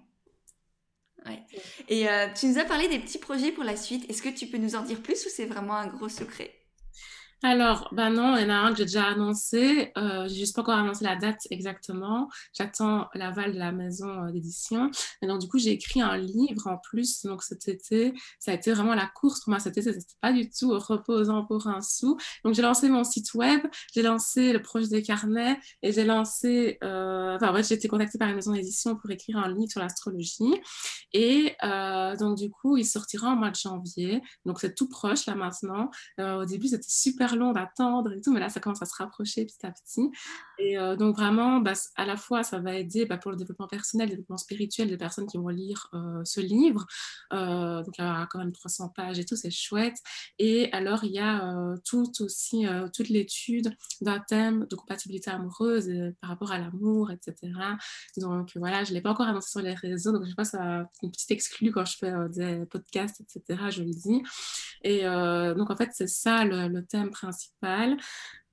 Ouais. 1.25 1.41
Et 1.87 2.09
euh, 2.09 2.27
tu 2.33 2.47
nous 2.47 2.59
as 2.59 2.65
parlé 2.65 2.89
des 2.89 2.99
petits 2.99 3.17
projets 3.17 3.51
pour 3.51 3.63
la 3.63 3.77
suite. 3.77 4.09
Est-ce 4.09 4.21
que 4.21 4.29
tu 4.29 4.47
peux 4.47 4.57
nous 4.57 4.75
en 4.75 4.81
dire 4.81 5.01
plus 5.01 5.25
ou 5.25 5.29
c'est 5.29 5.45
vraiment 5.45 5.75
un 5.75 5.87
gros 5.87 6.09
secret? 6.09 6.53
Alors, 7.45 7.89
ben 7.91 8.09
non, 8.09 8.37
il 8.37 8.43
y 8.43 8.45
en 8.45 8.49
a 8.49 8.55
un 8.55 8.71
que 8.71 8.77
j'ai 8.77 8.85
déjà 8.85 9.03
annoncé. 9.03 9.91
Euh, 9.97 10.29
j'ai 10.29 10.35
juste 10.35 10.55
pas 10.55 10.61
encore 10.61 10.75
annoncé 10.75 11.03
la 11.03 11.17
date 11.17 11.41
exactement. 11.49 12.29
J'attends 12.57 13.09
l'aval 13.15 13.53
de 13.53 13.59
la 13.59 13.73
maison 13.73 14.23
euh, 14.23 14.31
d'édition. 14.31 14.89
Et 15.21 15.27
donc, 15.27 15.41
du 15.41 15.49
coup, 15.49 15.59
j'ai 15.59 15.71
écrit 15.71 15.99
un 15.99 16.15
livre 16.15 16.67
en 16.67 16.77
plus. 16.77 17.21
Donc, 17.23 17.43
cet 17.43 17.67
été, 17.67 18.13
ça 18.39 18.51
a 18.51 18.53
été 18.53 18.71
vraiment 18.71 18.95
la 18.95 19.07
course 19.07 19.41
pour 19.41 19.49
moi 19.49 19.59
cet 19.59 19.77
été. 19.77 19.91
C'était 19.91 20.05
pas 20.21 20.31
du 20.31 20.49
tout 20.49 20.69
reposant 20.79 21.43
pour 21.43 21.67
un 21.67 21.81
sou. 21.81 22.17
Donc, 22.45 22.53
j'ai 22.53 22.61
lancé 22.61 22.87
mon 22.87 23.03
site 23.03 23.33
web, 23.33 23.61
j'ai 23.93 24.03
lancé 24.03 24.53
le 24.53 24.61
projet 24.61 24.87
des 24.87 25.01
carnets 25.01 25.59
et 25.81 25.91
j'ai 25.91 26.05
lancé, 26.05 26.77
euh, 26.81 27.35
enfin, 27.35 27.51
en 27.51 27.55
fait, 27.55 27.67
j'ai 27.67 27.75
été 27.75 27.89
contactée 27.89 28.17
par 28.17 28.29
une 28.29 28.35
maison 28.35 28.53
d'édition 28.53 28.95
pour 28.95 29.11
écrire 29.11 29.37
un 29.37 29.49
livre 29.53 29.69
sur 29.69 29.81
l'astrologie. 29.81 30.61
Et 31.11 31.57
euh, 31.61 32.15
donc, 32.15 32.37
du 32.37 32.49
coup, 32.49 32.77
il 32.77 32.85
sortira 32.85 33.31
en 33.31 33.35
mois 33.35 33.51
de 33.51 33.57
janvier. 33.57 34.21
Donc, 34.45 34.61
c'est 34.61 34.75
tout 34.75 34.87
proche 34.87 35.25
là 35.25 35.35
maintenant. 35.35 35.91
Au 36.17 36.45
début, 36.45 36.69
c'était 36.69 36.85
super 36.87 37.32
long 37.35 37.53
d'attendre 37.53 38.11
et 38.13 38.21
tout, 38.21 38.31
mais 38.33 38.39
là, 38.39 38.49
ça 38.49 38.59
commence 38.59 38.81
à 38.81 38.85
se 38.85 38.95
rapprocher 38.95 39.45
petit 39.45 39.65
à 39.65 39.71
petit. 39.71 40.09
Et 40.59 40.77
euh, 40.77 40.95
donc, 40.95 41.15
vraiment, 41.15 41.59
bah, 41.59 41.73
à 41.95 42.05
la 42.05 42.15
fois, 42.15 42.43
ça 42.43 42.59
va 42.59 42.75
aider 42.75 43.05
bah, 43.05 43.17
pour 43.17 43.31
le 43.31 43.37
développement 43.37 43.67
personnel, 43.67 44.07
le 44.07 44.11
développement 44.11 44.37
spirituel 44.37 44.89
des 44.89 44.97
personnes 44.97 45.27
qui 45.27 45.37
vont 45.37 45.49
lire 45.49 45.89
euh, 45.93 46.21
ce 46.23 46.39
livre. 46.39 46.85
Euh, 47.33 47.81
donc, 47.83 47.97
il 47.97 48.01
y 48.01 48.07
a 48.07 48.27
quand 48.29 48.39
même 48.39 48.51
300 48.51 48.89
pages 48.89 49.19
et 49.19 49.25
tout, 49.25 49.35
c'est 49.35 49.51
chouette. 49.51 49.97
Et 50.39 50.71
alors, 50.71 51.03
il 51.03 51.11
y 51.11 51.19
a 51.19 51.73
tout 51.85 52.11
aussi, 52.21 52.65
toute 52.93 53.09
l'étude 53.09 53.75
d'un 54.01 54.19
thème 54.19 54.65
de 54.69 54.75
compatibilité 54.75 55.31
amoureuse 55.31 55.89
par 56.21 56.29
rapport 56.29 56.51
à 56.51 56.57
l'amour, 56.57 57.11
etc. 57.11 57.51
Donc, 58.17 58.51
voilà, 58.55 58.83
je 58.83 58.91
ne 58.91 58.95
l'ai 58.95 59.01
pas 59.01 59.11
encore 59.11 59.27
annoncé 59.27 59.49
sur 59.49 59.61
les 59.61 59.73
réseaux, 59.73 60.11
donc 60.11 60.25
je 60.25 60.33
pense 60.33 60.53
à 60.53 60.87
une 61.01 61.11
petite 61.11 61.31
exclue 61.31 61.71
quand 61.71 61.85
je 61.85 61.97
fais 61.97 62.11
des 62.29 62.65
podcasts, 62.65 63.21
etc. 63.21 63.63
Je 63.69 63.83
le 63.83 63.91
dis. 63.91 64.23
Et 64.83 65.03
donc, 65.55 65.69
en 65.69 65.75
fait, 65.75 65.89
c'est 65.93 66.07
ça 66.07 66.45
le, 66.45 66.67
le 66.67 66.85
thème 66.85 67.09
principal. 67.11 67.22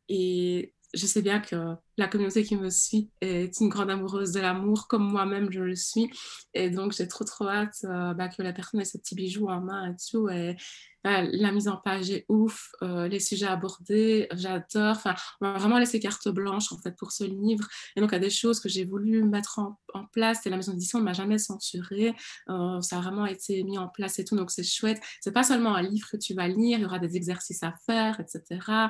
Et 0.08 0.74
je 0.94 1.06
sais 1.06 1.22
bien 1.22 1.40
que 1.40 1.74
la 2.00 2.08
communauté 2.08 2.42
qui 2.42 2.56
me 2.56 2.70
suit 2.70 3.10
est 3.20 3.60
une 3.60 3.68
grande 3.68 3.90
amoureuse 3.90 4.32
de 4.32 4.40
l'amour, 4.40 4.88
comme 4.88 5.06
moi-même 5.10 5.52
je 5.52 5.60
le 5.60 5.76
suis. 5.76 6.10
Et 6.54 6.70
donc, 6.70 6.92
j'ai 6.92 7.06
trop, 7.06 7.24
trop 7.24 7.46
hâte 7.46 7.84
euh, 7.84 8.14
bah, 8.14 8.28
que 8.28 8.42
la 8.42 8.54
personne 8.54 8.80
ait 8.80 8.86
ce 8.86 8.96
petit 8.96 9.14
bijou 9.14 9.48
en 9.48 9.60
main 9.60 9.92
et 9.92 9.96
tout. 10.10 10.28
Et 10.30 10.56
la 11.04 11.52
mise 11.52 11.68
en 11.68 11.76
page 11.76 12.10
est 12.10 12.26
ouf, 12.28 12.72
euh, 12.82 13.08
les 13.08 13.20
sujets 13.20 13.46
abordés, 13.46 14.28
j'adore. 14.32 14.96
Enfin, 14.96 15.14
on 15.40 15.46
m'a 15.46 15.58
vraiment 15.58 15.78
laissé 15.78 15.98
carte 15.98 16.28
blanche 16.28 16.72
en 16.72 16.78
fait 16.78 16.94
pour 16.96 17.12
ce 17.12 17.24
livre. 17.24 17.66
Et 17.96 18.00
donc, 18.00 18.10
il 18.10 18.14
y 18.14 18.16
a 18.16 18.20
des 18.20 18.30
choses 18.30 18.60
que 18.60 18.68
j'ai 18.68 18.84
voulu 18.84 19.22
mettre 19.24 19.58
en, 19.58 19.76
place 20.12 20.46
et 20.46 20.50
la 20.50 20.56
maison 20.56 20.72
d'édition 20.72 20.98
ne 20.98 21.04
m'a 21.04 21.12
jamais 21.12 21.38
censuré. 21.38 22.14
Euh, 22.48 22.80
ça 22.80 22.98
a 22.98 23.00
vraiment 23.00 23.26
été 23.26 23.62
mis 23.64 23.76
en 23.76 23.88
place 23.88 24.18
et 24.18 24.24
tout, 24.24 24.36
donc 24.36 24.50
c'est 24.50 24.62
chouette. 24.62 25.00
C'est 25.20 25.32
pas 25.32 25.42
seulement 25.42 25.74
un 25.74 25.82
livre 25.82 26.08
que 26.10 26.16
tu 26.16 26.32
vas 26.34 26.48
lire, 26.48 26.78
il 26.78 26.82
y 26.82 26.84
aura 26.84 26.98
des 26.98 27.16
exercices 27.16 27.62
à 27.62 27.74
faire, 27.86 28.20
etc. 28.20 28.88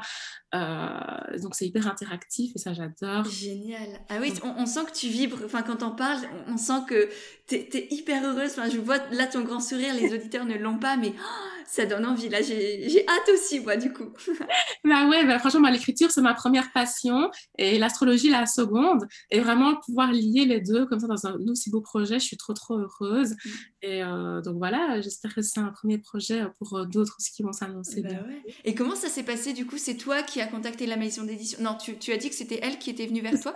Donc, 1.41 1.55
c'est 1.55 1.67
hyper 1.67 1.87
interactif 1.87 2.53
et 2.55 2.59
ça, 2.59 2.73
j'adore. 2.73 3.00
Génial. 3.03 4.01
Ah 4.11 4.17
oui, 4.21 4.33
on, 4.43 4.67
sent 4.67 4.85
que 4.87 4.93
tu 4.93 5.09
vibres. 5.09 5.39
Enfin, 5.45 5.63
quand 5.63 5.83
on 5.83 5.91
parle, 5.91 6.21
on, 6.49 6.59
sent 6.59 6.83
que 6.87 7.09
tu 7.47 7.55
es, 7.55 7.89
hyper 7.91 8.23
heureuse. 8.25 8.51
Enfin, 8.51 8.69
je 8.69 8.79
vois 8.79 8.99
là 9.13 9.27
ton 9.27 9.41
grand 9.41 9.61
sourire, 9.61 9.95
les 9.95 10.13
auditeurs 10.15 10.45
ne 10.45 10.57
l'ont 10.57 10.79
pas, 10.79 10.97
mais 10.97 11.15
oh, 11.17 11.60
ça 11.71 11.87
donne 11.87 12.05
envie. 12.05 12.29
Là, 12.29 12.43
j'ai 12.43 13.05
hâte 13.09 13.29
aussi, 13.33 13.61
moi, 13.61 13.77
du 13.77 13.93
coup. 13.93 14.11
bah 14.85 15.09
ouais, 15.09 15.25
bah, 15.25 15.39
franchement, 15.39 15.69
l'écriture, 15.71 16.11
c'est 16.11 16.21
ma 16.21 16.35
première 16.35 16.73
passion 16.73 17.31
et 17.59 17.79
l'astrologie, 17.79 18.29
la 18.29 18.47
seconde. 18.47 19.07
Et 19.31 19.39
vraiment, 19.41 19.77
pouvoir 19.77 20.11
lier 20.11 20.47
les 20.47 20.61
deux 20.61 20.87
comme 20.87 20.99
ça 20.99 21.07
dans 21.07 21.27
un 21.27 21.39
aussi 21.49 21.71
beau 21.71 21.81
projet, 21.81 22.19
je 22.19 22.25
suis 22.25 22.37
trop, 22.37 22.55
trop 22.55 22.77
heureuse. 22.77 23.31
Mm. 23.31 23.51
Et 23.83 24.03
euh, 24.03 24.41
donc 24.43 24.57
voilà, 24.59 25.01
j'espère 25.01 25.35
que 25.35 25.43
c'est 25.43 25.61
un 25.61 25.71
premier 25.71 25.99
projet 25.99 26.43
pour 26.59 26.77
euh, 26.77 26.85
d'autres 26.87 27.17
aussi 27.19 27.31
qui 27.33 27.43
vont 27.43 27.53
s'annoncer. 27.53 28.03
Bah 28.03 28.11
et 28.65 28.75
comment 28.75 28.97
ça 28.97 29.09
s'est 29.09 29.23
passé, 29.23 29.53
du 29.53 29.65
coup? 29.65 29.79
C'est 29.79 29.97
toi 29.97 30.23
qui 30.23 30.41
as 30.41 30.47
contacté 30.47 30.87
la 30.87 30.97
maison 30.97 31.23
d'édition? 31.23 31.61
Non, 31.63 31.77
tu, 31.77 31.97
tu, 31.99 32.13
as 32.13 32.17
dit 32.17 32.29
que 32.29 32.35
c'était 32.35 32.59
elle 32.63 32.79
qui 32.79 32.91
était 32.91 33.07
venue 33.07 33.21
vers 33.21 33.41
toi? 33.41 33.55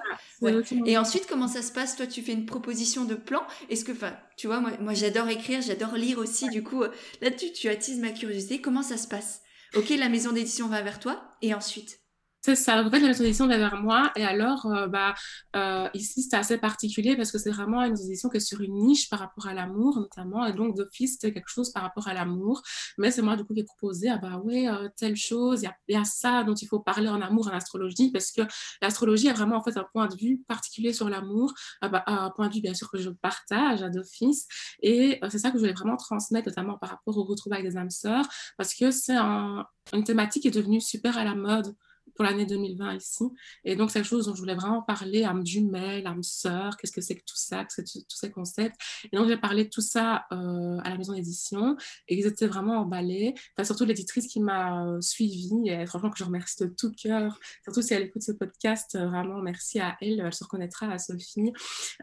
Et 0.87 0.97
ensuite, 0.97 1.27
comment 1.29 1.49
ça 1.49 1.63
se 1.63 1.73
passe? 1.73 1.97
Toi, 1.97 2.07
tu 2.07 2.23
fais 2.23 2.33
une 2.33 2.47
proposition 2.47 3.05
de 3.05 3.17
plan. 3.17 3.43
Est-ce 3.71 3.85
que, 3.85 3.93
enfin, 3.93 4.13
tu 4.37 4.47
vois, 4.47 4.61
moi, 4.61 4.71
moi 4.81 4.95
j'adore 4.95 5.29
écrire, 5.29 5.61
j'adore 5.63 5.95
lire 5.95 6.19
aussi. 6.19 6.49
Du 6.49 6.63
coup, 6.63 6.83
euh, 6.83 6.91
là, 7.21 7.31
tu, 7.31 7.53
tu 7.53 7.69
attises 7.69 7.99
ma 8.05 8.13
curiosité. 8.13 8.61
Comment 8.61 8.83
ça 8.83 8.97
se 8.97 9.09
passe? 9.09 9.43
Ok, 9.75 9.91
la 9.91 10.09
maison 10.09 10.33
d'édition 10.33 10.69
va 10.69 10.83
vers 10.83 11.01
toi. 11.01 11.31
Et 11.43 11.55
ensuite? 11.55 12.04
C'est 12.45 12.57
ça. 12.57 12.85
en 12.85 12.91
fait, 12.91 13.01
la 13.01 13.13
vient 13.13 13.47
vers 13.47 13.77
moi. 13.81 14.13
Et 14.17 14.23
alors, 14.23 14.67
euh, 14.67 14.87
bah, 14.87 15.15
euh, 15.57 15.89
ici, 15.95 16.23
c'est 16.23 16.37
assez 16.37 16.59
particulier 16.59 17.17
parce 17.17 17.33
que 17.33 17.39
c'est 17.39 17.51
vraiment 17.51 17.83
une 17.83 17.93
maison 17.93 18.05
d'édition 18.05 18.29
qui 18.29 18.37
est 18.37 18.41
sur 18.41 18.61
une 18.61 18.75
niche 18.75 19.09
par 19.09 19.21
rapport 19.21 19.47
à 19.47 19.55
l'amour, 19.55 19.99
notamment. 19.99 20.45
Et 20.45 20.53
donc, 20.53 20.77
d'office, 20.77 21.17
c'est 21.19 21.33
quelque 21.33 21.49
chose 21.49 21.73
par 21.73 21.83
rapport 21.83 22.07
à 22.07 22.13
l'amour. 22.13 22.61
Mais 22.99 23.11
c'est 23.11 23.23
moi, 23.23 23.37
du 23.37 23.45
coup, 23.47 23.55
qui 23.55 23.61
ai 23.61 23.65
proposé, 23.65 24.11
ah 24.11 24.19
bah 24.19 24.37
ouais, 24.45 24.69
euh, 24.69 24.91
telle 24.95 25.17
chose, 25.17 25.63
il 25.63 25.95
y, 25.95 25.97
a 25.97 26.05
ça 26.05 26.45
dont 26.45 26.53
il 26.55 26.69
faut 26.69 26.81
parler 26.81 27.09
en 27.09 27.23
amour, 27.23 27.49
en 27.49 27.53
astrologie, 27.53 28.11
parce 28.13 28.31
que 28.31 28.43
l'astrologie 28.83 29.31
a 29.31 29.33
vraiment, 29.33 29.57
en 29.57 29.63
fait, 29.63 29.79
un 29.79 29.87
point 29.91 30.07
de 30.07 30.17
vue 30.17 30.43
particulier 30.47 30.93
sur 30.93 31.09
l'amour, 31.09 31.55
ah 31.81 31.89
bah, 31.89 32.05
un 32.07 32.29
point 32.29 32.49
de 32.49 32.55
vue, 32.57 32.61
bien 32.61 32.75
sûr, 32.75 32.91
que 32.91 32.99
je 32.99 33.09
partage 33.09 33.83
à 33.83 33.89
d'office. 33.89 34.47
Et 34.83 35.19
c'est 35.31 35.39
ça 35.39 35.49
que 35.51 35.57
je 35.57 35.61
voulais 35.61 35.73
vraiment 35.73 35.97
transmettre, 35.97 36.49
notamment 36.49 36.77
par 36.77 36.91
rapport 36.91 37.17
au 37.17 37.25
retrouvailles 37.25 37.63
des 37.63 37.79
âmes 37.79 37.89
sœurs, 37.89 38.27
parce 38.59 38.75
que 38.75 38.91
c'est 38.91 39.17
une 39.17 40.05
thématique 40.05 40.43
qui 40.43 40.49
est 40.49 40.51
devenue 40.51 40.83
super 40.83 41.17
à 41.17 41.25
la 41.25 41.35
mode 41.35 41.75
pour 42.15 42.25
l'année 42.25 42.47
2020 42.47 42.95
ici. 42.97 43.25
Et 43.65 43.77
donc, 43.77 43.91
c'est 43.91 44.01
quelque 44.01 44.09
chose 44.09 44.27
dont 44.27 44.35
je 44.35 44.41
voulais 44.41 44.55
vraiment 44.55 44.83
parler, 44.83 45.25
âme 45.25 45.45
jumelle, 45.45 46.07
âme 46.07 46.23
sœur, 46.23 46.77
qu'est-ce 46.77 46.93
que 46.93 47.01
c'est 47.01 47.17
que 47.17 47.25
tout 47.25 47.37
ça, 47.37 47.65
que 47.65 47.83
tous 47.83 48.17
ces 48.17 48.31
concepts. 48.31 48.77
Et 49.13 49.17
donc, 49.17 49.29
j'ai 49.29 49.37
parlé 49.37 49.65
de 49.65 49.71
tout 49.71 49.81
ça 49.81 50.27
euh, 50.33 50.79
à 50.83 50.91
la 50.91 50.97
maison 50.97 51.13
d'édition 51.13 51.77
et 52.09 52.19
ils 52.19 52.27
étaient 52.27 52.47
vraiment 52.47 52.79
emballés. 52.79 53.35
Enfin, 53.57 53.65
surtout 53.65 53.85
l'éditrice 53.85 54.27
qui 54.27 54.41
m'a 54.41 54.87
euh, 54.87 55.01
suivie 55.01 55.69
et 55.69 55.87
franchement 55.87 56.11
que 56.11 56.19
je 56.19 56.25
remercie 56.25 56.63
de 56.63 56.69
tout 56.69 56.93
cœur. 56.93 57.39
Surtout 57.65 57.83
si 57.83 57.95
elle 57.95 58.03
écoute 58.03 58.23
ce 58.23 58.33
podcast, 58.33 58.95
euh, 58.95 59.07
vraiment 59.07 59.41
merci 59.41 59.81
à 59.81 59.97
elle. 60.01 60.21
Elle 60.21 60.33
se 60.33 60.45
reconnaîtra 60.45 60.91
à 60.91 60.99
Sophie. 60.99 61.53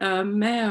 mais 0.01 0.61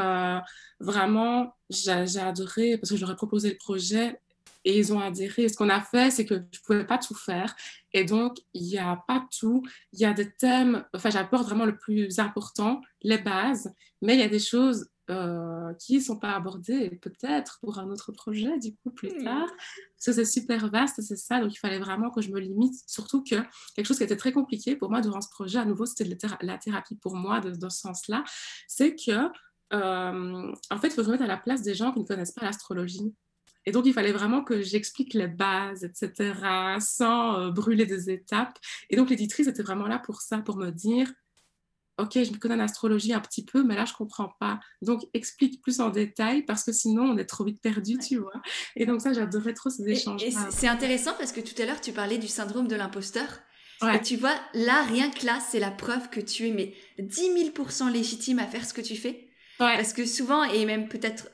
vraiment, 0.81 1.55
j'ai 1.69 2.21
adoré 2.21 2.79
parce 2.79 2.91
que 2.91 2.97
j'aurais 2.97 3.17
proposé 3.17 3.51
le 3.51 3.57
projet 3.57 4.19
et 4.65 4.79
ils 4.79 4.93
ont 4.93 5.01
adhéré. 5.01 5.49
ce 5.49 5.57
qu'on 5.57 5.69
a 5.69 5.81
fait, 5.81 6.11
c'est 6.11 6.25
que 6.25 6.35
je 6.35 6.59
ne 6.59 6.65
pouvais 6.65 6.85
pas 6.85 6.99
tout 6.99 7.15
faire. 7.15 7.55
Et 7.93 8.05
donc, 8.05 8.39
il 8.55 8.63
n'y 8.63 8.79
a 8.79 9.03
pas 9.09 9.27
tout. 9.39 9.63
Il 9.93 10.01
y 10.01 10.05
a 10.05 10.13
des 10.13 10.31
thèmes, 10.33 10.85
enfin, 10.95 11.11
j'apporte 11.11 11.47
vraiment 11.47 11.65
le 11.65 11.77
plus 11.77 12.19
important, 12.19 12.81
les 13.03 13.19
bases, 13.19 13.75
mais 14.03 14.15
il 14.15 14.21
y 14.21 14.25
a 14.25 14.29
des 14.29 14.39
choses 14.39 14.89
euh, 15.11 15.75
qui 15.75 15.97
ne 15.97 16.03
sont 16.03 16.19
pas 16.19 16.35
abordées, 16.37 16.91
peut-être 17.03 17.59
pour 17.61 17.81
un 17.81 17.91
autre 17.91 18.13
projet, 18.13 18.59
du 18.59 18.77
coup, 18.77 18.91
plus 18.91 19.11
hmm. 19.11 19.25
tard. 19.25 19.49
Parce 19.97 20.07
que 20.07 20.13
c'est 20.13 20.25
super 20.25 20.71
vaste, 20.71 21.01
c'est 21.01 21.17
ça. 21.17 21.41
Donc, 21.41 21.53
il 21.53 21.59
fallait 21.59 21.81
vraiment 21.81 22.11
que 22.11 22.21
je 22.21 22.31
me 22.31 22.39
limite. 22.39 22.75
Surtout 22.87 23.25
que 23.25 23.37
quelque 23.75 23.87
chose 23.87 23.99
qui 23.99 24.05
était 24.05 24.17
très 24.17 24.33
compliqué 24.33 24.77
pour 24.77 24.89
moi 24.91 25.01
durant 25.01 25.21
ce 25.21 25.29
projet, 25.29 25.59
à 25.59 25.65
nouveau, 25.65 25.85
c'était 25.85 26.17
la 26.43 26.59
thérapie 26.59 26.95
pour 26.95 27.17
moi, 27.17 27.41
de, 27.41 27.51
dans 27.51 27.71
ce 27.71 27.81
sens-là, 27.81 28.23
c'est 28.69 28.95
que, 28.95 29.29
euh, 29.73 30.53
en 30.71 30.79
fait, 30.79 30.89
il 30.89 30.93
faut 30.93 31.03
se 31.03 31.11
mettre 31.11 31.25
à 31.25 31.29
la 31.29 31.39
place 31.39 31.63
des 31.63 31.75
gens 31.75 31.93
qui 31.93 32.01
ne 32.01 32.05
connaissent 32.05 32.33
pas 32.33 32.45
l'astrologie. 32.45 33.13
Et 33.67 33.73
donc, 33.73 33.87
il 33.87 33.93
fallait 33.93 34.13
vraiment 34.13 34.43
que 34.43 34.63
j'explique 34.63 35.15
les 35.15 35.29
bases, 35.29 35.85
etc., 35.85 36.35
sans 36.81 37.39
euh, 37.39 37.51
brûler 37.51 37.87
des 37.87 38.11
étapes. 38.11 38.59
Et 38.89 38.97
donc, 38.97 39.11
l'éditrice 39.11 39.47
était 39.47 39.63
vraiment 39.63 39.87
là 39.87 39.99
pour 39.99 40.23
ça, 40.23 40.39
pour 40.39 40.57
me 40.57 40.71
dire, 40.71 41.13
OK, 41.99 42.13
je 42.15 42.33
me 42.33 42.39
connais 42.39 42.55
en 42.55 42.61
astrologie 42.61 43.13
un 43.13 43.21
petit 43.21 43.45
peu, 43.45 43.63
mais 43.63 43.77
là, 43.77 43.85
je 43.85 43.93
ne 43.93 43.97
comprends 43.97 44.33
pas. 44.41 44.61
Donc, 44.83 45.03
explique 45.13 45.61
plus 45.63 45.81
en 45.81 45.91
détail, 45.91 46.43
parce 46.43 46.65
que 46.65 46.73
sinon, 46.73 47.03
on 47.03 47.19
est 47.19 47.27
trop 47.27 47.45
vite 47.45 47.61
perdu, 47.61 47.99
tu 47.99 48.17
vois. 48.17 48.41
Et 48.77 48.87
donc, 48.87 49.03
ça, 49.03 49.13
j'adorais 49.13 49.55
trop 49.55 49.69
ces 49.71 49.89
échanges. 49.89 50.23
Et, 50.23 50.33
c'est 50.51 50.69
intéressant 50.69 51.13
parce 51.19 51.33
que 51.33 51.41
tout 51.41 51.61
à 51.61 51.67
l'heure, 51.67 51.81
tu 51.81 51.93
parlais 51.93 52.19
du 52.19 52.29
syndrome 52.29 52.69
de 52.69 52.77
l'imposteur. 52.77 53.29
Et 53.95 54.01
tu 54.03 54.17
vois, 54.17 54.35
là, 54.53 54.83
rien 54.83 55.11
que 55.11 55.25
là, 55.25 55.41
c'est 55.41 55.59
la 55.59 55.71
preuve 55.71 56.11
que 56.11 56.21
tu 56.21 56.47
es 56.47 56.53
mais 56.53 56.75
10 56.99 57.53
000 57.55 57.91
légitime 57.91 58.39
à 58.39 58.47
faire 58.47 58.67
ce 58.67 58.75
que 58.75 58.83
tu 58.83 58.95
fais. 58.95 59.29
Parce 59.59 59.93
que 59.93 60.05
souvent, 60.07 60.45
et 60.45 60.67
même 60.67 60.89
peut-être 60.89 61.29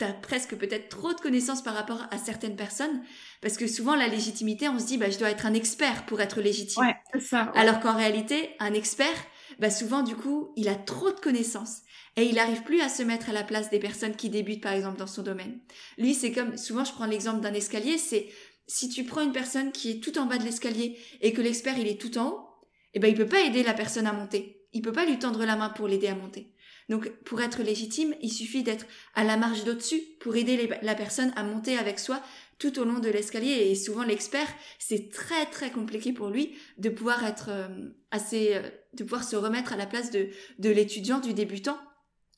t'as 0.00 0.14
presque 0.14 0.56
peut-être 0.56 0.88
trop 0.88 1.12
de 1.12 1.20
connaissances 1.20 1.62
par 1.62 1.74
rapport 1.74 2.06
à 2.10 2.16
certaines 2.16 2.56
personnes, 2.56 3.02
parce 3.42 3.58
que 3.58 3.66
souvent 3.66 3.94
la 3.94 4.08
légitimité, 4.08 4.66
on 4.66 4.78
se 4.78 4.86
dit, 4.86 4.96
bah, 4.96 5.10
je 5.10 5.18
dois 5.18 5.30
être 5.30 5.44
un 5.44 5.52
expert 5.52 6.06
pour 6.06 6.22
être 6.22 6.40
légitime. 6.40 6.84
Ouais, 6.84 7.20
ça. 7.20 7.52
Alors 7.54 7.80
qu'en 7.80 7.94
réalité, 7.94 8.50
un 8.60 8.72
expert, 8.72 9.14
bah, 9.58 9.70
souvent 9.70 10.02
du 10.02 10.16
coup, 10.16 10.52
il 10.56 10.70
a 10.70 10.74
trop 10.74 11.10
de 11.12 11.20
connaissances 11.20 11.82
et 12.16 12.24
il 12.24 12.36
n'arrive 12.36 12.62
plus 12.62 12.80
à 12.80 12.88
se 12.88 13.02
mettre 13.02 13.28
à 13.28 13.34
la 13.34 13.44
place 13.44 13.68
des 13.68 13.78
personnes 13.78 14.16
qui 14.16 14.30
débutent 14.30 14.62
par 14.62 14.72
exemple 14.72 14.98
dans 14.98 15.06
son 15.06 15.22
domaine. 15.22 15.60
Lui, 15.98 16.14
c'est 16.14 16.32
comme, 16.32 16.56
souvent 16.56 16.84
je 16.84 16.92
prends 16.92 17.06
l'exemple 17.06 17.40
d'un 17.40 17.52
escalier, 17.52 17.98
c'est 17.98 18.30
si 18.66 18.88
tu 18.88 19.04
prends 19.04 19.20
une 19.20 19.32
personne 19.32 19.70
qui 19.70 19.90
est 19.90 20.02
tout 20.02 20.18
en 20.18 20.24
bas 20.24 20.38
de 20.38 20.44
l'escalier 20.44 20.98
et 21.20 21.34
que 21.34 21.42
l'expert 21.42 21.78
il 21.78 21.86
est 21.86 22.00
tout 22.00 22.16
en 22.16 22.30
haut, 22.30 22.46
eh 22.94 23.00
ben 23.00 23.08
il 23.08 23.16
peut 23.16 23.26
pas 23.26 23.42
aider 23.42 23.62
la 23.62 23.74
personne 23.74 24.06
à 24.06 24.14
monter. 24.14 24.62
Il 24.72 24.80
peut 24.80 24.92
pas 24.92 25.04
lui 25.04 25.18
tendre 25.18 25.44
la 25.44 25.56
main 25.56 25.68
pour 25.68 25.88
l'aider 25.88 26.06
à 26.08 26.14
monter. 26.14 26.49
Donc 26.90 27.08
pour 27.24 27.40
être 27.40 27.62
légitime, 27.62 28.14
il 28.20 28.32
suffit 28.32 28.64
d'être 28.64 28.84
à 29.14 29.22
la 29.22 29.36
marge 29.36 29.62
d'au-dessus 29.62 30.02
pour 30.18 30.34
aider 30.34 30.68
la 30.82 30.94
personne 30.96 31.32
à 31.36 31.44
monter 31.44 31.78
avec 31.78 32.00
soi 32.00 32.20
tout 32.58 32.80
au 32.80 32.84
long 32.84 32.98
de 32.98 33.08
l'escalier. 33.08 33.52
Et 33.52 33.76
souvent 33.76 34.02
l'expert, 34.02 34.48
c'est 34.80 35.08
très 35.08 35.46
très 35.46 35.70
compliqué 35.70 36.12
pour 36.12 36.28
lui 36.30 36.52
de 36.78 36.88
pouvoir 36.88 37.24
être 37.24 37.48
euh, 37.48 37.68
assez, 38.10 38.56
euh, 38.56 38.68
de 38.94 39.04
pouvoir 39.04 39.22
se 39.22 39.36
remettre 39.36 39.72
à 39.72 39.76
la 39.76 39.86
place 39.86 40.10
de, 40.10 40.28
l'étudiant, 40.58 41.20
du 41.20 41.32
débutant. 41.32 41.78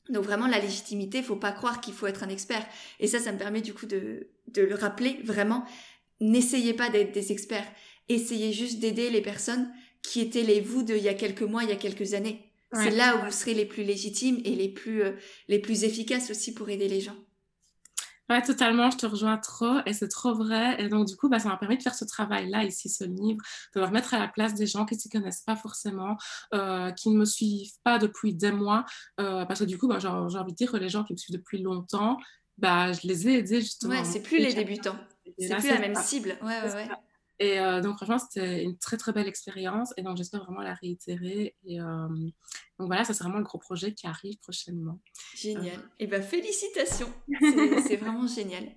Donc 0.09 0.23
vraiment 0.23 0.47
la 0.47 0.59
légitimité, 0.59 1.23
faut 1.23 1.35
pas 1.35 1.51
croire 1.51 1.81
qu'il 1.81 1.95
faut 1.95 2.05
être 2.05 2.21
un 2.21 2.29
expert. 2.29 2.63
Et 2.99 3.07
ça, 3.07 3.19
ça 3.19 3.31
me 3.31 3.39
permet 3.39 3.61
du 3.61 3.73
coup 3.73 3.87
de, 3.87 4.27
de 4.49 4.61
le 4.61 4.75
rappeler 4.75 5.19
vraiment. 5.23 5.65
N'essayez 6.21 6.75
pas 6.75 6.89
d'être 6.89 7.11
des 7.11 7.31
experts. 7.31 7.67
Essayez 8.07 8.53
juste 8.53 8.79
d'aider 8.79 9.09
les 9.09 9.21
personnes 9.21 9.67
qui 10.03 10.21
étaient 10.21 10.43
les 10.43 10.61
vous 10.61 10.83
de 10.83 10.95
il 10.95 11.01
y 11.01 11.09
a 11.09 11.15
quelques 11.15 11.41
mois, 11.41 11.63
il 11.63 11.69
y 11.69 11.73
a 11.73 11.77
quelques 11.77 12.13
années. 12.13 12.52
C'est 12.73 12.91
là 12.91 13.17
où 13.17 13.25
vous 13.25 13.31
serez 13.31 13.53
les 13.53 13.65
plus 13.65 13.83
légitimes 13.83 14.39
et 14.43 14.55
les 14.55 14.69
plus, 14.69 15.03
euh, 15.03 15.13
les 15.47 15.59
plus 15.59 15.83
efficaces 15.83 16.31
aussi 16.31 16.53
pour 16.53 16.69
aider 16.69 16.87
les 16.87 17.01
gens. 17.01 17.15
Ouais, 18.29 18.41
totalement, 18.41 18.89
je 18.89 18.97
te 18.97 19.05
rejoins 19.05 19.37
trop 19.37 19.79
et 19.85 19.91
c'est 19.91 20.07
trop 20.07 20.33
vrai. 20.33 20.77
Et 20.79 20.87
donc, 20.87 21.07
du 21.07 21.15
coup, 21.17 21.27
bah, 21.27 21.39
ça 21.39 21.49
m'a 21.49 21.57
permis 21.57 21.77
de 21.77 21.83
faire 21.83 21.93
ce 21.93 22.05
travail-là 22.05 22.63
ici, 22.63 22.89
ce 22.89 23.03
livre, 23.03 23.41
de 23.75 23.81
me 23.81 23.85
remettre 23.85 24.13
à 24.13 24.19
la 24.19 24.29
place 24.29 24.53
des 24.53 24.65
gens 24.65 24.85
qui 24.85 24.95
ne 24.95 24.99
s'y 24.99 25.09
connaissent 25.09 25.41
pas 25.41 25.57
forcément, 25.57 26.15
euh, 26.53 26.91
qui 26.91 27.09
ne 27.09 27.17
me 27.17 27.25
suivent 27.25 27.73
pas 27.83 27.99
depuis 27.99 28.33
des 28.33 28.51
mois. 28.51 28.85
Euh, 29.19 29.45
parce 29.45 29.59
que 29.59 29.65
du 29.65 29.77
coup, 29.77 29.87
bah, 29.87 29.99
j'ai 29.99 30.07
envie 30.07 30.53
de 30.53 30.57
dire 30.57 30.71
que 30.71 30.77
les 30.77 30.89
gens 30.89 31.03
qui 31.03 31.13
me 31.13 31.17
suivent 31.17 31.35
depuis 31.35 31.61
longtemps, 31.61 32.17
bah, 32.57 32.93
je 32.93 33.05
les 33.07 33.27
ai 33.27 33.39
aidés 33.39 33.59
justement. 33.59 33.93
Ouais, 33.93 34.05
c'est 34.05 34.21
plus 34.21 34.37
les 34.37 34.53
débutants. 34.53 34.97
C'est 35.37 35.57
plus 35.57 35.69
la 35.69 35.79
même 35.79 35.95
cible. 35.95 36.37
Ouais, 36.41 36.61
ouais, 36.61 36.73
ouais. 36.73 36.89
Et 37.39 37.59
euh, 37.59 37.81
donc, 37.81 37.97
franchement, 37.97 38.19
c'était 38.19 38.63
une 38.63 38.77
très, 38.77 38.97
très 38.97 39.11
belle 39.11 39.27
expérience. 39.27 39.93
Et 39.97 40.03
donc, 40.03 40.17
j'espère 40.17 40.43
vraiment 40.43 40.61
la 40.61 40.75
réitérer. 40.75 41.55
Et 41.65 41.81
euh, 41.81 42.07
donc, 42.79 42.87
voilà, 42.87 43.03
ça, 43.03 43.13
c'est 43.13 43.23
vraiment 43.23 43.39
le 43.39 43.43
gros 43.43 43.57
projet 43.57 43.93
qui 43.93 44.05
arrive 44.05 44.37
prochainement. 44.39 44.99
Génial. 45.35 45.79
Euh, 45.79 45.87
et 45.99 46.03
eh 46.03 46.07
bien, 46.07 46.21
félicitations. 46.21 47.11
C'est 47.87 47.97
vraiment 47.97 48.27
génial. 48.27 48.71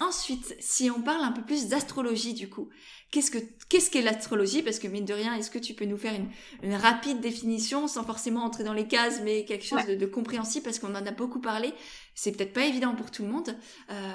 ensuite, 0.00 0.56
si 0.58 0.90
on 0.90 1.02
parle 1.02 1.22
un 1.22 1.32
peu 1.32 1.42
plus 1.42 1.68
d'astrologie, 1.68 2.34
du 2.34 2.48
coup, 2.48 2.70
qu'est-ce 3.10 3.30
que 3.30 3.38
qu'est-ce 3.68 3.90
qu'est 3.90 4.02
l'astrologie? 4.02 4.62
Parce 4.62 4.78
que, 4.78 4.88
mine 4.88 5.04
de 5.04 5.14
rien, 5.14 5.34
est-ce 5.34 5.50
que 5.50 5.58
tu 5.58 5.74
peux 5.74 5.84
nous 5.84 5.98
faire 5.98 6.14
une, 6.14 6.30
une, 6.62 6.74
rapide 6.74 7.20
définition 7.20 7.88
sans 7.88 8.04
forcément 8.04 8.42
entrer 8.44 8.64
dans 8.64 8.72
les 8.72 8.88
cases, 8.88 9.20
mais 9.22 9.44
quelque 9.44 9.64
chose 9.64 9.84
de, 9.86 9.94
de, 9.94 10.06
compréhensible? 10.06 10.64
Parce 10.64 10.78
qu'on 10.78 10.94
en 10.94 11.06
a 11.06 11.12
beaucoup 11.12 11.40
parlé. 11.40 11.74
C'est 12.14 12.32
peut-être 12.32 12.52
pas 12.52 12.64
évident 12.64 12.94
pour 12.94 13.10
tout 13.10 13.22
le 13.22 13.28
monde. 13.28 13.56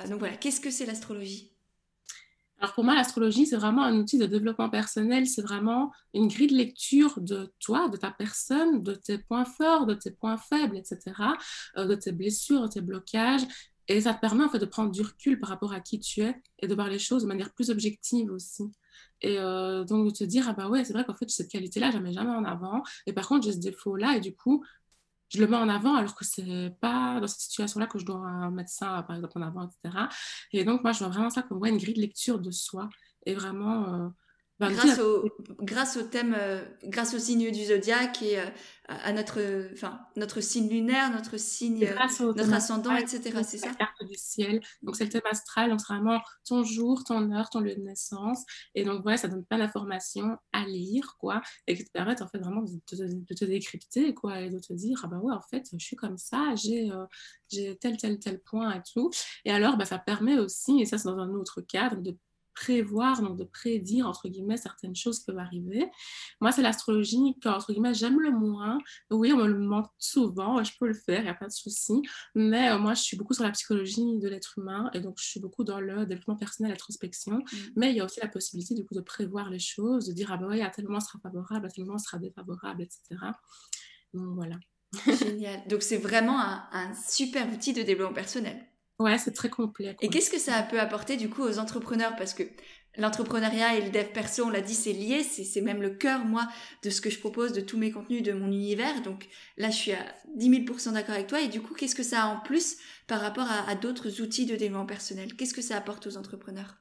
donc, 0.10 0.20
voilà, 0.20 0.36
qu'est-ce 0.36 0.62
que 0.62 0.72
c'est 0.72 0.86
l'astrologie? 0.86 1.52
Alors 2.60 2.74
pour 2.74 2.84
moi, 2.84 2.94
l'astrologie, 2.94 3.46
c'est 3.46 3.56
vraiment 3.56 3.84
un 3.84 3.98
outil 3.98 4.18
de 4.18 4.26
développement 4.26 4.70
personnel, 4.70 5.28
c'est 5.28 5.42
vraiment 5.42 5.92
une 6.14 6.28
grille 6.28 6.48
de 6.48 6.56
lecture 6.56 7.20
de 7.22 7.54
toi, 7.60 7.88
de 7.88 7.96
ta 7.96 8.12
personne, 8.12 8.84
de 8.84 8.94
tes 8.96 9.18
points 9.18 9.46
forts, 9.46 9.86
de 9.86 9.94
tes 9.94 10.12
points 10.12 10.38
faibles, 10.38 10.78
etc., 10.78 11.00
euh, 11.78 11.86
de 11.86 11.96
tes 11.96 12.12
blessures, 12.12 12.64
de 12.64 12.68
tes 12.68 12.82
blocages. 12.82 13.44
Et 13.88 14.02
ça 14.02 14.14
te 14.14 14.20
permet 14.20 14.44
en 14.44 14.50
fait 14.50 14.60
de 14.60 14.66
prendre 14.66 14.92
du 14.92 15.02
recul 15.02 15.40
par 15.40 15.50
rapport 15.50 15.74
à 15.74 15.80
qui 15.80 16.00
tu 16.00 16.22
es 16.22 16.36
et 16.60 16.68
de 16.68 16.76
voir 16.76 16.90
les 16.90 17.00
choses 17.00 17.24
de 17.24 17.28
manière 17.28 17.52
plus 17.54 17.72
objective 17.72 18.30
aussi. 18.32 18.64
Et 19.22 19.40
euh, 19.40 19.84
donc 19.84 20.06
de 20.06 20.12
te 20.12 20.24
dire, 20.24 20.46
ah 20.48 20.54
bah 20.54 20.68
ouais, 20.70 20.84
c'est 20.84 20.94
vrai 20.94 21.06
qu'en 21.06 21.16
fait, 21.16 21.30
cette 21.30 21.50
qualité-là, 21.50 21.92
je 21.92 21.98
jamais 22.12 22.30
en 22.30 22.44
avant. 22.44 22.84
Et 23.08 23.14
par 23.14 23.28
contre, 23.28 23.46
j'ai 23.46 23.54
ce 23.54 23.60
défaut-là. 23.60 24.18
Et 24.18 24.20
du 24.20 24.36
coup, 24.36 24.64
je 25.30 25.40
le 25.40 25.48
mets 25.48 25.58
en 25.58 25.70
avant 25.70 25.96
alors 25.96 26.16
que 26.16 26.26
c'est 26.26 26.76
pas 26.82 27.20
dans 27.20 27.28
cette 27.28 27.42
situation-là 27.42 27.88
que 27.88 28.00
je 28.00 28.06
dois 28.06 28.50
mettre 28.52 28.72
ça, 28.72 29.04
par 29.08 29.16
exemple, 29.16 29.38
en 29.38 29.42
avant, 29.42 29.68
etc. 29.68 30.08
Et 30.52 30.64
donc, 30.64 30.84
moi, 30.84 30.92
je 30.92 31.00
vois 31.00 31.10
vraiment 31.10 31.30
ça 31.30 31.44
comme 31.44 31.64
une 31.66 31.78
grille 31.78 31.94
de 31.94 32.02
lecture 32.02 32.40
de 32.40 32.52
soi 32.52 32.90
et 33.26 33.36
vraiment 33.36 33.94
euh, 33.94 34.10
ben, 34.60 34.74
grâce, 34.74 35.00
au, 35.00 35.30
grâce 35.62 35.96
au 35.96 36.04
thème, 36.04 36.36
euh, 36.38 36.62
grâce 36.84 37.14
au 37.14 37.20
signe 37.20 37.50
du 37.50 37.64
zodiaque 37.64 38.22
et 38.22 38.40
euh, 38.40 38.46
à 38.88 39.14
notre, 39.14 39.40
enfin, 39.72 40.02
notre 40.18 40.42
signe 40.42 40.70
lunaire, 40.70 41.12
notre 41.12 41.38
signe, 41.38 41.80
notre 41.80 42.54
ascendant, 42.54 42.94
etc. 42.96 43.42
C'est 43.44 43.58
ça? 43.58 43.68
La 43.68 43.76
carte 43.76 44.04
du 44.04 44.16
ciel. 44.18 44.60
Donc 44.82 44.98
c'est 44.98 45.06
le 45.06 45.12
thème 45.12 45.22
astral. 45.32 45.70
Donc 45.70 45.80
c'est 45.80 45.94
vraiment 45.94 46.20
ton 46.46 46.64
jour, 46.64 47.06
ton 47.06 47.32
heure, 47.32 47.50
ton 47.50 47.62
lieu 47.62 47.74
de 47.74 47.82
naissance. 47.82 48.44
Et 48.76 48.84
donc 48.84 49.04
voilà, 49.04 49.16
ça 49.16 49.30
donne 49.30 49.46
plein 49.46 49.60
d'informations 49.60 50.38
à 50.52 50.66
lire, 50.66 51.16
quoi, 51.20 51.42
et 51.68 51.78
qui 51.78 51.86
te 51.86 51.92
permettent 51.92 52.22
en 52.22 52.28
fait 52.28 52.40
vraiment 52.40 52.64
de 52.64 52.80
te, 52.86 52.96
de 52.96 53.34
te, 53.34 53.46
décrypter, 53.46 54.14
quoi, 54.14 54.42
et 54.42 54.50
de 54.50 54.60
te 54.60 54.74
dire 54.74 55.00
ah 55.06 55.08
bah 55.08 55.20
ouais, 55.20 55.34
en 55.34 55.42
fait, 55.42 55.70
je 55.72 55.86
suis 55.86 55.96
comme 55.96 56.18
ça, 56.18 56.54
j'ai 56.56 56.90
j'ai 57.50 57.78
tel 57.78 57.96
tel 57.96 58.20
tel 58.20 58.42
point 58.42 58.74
et 58.74 58.82
tout. 58.94 59.10
Et 59.46 59.52
alors, 59.52 59.78
bah, 59.78 59.86
ça 59.86 60.00
permet 60.00 60.38
aussi, 60.38 60.82
et 60.82 60.86
ça 60.86 60.98
c'est 60.98 61.08
dans 61.08 61.20
un 61.20 61.30
autre 61.30 61.62
cadre, 61.62 62.02
de 62.02 62.18
prévoir, 62.54 63.22
donc 63.22 63.38
de 63.38 63.44
prédire, 63.44 64.08
entre 64.08 64.28
guillemets, 64.28 64.58
certaines 64.58 64.96
choses 64.96 65.20
qui 65.20 65.26
peuvent 65.26 65.40
arriver. 65.40 65.90
Moi, 66.42 66.52
c'est 66.52 66.62
l'astrologie 66.62 67.36
que, 67.42 67.50
entre 67.50 67.72
guillemets, 67.72 67.94
j'aime 67.94 68.20
le 68.20 68.32
moins. 68.32 68.78
Oui, 69.12 69.32
on 69.34 69.38
me 69.38 69.48
le 69.48 69.54
demande 69.54 69.86
souvent, 69.98 70.64
je 70.64 70.72
peux 70.80 70.88
le 70.88 70.94
faire, 70.94 71.20
il 71.20 71.24
n'y 71.24 71.30
a 71.30 71.36
pas 71.36 71.48
de 71.48 71.54
souci. 71.54 72.02
Mais 72.36 72.70
euh, 72.70 72.80
moi, 72.80 72.94
je 72.94 73.02
suis 73.02 73.18
beaucoup 73.18 73.34
sur 73.34 73.44
la 73.44 73.52
psychologie 73.52 74.18
de 74.18 74.28
l'être 74.28 74.58
humain 74.58 74.90
et 74.94 75.00
donc 75.00 75.18
je 75.20 75.26
suis 75.26 75.40
beaucoup 75.40 75.64
dans 75.64 75.80
le 75.80 76.06
développement 76.06 76.36
personnel, 76.36 76.72
l'introspection. 76.72 77.38
Mmh. 77.38 77.58
Mais 77.76 77.92
il 77.92 77.98
y 77.98 78.02
a 78.02 78.06
aussi 78.06 78.20
la 78.20 78.28
possibilité, 78.28 78.74
du 78.74 78.86
coup, 78.86 78.96
de 78.96 79.02
prévoir 79.02 79.50
les 79.50 79.60
choses, 79.60 80.08
de 80.08 80.14
dire, 80.14 80.32
ah 80.32 80.38
ben 80.38 80.48
oui, 80.50 80.62
à 80.62 80.70
tel 80.70 80.86
moment, 80.86 81.00
sera 81.00 81.20
favorable, 81.20 81.66
à 81.66 81.70
tel 81.70 81.86
moment, 81.86 81.98
sera 81.98 82.18
défavorable, 82.18 82.82
etc. 82.82 83.02
Donc 84.14 84.36
voilà. 84.36 84.58
Génial. 85.06 85.68
Donc 85.68 85.84
c'est 85.84 85.98
vraiment 85.98 86.40
un, 86.40 86.68
un 86.72 86.94
super 86.96 87.48
outil 87.52 87.74
de 87.74 87.84
développement 87.84 88.14
personnel. 88.14 88.66
Ouais, 89.00 89.18
c'est 89.18 89.32
très 89.32 89.50
complet. 89.50 89.96
Et 90.02 90.10
qu'est-ce 90.10 90.30
que 90.30 90.40
ça 90.40 90.62
peut 90.64 90.80
apporter 90.80 91.16
du 91.16 91.30
coup 91.30 91.44
aux 91.44 91.58
entrepreneurs? 91.58 92.16
Parce 92.18 92.34
que 92.34 92.44
l'entrepreneuriat 92.98 93.78
et 93.78 93.82
le 93.82 93.92
dev 93.92 94.12
perso, 94.14 94.44
on 94.46 94.50
l'a 94.50 94.60
dit, 94.60 94.76
c'est 94.76 94.92
lié, 94.92 95.24
c'est 95.24 95.62
même 95.62 95.82
le 95.82 95.92
cœur, 95.92 96.26
moi, 96.26 96.48
de 96.84 96.90
ce 96.90 97.00
que 97.00 97.10
je 97.10 97.18
propose, 97.18 97.54
de 97.54 97.62
tous 97.62 97.78
mes 97.78 97.92
contenus, 97.92 98.24
de 98.24 98.34
mon 98.34 98.48
univers. 98.48 99.02
Donc 99.02 99.30
là, 99.58 99.70
je 99.70 99.76
suis 99.76 99.94
à 99.94 100.06
10 100.36 100.50
000% 100.66 100.94
d'accord 100.94 101.16
avec 101.16 101.28
toi. 101.28 101.40
Et 101.40 101.48
du 101.48 101.62
coup, 101.62 101.74
qu'est-ce 101.74 101.96
que 101.96 102.04
ça 102.04 102.24
a 102.24 102.28
en 102.28 102.42
plus 102.42 102.78
par 103.08 103.22
rapport 103.22 103.48
à, 103.50 103.74
d'autres 103.76 104.22
outils 104.22 104.46
de 104.46 104.58
développement 104.58 104.86
personnel? 104.86 105.34
Qu'est-ce 105.36 105.54
que 105.54 105.62
ça 105.62 105.78
apporte 105.78 106.06
aux 106.08 106.18
entrepreneurs? 106.18 106.76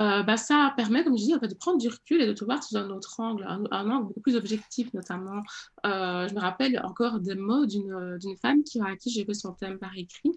Euh, 0.00 0.22
bah, 0.22 0.36
ça 0.36 0.72
permet, 0.76 1.02
comme 1.02 1.18
je 1.18 1.24
dis, 1.24 1.34
en 1.34 1.40
fait, 1.40 1.48
de 1.48 1.54
prendre 1.54 1.78
du 1.78 1.88
recul 1.88 2.20
et 2.20 2.26
de 2.26 2.32
te 2.32 2.44
voir 2.44 2.62
sous 2.62 2.76
un 2.76 2.88
autre 2.90 3.18
angle, 3.18 3.44
un, 3.44 3.90
angle 3.90 4.06
beaucoup 4.08 4.20
plus 4.20 4.36
objectif 4.36 4.92
notamment. 4.94 5.42
Euh, 5.86 6.28
je 6.28 6.34
me 6.34 6.40
rappelle 6.40 6.80
encore 6.84 7.18
des 7.18 7.34
mots 7.34 7.66
d'une 7.66 8.36
femme 8.40 8.62
qui, 8.62 8.80
à 8.80 8.96
qui 8.96 9.10
j'ai 9.10 9.24
fait 9.24 9.34
son 9.34 9.54
thème 9.54 9.78
par 9.78 9.90
écrit 9.96 10.30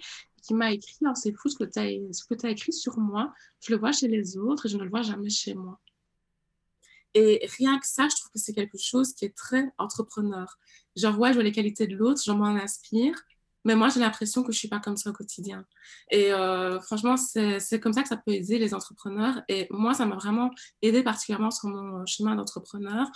m'a 0.54 0.72
écrit 0.72 0.98
oh, 1.06 1.12
c'est 1.16 1.34
fou 1.34 1.50
ce 1.50 1.58
que 1.58 1.64
tu 1.64 1.80
as, 2.46 2.50
écrit 2.50 2.74
sur 2.74 2.98
moi, 2.98 3.34
je 3.62 3.72
le 3.72 3.80
vois 3.80 3.92
chez 3.92 4.08
les 4.08 4.38
autres 4.38 4.66
et 4.66 4.70
je 4.70 4.78
ne 4.78 4.84
le 4.84 4.90
vois 4.90 5.02
jamais 5.02 5.30
chez 5.30 5.54
moi. 5.54 5.80
Et 7.14 7.46
rien 7.58 7.78
que 7.80 7.88
ça, 7.88 8.08
je 8.10 8.16
trouve 8.16 8.32
que 8.32 8.40
c'est 8.40 8.54
quelque 8.54 8.78
chose 8.78 9.14
qui 9.14 9.26
est 9.26 9.36
très 9.36 9.66
entrepreneur. 9.78 10.58
Genre, 10.96 11.14
je 11.14 11.18
vois 11.18 11.32
les 11.32 11.52
qualités 11.52 11.88
de 11.88 11.96
l'autre, 11.96 12.22
j'en 12.24 12.38
m'en 12.38 12.56
inspire, 12.56 13.16
mais 13.66 13.76
moi, 13.76 13.90
j'ai 13.90 14.00
l'impression 14.00 14.44
que 14.44 14.52
je 14.52 14.58
suis 14.58 14.68
pas 14.68 14.80
comme 14.80 14.98
ça 14.98 15.10
au 15.10 15.14
quotidien. 15.14 15.66
Et 16.10 16.34
euh, 16.34 16.80
franchement, 16.82 17.16
c'est 17.18 17.80
comme 17.80 17.94
ça 17.94 18.02
que 18.02 18.10
ça 18.10 18.18
peut 18.18 18.32
aider 18.32 18.58
les 18.58 18.74
entrepreneurs. 18.74 19.42
Et 19.48 19.68
moi, 19.70 19.94
ça 19.94 20.06
m'a 20.06 20.16
vraiment 20.16 20.52
aidé 20.82 21.04
particulièrement 21.04 21.52
sur 21.52 21.70
mon 21.70 22.06
chemin 22.06 22.36
d'entrepreneur. 22.36 23.08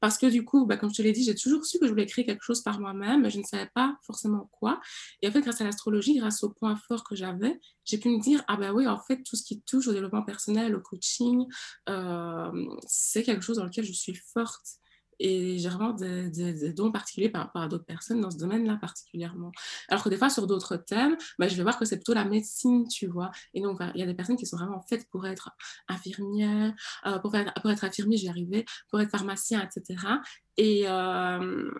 Parce 0.00 0.18
que 0.18 0.26
du 0.26 0.44
coup, 0.44 0.66
bah, 0.66 0.76
comme 0.76 0.90
je 0.90 0.96
te 0.96 1.02
l'ai 1.02 1.12
dit, 1.12 1.24
j'ai 1.24 1.34
toujours 1.34 1.64
su 1.64 1.78
que 1.78 1.86
je 1.86 1.90
voulais 1.90 2.06
créer 2.06 2.24
quelque 2.24 2.42
chose 2.42 2.62
par 2.62 2.80
moi-même, 2.80 3.22
mais 3.22 3.30
je 3.30 3.38
ne 3.38 3.44
savais 3.44 3.70
pas 3.74 3.96
forcément 4.06 4.48
quoi. 4.52 4.80
Et 5.22 5.28
en 5.28 5.32
fait, 5.32 5.40
grâce 5.40 5.60
à 5.60 5.64
l'astrologie, 5.64 6.16
grâce 6.16 6.42
au 6.42 6.50
point 6.50 6.76
fort 6.76 7.04
que 7.04 7.14
j'avais, 7.14 7.60
j'ai 7.84 7.98
pu 7.98 8.08
me 8.08 8.20
dire, 8.20 8.42
ah 8.48 8.56
ben 8.56 8.72
oui, 8.72 8.86
en 8.86 8.98
fait, 8.98 9.22
tout 9.22 9.36
ce 9.36 9.42
qui 9.42 9.60
touche 9.62 9.88
au 9.88 9.92
développement 9.92 10.22
personnel, 10.22 10.74
au 10.74 10.80
coaching, 10.80 11.46
euh, 11.88 12.66
c'est 12.86 13.22
quelque 13.22 13.42
chose 13.42 13.56
dans 13.56 13.64
lequel 13.64 13.84
je 13.84 13.92
suis 13.92 14.14
forte 14.14 14.81
et 15.22 15.56
j'ai 15.56 15.68
vraiment 15.68 15.92
des, 15.92 16.72
dons 16.72 16.90
particuliers 16.90 17.28
par 17.28 17.42
rapport 17.42 17.62
à 17.62 17.68
d'autres 17.68 17.84
personnes 17.84 18.20
dans 18.20 18.32
ce 18.32 18.38
domaine-là 18.38 18.76
particulièrement. 18.80 19.52
Alors 19.88 20.02
que 20.02 20.08
des 20.08 20.16
fois, 20.16 20.28
sur 20.28 20.48
d'autres 20.48 20.76
thèmes, 20.76 21.16
bah, 21.38 21.46
je 21.46 21.54
vais 21.54 21.62
voir 21.62 21.78
que 21.78 21.84
c'est 21.84 21.96
plutôt 21.96 22.12
la 22.12 22.24
médecine, 22.24 22.88
tu 22.88 23.06
vois. 23.06 23.30
Et 23.54 23.60
donc, 23.60 23.78
il 23.94 24.00
y 24.00 24.02
a 24.02 24.06
des 24.06 24.14
personnes 24.14 24.36
qui 24.36 24.46
sont 24.46 24.56
vraiment 24.56 24.82
faites 24.88 25.08
pour 25.10 25.24
être 25.28 25.50
infirmières, 25.88 26.74
euh, 27.06 27.20
pour, 27.20 27.30
pour 27.30 27.70
être 27.70 27.84
infirmier, 27.84 28.16
j'y 28.16 28.28
arrivais, 28.28 28.64
pour 28.90 29.00
être 29.00 29.10
pharmacien, 29.10 29.62
etc. 29.62 30.04
Et, 30.56 30.88
euh, 30.88 31.70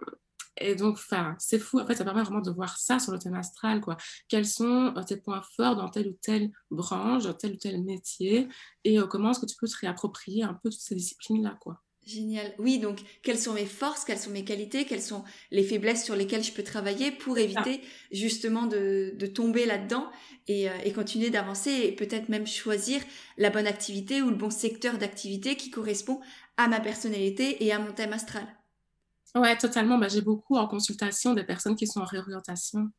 et 0.58 0.76
donc, 0.76 1.00
c'est 1.38 1.58
fou. 1.58 1.80
En 1.80 1.86
fait, 1.86 1.96
ça 1.96 2.04
permet 2.04 2.22
vraiment 2.22 2.42
de 2.42 2.50
voir 2.52 2.78
ça 2.78 3.00
sur 3.00 3.10
le 3.10 3.18
thème 3.18 3.34
astral, 3.34 3.80
quoi. 3.80 3.96
Quels 4.28 4.46
sont 4.46 4.94
euh, 4.96 5.02
tes 5.02 5.16
points 5.16 5.42
forts 5.56 5.74
dans 5.74 5.88
telle 5.88 6.06
ou 6.06 6.18
telle 6.22 6.52
branche, 6.70 7.24
dans 7.24 7.34
tel 7.34 7.54
ou 7.54 7.56
tel 7.56 7.82
métier, 7.82 8.48
et 8.84 8.98
comment 9.10 9.32
est-ce 9.32 9.40
que 9.40 9.46
tu 9.46 9.56
peux 9.56 9.66
te 9.66 9.78
réapproprier 9.80 10.44
un 10.44 10.54
peu 10.54 10.70
toutes 10.70 10.78
ces 10.80 10.94
disciplines-là, 10.94 11.56
quoi? 11.60 11.82
Génial. 12.04 12.52
Oui, 12.58 12.80
donc 12.80 13.00
quelles 13.22 13.38
sont 13.38 13.52
mes 13.52 13.66
forces, 13.66 14.04
quelles 14.04 14.18
sont 14.18 14.30
mes 14.30 14.44
qualités, 14.44 14.84
quelles 14.84 15.02
sont 15.02 15.22
les 15.52 15.62
faiblesses 15.62 16.04
sur 16.04 16.16
lesquelles 16.16 16.42
je 16.42 16.52
peux 16.52 16.64
travailler 16.64 17.12
pour 17.12 17.38
éviter 17.38 17.80
justement 18.10 18.66
de, 18.66 19.14
tomber 19.32 19.66
là-dedans 19.66 20.10
et, 20.48 20.68
euh, 20.68 20.72
et, 20.84 20.92
continuer 20.92 21.30
d'avancer 21.30 21.70
et 21.70 21.92
peut-être 21.92 22.28
même 22.28 22.46
choisir 22.46 23.00
la 23.38 23.50
bonne 23.50 23.68
activité 23.68 24.20
ou 24.20 24.30
le 24.30 24.36
bon 24.36 24.50
secteur 24.50 24.98
d'activité 24.98 25.56
qui 25.56 25.70
correspond 25.70 26.20
à 26.56 26.66
ma 26.66 26.80
personnalité 26.80 27.64
et 27.64 27.72
à 27.72 27.78
mon 27.78 27.92
thème 27.92 28.12
astral. 28.12 28.46
Ouais, 29.36 29.56
totalement. 29.56 29.96
Bah, 29.96 30.08
j'ai 30.08 30.22
beaucoup 30.22 30.56
en 30.56 30.66
consultation 30.66 31.34
des 31.34 31.44
personnes 31.44 31.76
qui 31.76 31.86
sont 31.86 32.00
en 32.00 32.04
réorientation, 32.04 32.90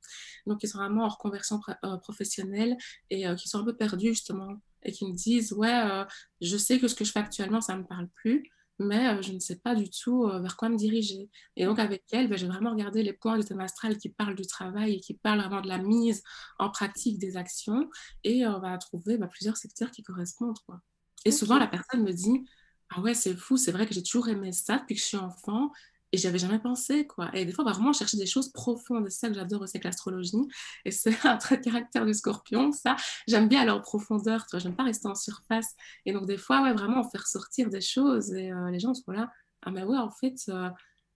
donc 0.48 0.62
qui 0.62 0.68
sont 0.70 0.78
vraiment 0.78 1.04
en 1.04 1.10
reconversion 1.10 1.60
euh, 1.84 1.98
professionnelle 1.98 2.78
et 3.10 3.28
euh, 3.28 3.36
qui 3.36 3.50
sont 3.50 3.60
un 3.60 3.66
peu 3.66 3.76
perdues 3.76 4.14
justement 4.14 4.56
et 4.82 4.94
qui 4.94 5.06
me 5.06 5.14
disent 5.14 5.52
ouais, 5.52 6.06
je 6.42 6.58
sais 6.58 6.80
que 6.80 6.88
ce 6.88 6.96
que 6.96 7.06
je 7.06 7.12
fais 7.12 7.20
actuellement 7.20 7.62
ça 7.62 7.78
me 7.78 7.86
parle 7.86 8.10
plus 8.16 8.52
mais 8.80 9.22
je 9.22 9.32
ne 9.34 9.40
sais 9.40 9.58
pas 9.58 9.76
du 9.76 9.90
tout 9.90 10.28
vers 10.28 10.58
quoi 10.58 10.70
me 10.70 10.78
diriger. 10.78 11.30
Et 11.56 11.66
donc, 11.66 11.80
avec 11.80 12.04
elle, 12.12 12.28
ben, 12.28 12.38
j'ai 12.38 12.48
vraiment 12.48 12.72
regardé 12.72 13.04
les 13.04 13.14
points 13.14 13.38
du 13.38 13.46
thème 13.46 13.60
astral 13.60 13.98
qui 13.98 14.10
parlent 14.10 14.36
du 14.36 14.46
travail 14.46 14.96
et 14.96 15.00
qui 15.00 15.14
parlent 15.14 15.40
vraiment 15.40 15.62
de 15.62 15.68
la 15.68 15.78
mise 15.78 16.24
en 16.60 16.70
pratique 16.70 17.20
des 17.20 17.38
actions. 17.38 17.90
Et 18.24 18.46
on 18.46 18.60
va 18.60 18.78
trouver 18.78 19.18
ben, 19.18 19.28
plusieurs 19.28 19.58
secteurs 19.58 19.92
qui 19.92 20.04
correspondent. 20.04 20.60
Quoi. 20.66 20.82
Et 21.26 21.32
souvent, 21.32 21.58
la 21.58 21.68
personne 21.68 22.04
me 22.04 22.12
dit 22.12 22.44
Ah 22.90 23.02
ouais, 23.02 23.14
c'est 23.14 23.36
fou, 23.36 23.58
c'est 23.58 23.72
vrai 23.72 23.86
que 23.86 23.94
j'ai 23.94 24.04
toujours 24.04 24.28
aimé 24.30 24.52
ça 24.52 24.80
depuis 24.80 24.96
que 24.96 25.02
je 25.02 25.06
suis 25.06 25.18
enfant 25.18 25.72
et 26.14 26.18
j'y 26.18 26.28
avais 26.28 26.38
jamais 26.38 26.60
pensé 26.60 27.08
quoi. 27.08 27.36
Et 27.36 27.44
des 27.44 27.52
fois 27.52 27.66
vraiment 27.66 27.92
chercher 27.92 28.18
des 28.18 28.28
choses 28.28 28.50
profondes. 28.50 29.10
C'est 29.10 29.22
ça 29.22 29.28
que 29.30 29.34
j'adore 29.34 29.64
aussi 29.64 29.78
avec 29.78 29.86
l'astrologie. 29.86 30.38
Et 30.86 30.92
c'est 30.92 31.14
un 31.26 31.38
trait 31.38 31.58
de 31.58 31.64
caractère 31.64 32.06
du 32.06 32.14
scorpion 32.14 32.72
ça. 32.72 32.96
J'aime 33.28 33.50
bien 33.50 33.62
aller 33.62 33.72
en 33.72 33.82
profondeur 33.82 34.46
tu 34.46 34.52
vois. 34.52 34.60
J'aime 34.60 34.76
pas 34.76 34.84
rester 34.84 35.08
en 35.08 35.16
surface. 35.16 35.74
Et 36.06 36.14
donc 36.14 36.28
des 36.28 36.38
fois 36.38 36.62
ouais 36.62 36.74
vraiment 36.74 37.04
faire 37.10 37.26
sortir 37.26 37.70
des 37.70 37.82
choses 37.82 38.32
et 38.34 38.52
euh, 38.52 38.70
les 38.70 38.80
gens 38.80 38.94
sont 38.94 39.12
là. 39.12 39.32
Ah 39.64 39.72
mais 39.72 39.84
ouais 39.84 39.98
en 39.98 40.12
fait 40.12 40.36
euh, 40.50 40.70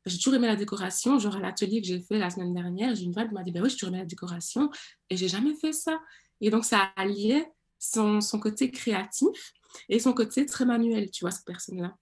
j'ai 0.07 0.17
toujours 0.17 0.33
aimé 0.33 0.47
la 0.47 0.55
décoration. 0.55 1.19
Genre 1.19 1.35
à 1.35 1.39
l'atelier 1.39 1.79
que 1.79 1.87
j'ai 1.87 1.99
fait 2.01 2.17
la 2.17 2.31
semaine 2.31 2.53
dernière 2.55 2.95
j'ai 2.95 3.03
une 3.03 3.13
femme 3.13 3.27
qui 3.27 3.35
m'a 3.35 3.43
dit 3.43 3.51
bah 3.51 3.59
oui 3.61 3.69
j'ai 3.69 3.75
toujours 3.75 3.89
aimé 3.89 3.99
la 3.99 4.05
décoration. 4.05 4.71
Et 5.11 5.17
j'ai 5.17 5.27
jamais 5.27 5.53
fait 5.53 5.73
ça. 5.73 5.99
Et 6.41 6.49
donc 6.49 6.65
ça 6.65 6.79
a 6.79 7.01
allié 7.01 7.45
son, 7.77 8.19
son 8.19 8.39
côté 8.39 8.71
créatif 8.71 9.53
et 9.89 9.99
son 9.99 10.13
côté 10.13 10.47
très 10.47 10.65
manuel 10.65 11.11
tu 11.11 11.23
vois 11.23 11.29
cette 11.29 11.45
personne 11.45 11.81
là 11.81 11.95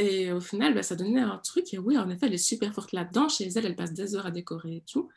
et 0.00 0.32
au 0.32 0.40
final, 0.40 0.74
bah, 0.74 0.82
ça 0.82 0.96
donnait 0.96 1.20
un 1.20 1.38
truc. 1.38 1.74
Et 1.74 1.78
oui, 1.78 1.98
en 1.98 2.08
effet, 2.08 2.26
elle 2.26 2.34
est 2.34 2.38
super 2.38 2.72
forte 2.74 2.92
là-dedans. 2.92 3.28
Chez 3.28 3.48
elle, 3.54 3.66
elle 3.66 3.76
passe 3.76 3.92
des 3.92 4.14
heures 4.14 4.26
à 4.26 4.30
décorer 4.30 4.76
et 4.76 4.84
tout. 4.90 5.10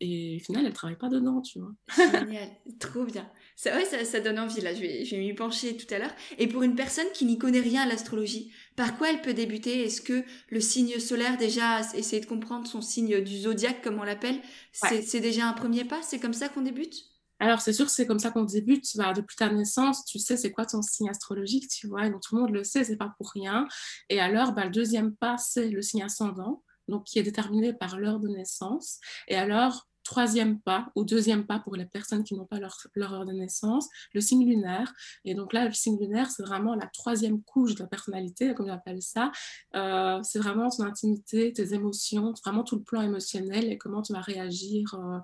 Et 0.00 0.36
au 0.38 0.44
final, 0.44 0.66
elle 0.66 0.74
travaille 0.74 0.98
pas 0.98 1.08
dedans, 1.08 1.40
tu 1.40 1.58
vois. 1.58 1.72
Génial, 1.96 2.50
trop 2.78 3.04
bien. 3.04 3.26
Ça, 3.56 3.74
ouais, 3.74 3.86
ça, 3.86 4.04
ça, 4.04 4.20
donne 4.20 4.38
envie, 4.38 4.60
là. 4.60 4.74
Je 4.74 4.80
vais, 4.80 5.06
je 5.06 5.16
vais 5.16 5.22
m'y 5.22 5.32
pencher 5.32 5.74
tout 5.78 5.92
à 5.94 5.98
l'heure. 5.98 6.14
Et 6.36 6.48
pour 6.48 6.62
une 6.62 6.74
personne 6.74 7.06
qui 7.14 7.24
n'y 7.24 7.38
connaît 7.38 7.60
rien 7.60 7.82
à 7.82 7.86
l'astrologie, 7.86 8.52
par 8.76 8.98
quoi 8.98 9.10
elle 9.10 9.22
peut 9.22 9.32
débuter? 9.32 9.84
Est-ce 9.84 10.02
que 10.02 10.22
le 10.50 10.60
signe 10.60 10.98
solaire, 10.98 11.38
déjà, 11.38 11.80
essayer 11.94 12.20
de 12.20 12.26
comprendre 12.26 12.66
son 12.66 12.82
signe 12.82 13.22
du 13.22 13.38
zodiaque, 13.38 13.80
comme 13.82 13.98
on 13.98 14.04
l'appelle, 14.04 14.38
c'est 14.72 15.20
déjà 15.20 15.48
un 15.48 15.54
premier 15.54 15.84
pas? 15.84 16.02
C'est 16.02 16.20
comme 16.20 16.34
ça 16.34 16.50
qu'on 16.50 16.60
débute? 16.60 17.15
Alors, 17.38 17.60
c'est 17.60 17.72
sûr, 17.72 17.90
c'est 17.90 18.06
comme 18.06 18.18
ça 18.18 18.30
qu'on 18.30 18.44
débute. 18.44 18.84
Bah, 18.96 19.12
depuis 19.12 19.36
ta 19.36 19.52
naissance, 19.52 20.04
tu 20.04 20.18
sais 20.18 20.36
c'est 20.36 20.52
quoi 20.52 20.64
ton 20.64 20.82
signe 20.82 21.10
astrologique, 21.10 21.68
tu 21.68 21.86
vois. 21.86 22.06
Et 22.06 22.10
donc, 22.10 22.22
tout 22.22 22.34
le 22.34 22.42
monde 22.42 22.50
le 22.50 22.64
sait, 22.64 22.84
c'est 22.84 22.96
pas 22.96 23.14
pour 23.18 23.30
rien. 23.30 23.68
Et 24.08 24.20
alors, 24.20 24.52
bah, 24.52 24.64
le 24.64 24.70
deuxième 24.70 25.14
pas, 25.14 25.36
c'est 25.36 25.68
le 25.68 25.82
signe 25.82 26.02
ascendant, 26.02 26.62
donc 26.88 27.04
qui 27.04 27.18
est 27.18 27.22
déterminé 27.22 27.74
par 27.74 27.98
l'heure 27.98 28.20
de 28.20 28.28
naissance. 28.28 29.00
Et 29.28 29.36
alors, 29.36 29.86
troisième 30.06 30.60
pas 30.60 30.90
ou 30.94 31.04
deuxième 31.04 31.46
pas 31.46 31.58
pour 31.58 31.74
les 31.74 31.84
personnes 31.84 32.22
qui 32.22 32.34
n'ont 32.34 32.46
pas 32.46 32.60
leur, 32.60 32.78
heure 33.12 33.26
de 33.26 33.32
naissance, 33.32 33.88
le 34.14 34.20
signe 34.20 34.46
lunaire. 34.46 34.94
Et 35.24 35.34
donc 35.34 35.52
là, 35.52 35.66
le 35.66 35.72
signe 35.72 35.98
lunaire, 35.98 36.30
c'est 36.30 36.44
vraiment 36.44 36.74
la 36.76 36.86
troisième 36.86 37.42
couche 37.42 37.74
de 37.74 37.80
la 37.80 37.88
personnalité, 37.88 38.54
comme 38.54 38.68
j'appelle 38.68 39.02
ça. 39.02 39.32
Euh, 39.74 40.20
c'est 40.22 40.38
vraiment 40.38 40.70
ton 40.70 40.84
intimité, 40.84 41.52
tes 41.52 41.74
émotions, 41.74 42.32
vraiment 42.44 42.62
tout 42.62 42.76
le 42.76 42.82
plan 42.82 43.02
émotionnel 43.02 43.70
et 43.70 43.78
comment 43.78 44.00
tu 44.00 44.12
vas 44.12 44.20
réagir. 44.20 44.94
Euh, 44.94 45.18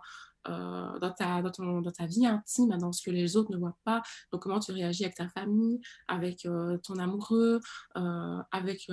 euh, 0.49 0.99
dans, 0.99 1.13
ta, 1.13 1.43
dans, 1.43 1.51
ton, 1.51 1.81
dans, 1.81 1.91
ta 1.91 2.07
vie 2.07 2.27
intime, 2.27 2.77
dans 2.79 2.93
ce 2.93 3.03
que 3.03 3.11
les 3.11 3.37
autres 3.37 3.53
ne 3.53 3.57
voient 3.57 3.77
pas. 3.85 4.03
Donc, 4.33 4.43
comment 4.43 4.61
tu 4.61 4.73
réagis 4.73 5.05
avec 5.05 5.17
ta 5.17 5.29
famille, 5.29 5.81
avec 6.09 6.47
euh, 6.47 6.79
ton 6.79 6.97
amoureux, 6.99 7.61
euh, 7.97 8.39
avec 8.51 8.89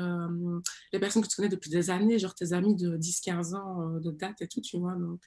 les 0.93 0.99
personnes 0.99 1.23
que 1.23 1.27
tu 1.27 1.35
connais 1.35 1.49
depuis 1.49 1.69
des 1.69 1.89
années, 1.89 2.19
genre 2.19 2.35
tes 2.35 2.53
amis 2.53 2.75
de 2.75 2.97
10-15 2.97 3.55
ans 3.55 3.99
de 3.99 4.11
date 4.11 4.41
et 4.41 4.47
tout, 4.47 4.61
tu 4.61 4.77
vois. 4.77 4.95
Donc, 4.95 5.21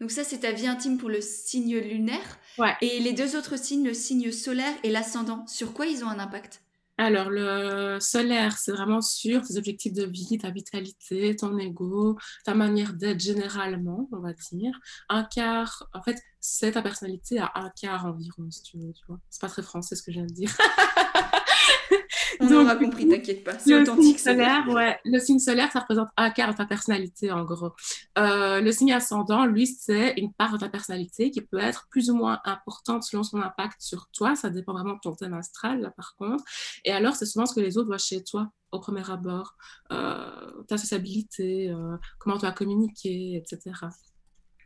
donc 0.00 0.10
ça, 0.10 0.24
c'est 0.24 0.38
ta 0.38 0.52
vie 0.52 0.66
intime 0.66 0.96
pour 0.96 1.10
le 1.10 1.20
signe 1.20 1.76
lunaire. 1.76 2.38
Ouais. 2.58 2.74
Et 2.80 3.00
les 3.00 3.12
deux 3.12 3.36
autres 3.36 3.58
signes, 3.58 3.84
le 3.84 3.92
signe 3.92 4.32
solaire 4.32 4.74
et 4.82 4.90
l'ascendant, 4.90 5.46
sur 5.46 5.74
quoi 5.74 5.86
ils 5.86 6.04
ont 6.04 6.08
un 6.08 6.18
impact? 6.18 6.62
Alors, 7.02 7.30
le 7.30 7.98
solaire, 7.98 8.58
c'est 8.58 8.72
vraiment 8.72 9.00
sur 9.00 9.40
tes 9.40 9.56
objectifs 9.56 9.94
de 9.94 10.04
vie, 10.04 10.36
ta 10.36 10.50
vitalité, 10.50 11.34
ton 11.34 11.56
ego, 11.56 12.18
ta 12.44 12.52
manière 12.52 12.92
d'être 12.92 13.20
généralement, 13.20 14.06
on 14.12 14.18
va 14.18 14.34
dire. 14.34 14.78
Un 15.08 15.24
quart, 15.24 15.88
en 15.94 16.02
fait, 16.02 16.20
c'est 16.40 16.72
ta 16.72 16.82
personnalité 16.82 17.38
à 17.38 17.50
un 17.54 17.70
quart 17.70 18.04
environ, 18.04 18.50
si 18.50 18.62
tu 18.62 18.76
veux, 18.76 18.92
tu 18.92 19.04
vois. 19.08 19.18
C'est 19.30 19.40
pas 19.40 19.48
très 19.48 19.62
français 19.62 19.96
ce 19.96 20.02
que 20.02 20.12
je 20.12 20.18
viens 20.18 20.26
de 20.26 20.34
dire. 20.34 20.54
on 22.60 22.64
aura 22.64 22.76
compris, 22.76 23.08
t'inquiète 23.08 23.44
pas. 23.44 23.58
C'est 23.58 23.74
authentique. 23.74 24.18
Signe 24.18 24.34
solaire, 24.34 24.68
ouais. 24.68 24.98
Le 25.04 25.18
signe 25.18 25.38
solaire, 25.38 25.70
ça 25.72 25.80
représente 25.80 26.08
un 26.16 26.30
quart 26.30 26.52
de 26.52 26.56
ta 26.56 26.66
personnalité, 26.66 27.32
en 27.32 27.44
gros. 27.44 27.72
Euh, 28.18 28.60
le 28.60 28.72
signe 28.72 28.92
ascendant, 28.92 29.46
lui, 29.46 29.66
c'est 29.66 30.14
une 30.16 30.32
part 30.32 30.52
de 30.52 30.58
ta 30.58 30.68
personnalité 30.68 31.30
qui 31.30 31.40
peut 31.40 31.58
être 31.58 31.86
plus 31.90 32.10
ou 32.10 32.16
moins 32.16 32.40
importante 32.44 33.02
selon 33.02 33.22
son 33.22 33.40
impact 33.40 33.80
sur 33.80 34.08
toi. 34.12 34.34
Ça 34.34 34.50
dépend 34.50 34.72
vraiment 34.72 34.94
de 34.94 35.00
ton 35.02 35.14
thème 35.14 35.34
astral, 35.34 35.80
là, 35.80 35.90
par 35.90 36.14
contre. 36.16 36.44
Et 36.84 36.92
alors, 36.92 37.16
c'est 37.16 37.26
souvent 37.26 37.46
ce 37.46 37.54
que 37.54 37.60
les 37.60 37.78
autres 37.78 37.88
voient 37.88 37.98
chez 37.98 38.22
toi 38.22 38.50
au 38.72 38.80
premier 38.80 39.08
abord. 39.10 39.56
Euh, 39.92 40.62
ta 40.68 40.78
sociabilité, 40.78 41.70
euh, 41.70 41.96
comment 42.18 42.38
tu 42.38 42.46
as 42.46 42.52
communiqué, 42.52 43.36
etc. 43.36 43.72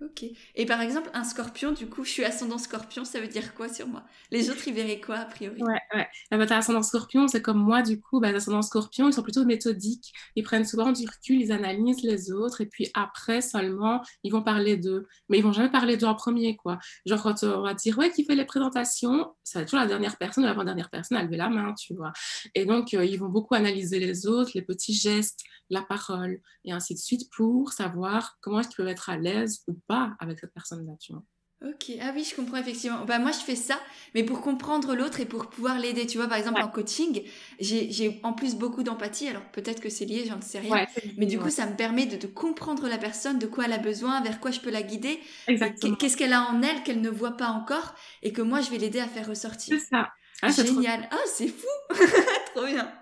Ok. 0.04 0.24
Et 0.54 0.66
par 0.66 0.82
exemple, 0.82 1.08
un 1.14 1.24
scorpion, 1.24 1.72
du 1.72 1.88
coup, 1.88 2.04
je 2.04 2.10
suis 2.10 2.24
ascendant 2.24 2.58
scorpion, 2.58 3.04
ça 3.04 3.20
veut 3.20 3.28
dire 3.28 3.54
quoi 3.54 3.72
sur 3.72 3.86
moi? 3.86 4.04
Les 4.30 4.50
autres, 4.50 4.68
ils 4.68 4.74
verraient 4.74 5.00
quoi, 5.00 5.16
a 5.16 5.24
priori? 5.24 5.62
Ouais, 5.62 5.80
ouais. 5.94 6.06
Ah 6.30 6.36
bah, 6.36 6.44
ascendant 6.50 6.82
scorpion, 6.82 7.26
c'est 7.26 7.40
comme 7.40 7.58
moi, 7.58 7.80
du 7.80 8.00
coup, 8.00 8.20
bah, 8.20 8.30
les 8.30 8.36
ascendants 8.36 8.60
scorpions, 8.60 9.08
ils 9.08 9.14
sont 9.14 9.22
plutôt 9.22 9.44
méthodiques. 9.46 10.12
Ils 10.36 10.42
prennent 10.42 10.66
souvent 10.66 10.92
du 10.92 11.06
recul, 11.06 11.40
ils 11.40 11.52
analysent 11.52 12.02
les 12.02 12.32
autres, 12.32 12.60
et 12.60 12.66
puis 12.66 12.90
après 12.94 13.40
seulement, 13.40 14.02
ils 14.24 14.32
vont 14.32 14.42
parler 14.42 14.76
d'eux. 14.76 15.06
Mais 15.30 15.38
ils 15.38 15.44
vont 15.44 15.52
jamais 15.52 15.70
parler 15.70 15.96
d'eux 15.96 16.06
en 16.06 16.14
premier, 16.14 16.56
quoi. 16.56 16.78
Genre, 17.06 17.22
quand 17.22 17.42
on 17.44 17.62
va 17.62 17.72
dire, 17.72 17.96
ouais, 17.96 18.10
qui 18.10 18.24
fait 18.24 18.34
les 18.34 18.44
présentations, 18.44 19.32
c'est 19.42 19.64
toujours 19.64 19.80
la 19.80 19.86
dernière 19.86 20.18
personne, 20.18 20.44
l'avant-dernière 20.44 20.90
personne 20.90 21.16
à 21.16 21.22
lever 21.22 21.38
la 21.38 21.48
main, 21.48 21.72
tu 21.74 21.94
vois. 21.94 22.12
Et 22.54 22.66
donc, 22.66 22.92
euh, 22.92 23.04
ils 23.04 23.18
vont 23.18 23.28
beaucoup 23.28 23.54
analyser 23.54 24.00
les 24.00 24.26
autres, 24.26 24.50
les 24.54 24.62
petits 24.62 24.94
gestes, 24.94 25.40
la 25.70 25.82
parole, 25.82 26.40
et 26.64 26.72
ainsi 26.72 26.94
de 26.94 26.98
suite, 26.98 27.30
pour 27.34 27.72
savoir 27.72 28.36
comment 28.40 28.60
est-ce 28.60 28.68
qu'ils 28.68 28.76
peuvent 28.76 28.88
être 28.88 29.08
à 29.08 29.16
l'aise 29.16 29.62
ou 29.68 29.74
pas 29.86 29.93
avec 30.18 30.38
cette 30.38 30.52
personne-là, 30.52 30.92
tu 31.00 31.12
vois. 31.12 31.22
Ok, 31.64 31.92
ah 32.02 32.12
oui, 32.14 32.26
je 32.28 32.36
comprends 32.36 32.58
effectivement. 32.58 33.06
Bah, 33.06 33.18
moi, 33.18 33.30
je 33.30 33.38
fais 33.38 33.56
ça, 33.56 33.80
mais 34.14 34.22
pour 34.22 34.42
comprendre 34.42 34.94
l'autre 34.94 35.20
et 35.20 35.24
pour 35.24 35.48
pouvoir 35.48 35.78
l'aider. 35.78 36.06
Tu 36.06 36.18
vois, 36.18 36.26
par 36.26 36.36
exemple, 36.36 36.60
en 36.60 36.68
coaching, 36.68 37.22
j'ai 37.58 38.20
en 38.22 38.34
plus 38.34 38.54
beaucoup 38.54 38.82
d'empathie. 38.82 39.28
Alors, 39.28 39.44
peut-être 39.50 39.80
que 39.80 39.88
c'est 39.88 40.04
lié, 40.04 40.26
j'en 40.28 40.42
sais 40.42 40.58
rien. 40.58 40.84
mais 41.16 41.24
du 41.24 41.38
coup, 41.38 41.48
ça 41.48 41.66
me 41.66 41.74
permet 41.74 42.04
de, 42.04 42.16
de, 42.16 42.26
comprendre 42.26 42.86
la 42.86 42.98
personne, 42.98 43.38
de 43.38 43.46
quoi 43.46 43.64
elle 43.64 43.72
a 43.72 43.78
besoin, 43.78 44.20
vers 44.20 44.40
quoi 44.40 44.50
je 44.50 44.60
peux 44.60 44.70
la 44.70 44.82
guider. 44.82 45.18
Qu'est-ce 45.46 46.16
qu'elle 46.16 46.34
a 46.34 46.42
en 46.50 46.60
elle 46.60 46.82
qu'elle 46.82 47.00
ne 47.00 47.10
voit 47.10 47.36
pas 47.36 47.48
encore 47.48 47.94
et 48.22 48.32
que 48.32 48.42
moi, 48.42 48.60
je 48.60 48.70
vais 48.70 48.78
l'aider 48.78 49.00
à 49.00 49.08
faire 49.08 49.26
ressortir. 49.26 49.78
C'est 49.78 49.86
ça. 49.86 50.10
Ah, 50.42 50.50
Génial. 50.50 51.08
Ah, 51.10 51.16
c'est 51.26 51.48
fou. 51.48 51.66
trop 52.54 52.66
bien. 52.66 52.92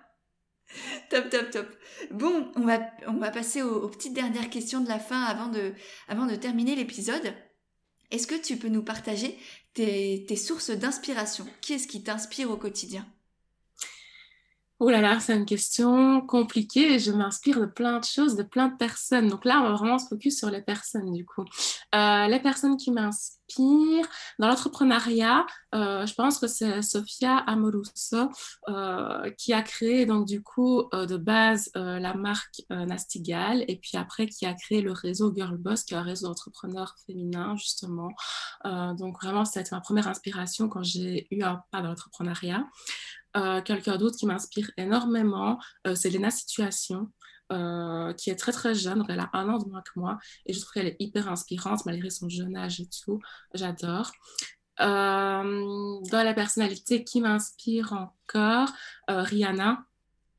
top, 1.10 1.30
top, 1.30 1.50
top. 1.50 1.66
Bon, 2.10 2.50
on 2.56 2.62
va, 2.62 2.80
on 3.06 3.18
va 3.18 3.30
passer 3.30 3.62
aux, 3.62 3.88
petites 3.88 4.14
dernières 4.14 4.50
questions 4.50 4.80
de 4.80 4.88
la 4.88 4.98
fin 4.98 5.22
avant 5.22 5.48
de, 5.48 5.74
avant 6.08 6.26
de 6.26 6.36
terminer 6.36 6.74
l'épisode. 6.74 7.34
Est-ce 8.10 8.26
que 8.26 8.40
tu 8.40 8.56
peux 8.56 8.68
nous 8.68 8.82
partager 8.82 9.38
tes, 9.74 10.24
tes 10.26 10.36
sources 10.36 10.70
d'inspiration? 10.70 11.46
Qui 11.60 11.74
est-ce 11.74 11.88
qui 11.88 12.02
t'inspire 12.02 12.50
au 12.50 12.56
quotidien? 12.56 13.06
Oh 14.84 14.90
là 14.90 15.00
là, 15.00 15.20
c'est 15.20 15.36
une 15.36 15.46
question 15.46 16.20
compliquée. 16.22 16.98
Je 16.98 17.12
m'inspire 17.12 17.60
de 17.60 17.66
plein 17.66 18.00
de 18.00 18.04
choses, 18.04 18.34
de 18.34 18.42
plein 18.42 18.66
de 18.66 18.76
personnes. 18.76 19.28
Donc 19.28 19.44
là, 19.44 19.60
on 19.60 19.68
va 19.68 19.74
vraiment 19.74 20.00
se 20.00 20.08
focus 20.08 20.36
sur 20.36 20.50
les 20.50 20.60
personnes, 20.60 21.12
du 21.12 21.24
coup. 21.24 21.44
Euh, 21.94 22.26
les 22.26 22.40
personnes 22.40 22.76
qui 22.76 22.90
m'inspirent 22.90 24.08
dans 24.40 24.48
l'entrepreneuriat, 24.48 25.46
euh, 25.76 26.04
je 26.04 26.14
pense 26.14 26.40
que 26.40 26.48
c'est 26.48 26.82
Sofia 26.82 27.36
Amoruso 27.36 28.28
euh, 28.70 29.30
qui 29.38 29.52
a 29.52 29.62
créé, 29.62 30.04
donc 30.04 30.26
du 30.26 30.42
coup, 30.42 30.88
de 30.92 31.16
base, 31.16 31.70
la 31.76 32.14
marque 32.14 32.62
Nastigal 32.70 33.64
et 33.68 33.76
puis 33.76 33.96
après, 33.96 34.26
qui 34.26 34.46
a 34.46 34.54
créé 34.54 34.80
le 34.80 34.90
réseau 34.90 35.32
Girl 35.32 35.58
Boss, 35.58 35.84
qui 35.84 35.94
est 35.94 35.96
un 35.96 36.02
réseau 36.02 36.26
d'entrepreneurs 36.26 36.96
féminins, 37.06 37.54
justement. 37.56 38.08
donc 38.64 39.22
vraiment, 39.22 39.44
c'était 39.44 39.68
ma 39.70 39.80
première 39.80 40.08
inspiration 40.08 40.68
quand 40.68 40.82
j'ai 40.82 41.28
eu 41.30 41.44
un 41.44 41.62
pas 41.70 41.82
dans 41.82 41.90
l'entrepreneuriat. 41.90 42.64
Euh, 43.36 43.62
quelqu'un 43.62 43.96
d'autre 43.96 44.16
qui 44.16 44.26
m'inspire 44.26 44.70
énormément, 44.76 45.58
euh, 45.86 45.94
c'est 45.94 46.10
Lena 46.10 46.30
Situation. 46.30 47.10
Euh, 47.50 48.14
qui 48.14 48.30
est 48.30 48.36
très 48.36 48.52
très 48.52 48.74
jeune, 48.74 49.04
elle 49.10 49.20
a 49.20 49.28
un 49.34 49.46
an 49.50 49.58
de 49.58 49.68
moins 49.68 49.82
que 49.82 49.90
moi, 49.96 50.18
et 50.46 50.54
je 50.54 50.60
trouve 50.60 50.72
qu'elle 50.72 50.86
est 50.86 50.96
hyper 51.00 51.28
inspirante 51.28 51.84
malgré 51.84 52.08
son 52.08 52.26
jeune 52.30 52.56
âge 52.56 52.80
et 52.80 52.88
tout. 53.04 53.20
J'adore. 53.52 54.10
dans 54.78 56.02
la 56.10 56.32
personnalité 56.32 57.04
qui 57.04 57.20
m'inspire 57.20 57.92
encore, 57.92 58.70
Rihanna. 59.06 59.84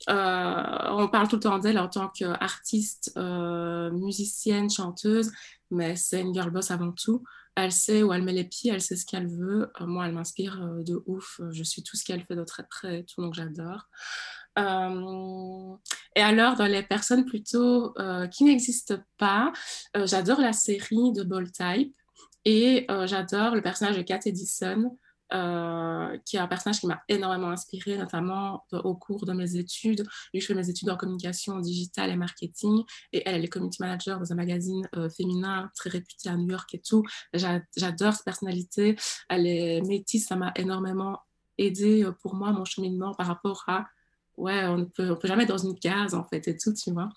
on 0.08 1.08
parle 1.12 1.28
tout 1.28 1.36
le 1.36 1.42
temps 1.42 1.60
d'elle 1.60 1.78
en 1.78 1.88
tant 1.88 2.08
qu'artiste, 2.10 3.16
musicienne, 3.16 4.72
chanteuse, 4.72 5.32
mais 5.70 5.96
c'est 5.96 6.22
une 6.22 6.34
girl 6.34 6.50
boss 6.50 6.72
avant 6.72 6.94
tout 6.94 7.24
elle 7.56 7.72
sait 7.72 8.04
où 8.04 8.14
elle 8.14 8.24
met 8.24 8.34
les 8.34 8.44
pieds, 8.44 8.72
elle 8.72 8.82
sait 8.82 8.96
ce 8.96 9.06
qu'elle 9.06 9.28
veut. 9.28 9.72
Euh, 9.80 9.86
moi, 9.86 10.08
elle 10.08 10.14
m'inspire 10.14 10.62
euh, 10.64 10.84
de 10.84 11.02
ouf. 11.06 11.40
Je 11.52 11.64
suis 11.64 11.84
tout 11.84 11.96
ce 11.98 12.04
qu'elle 12.04 12.24
fait 12.24 12.36
de 12.36 12.44
très 12.44 12.64
près 12.68 13.00
et 13.00 13.06
tout, 13.06 13.22
donc 13.22 13.34
j'adore. 13.34 13.88
Euh, 14.58 15.76
et 16.16 16.22
alors, 16.22 16.56
dans 16.56 16.66
les 16.66 16.84
personnes 16.84 17.26
plutôt 17.26 17.94
qui 18.32 18.44
n'existent 18.44 19.00
pas, 19.18 19.52
j'adore 19.96 20.40
la 20.40 20.54
série 20.54 21.12
de 21.12 21.24
Ball 21.24 21.52
Type 21.52 21.96
et 22.46 22.86
j'adore 23.06 23.56
le 23.56 23.62
personnage 23.62 23.98
de 23.98 24.04
Kat 24.04 24.20
Edison. 24.26 24.96
Euh, 25.34 26.18
qui 26.26 26.36
est 26.36 26.40
un 26.40 26.48
personnage 26.48 26.80
qui 26.80 26.86
m'a 26.86 27.02
énormément 27.08 27.50
inspirée, 27.50 27.98
notamment 27.98 28.66
au 28.72 28.94
cours 28.94 29.26
de 29.26 29.34
mes 29.34 29.56
études. 29.56 30.06
Je 30.32 30.46
fais 30.46 30.54
mes 30.54 30.70
études 30.70 30.92
en 30.92 30.98
communication 30.98 31.60
digitale 31.60 32.12
et 32.12 32.16
marketing, 32.16 32.84
et 33.12 33.24
elle, 33.26 33.36
elle 33.36 33.46
est 33.46 33.48
community 33.48 33.82
manager 33.82 34.20
dans 34.20 34.32
un 34.32 34.36
magazine 34.36 34.88
euh, 34.96 35.10
féminin 35.10 35.72
très 35.76 35.90
réputé 35.90 36.30
à 36.30 36.36
New 36.36 36.50
York 36.50 36.72
et 36.76 36.82
tout. 36.82 37.04
J'adore 37.34 38.14
sa 38.14 38.24
personnalité. 38.24 38.96
Elle 39.28 39.48
est 39.48 39.82
métisse, 39.82 40.28
ça 40.28 40.36
m'a 40.36 40.52
énormément 40.56 41.20
aidé 41.58 42.04
euh, 42.04 42.12
pour 42.12 42.36
moi, 42.36 42.52
mon 42.52 42.66
cheminement 42.66 43.16
par 43.16 43.26
rapport 43.26 43.64
à, 43.68 43.88
ouais, 44.38 44.66
on 44.66 44.78
ne 44.78 44.86
peut 44.86 45.18
jamais 45.24 45.44
être 45.44 45.50
dans 45.50 45.58
une 45.58 45.80
case, 45.80 46.14
en 46.14 46.26
fait, 46.26 46.48
et 46.48 46.58
tout, 46.58 46.74
tu 46.74 46.92
vois 46.92 47.10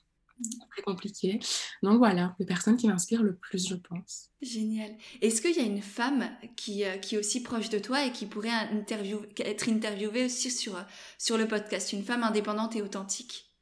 très 0.70 0.82
compliqué. 0.82 1.38
Donc 1.82 1.98
voilà, 1.98 2.34
les 2.38 2.46
personnes 2.46 2.76
qui 2.76 2.88
m'inspirent 2.88 3.22
le 3.22 3.36
plus, 3.36 3.68
je 3.68 3.74
pense. 3.74 4.30
Génial. 4.42 4.96
Est-ce 5.22 5.40
qu'il 5.40 5.56
y 5.56 5.60
a 5.60 5.66
une 5.66 5.82
femme 5.82 6.28
qui, 6.56 6.84
euh, 6.84 6.98
qui 6.98 7.14
est 7.14 7.18
aussi 7.18 7.42
proche 7.42 7.68
de 7.68 7.78
toi 7.78 8.04
et 8.04 8.12
qui 8.12 8.26
pourrait 8.26 8.50
interview, 8.72 9.20
être 9.38 9.68
interviewée 9.68 10.24
aussi 10.24 10.50
sur, 10.50 10.84
sur 11.18 11.38
le 11.38 11.48
podcast? 11.48 11.92
Une 11.92 12.04
femme 12.04 12.22
indépendante 12.22 12.76
et 12.76 12.82
authentique? 12.82 13.52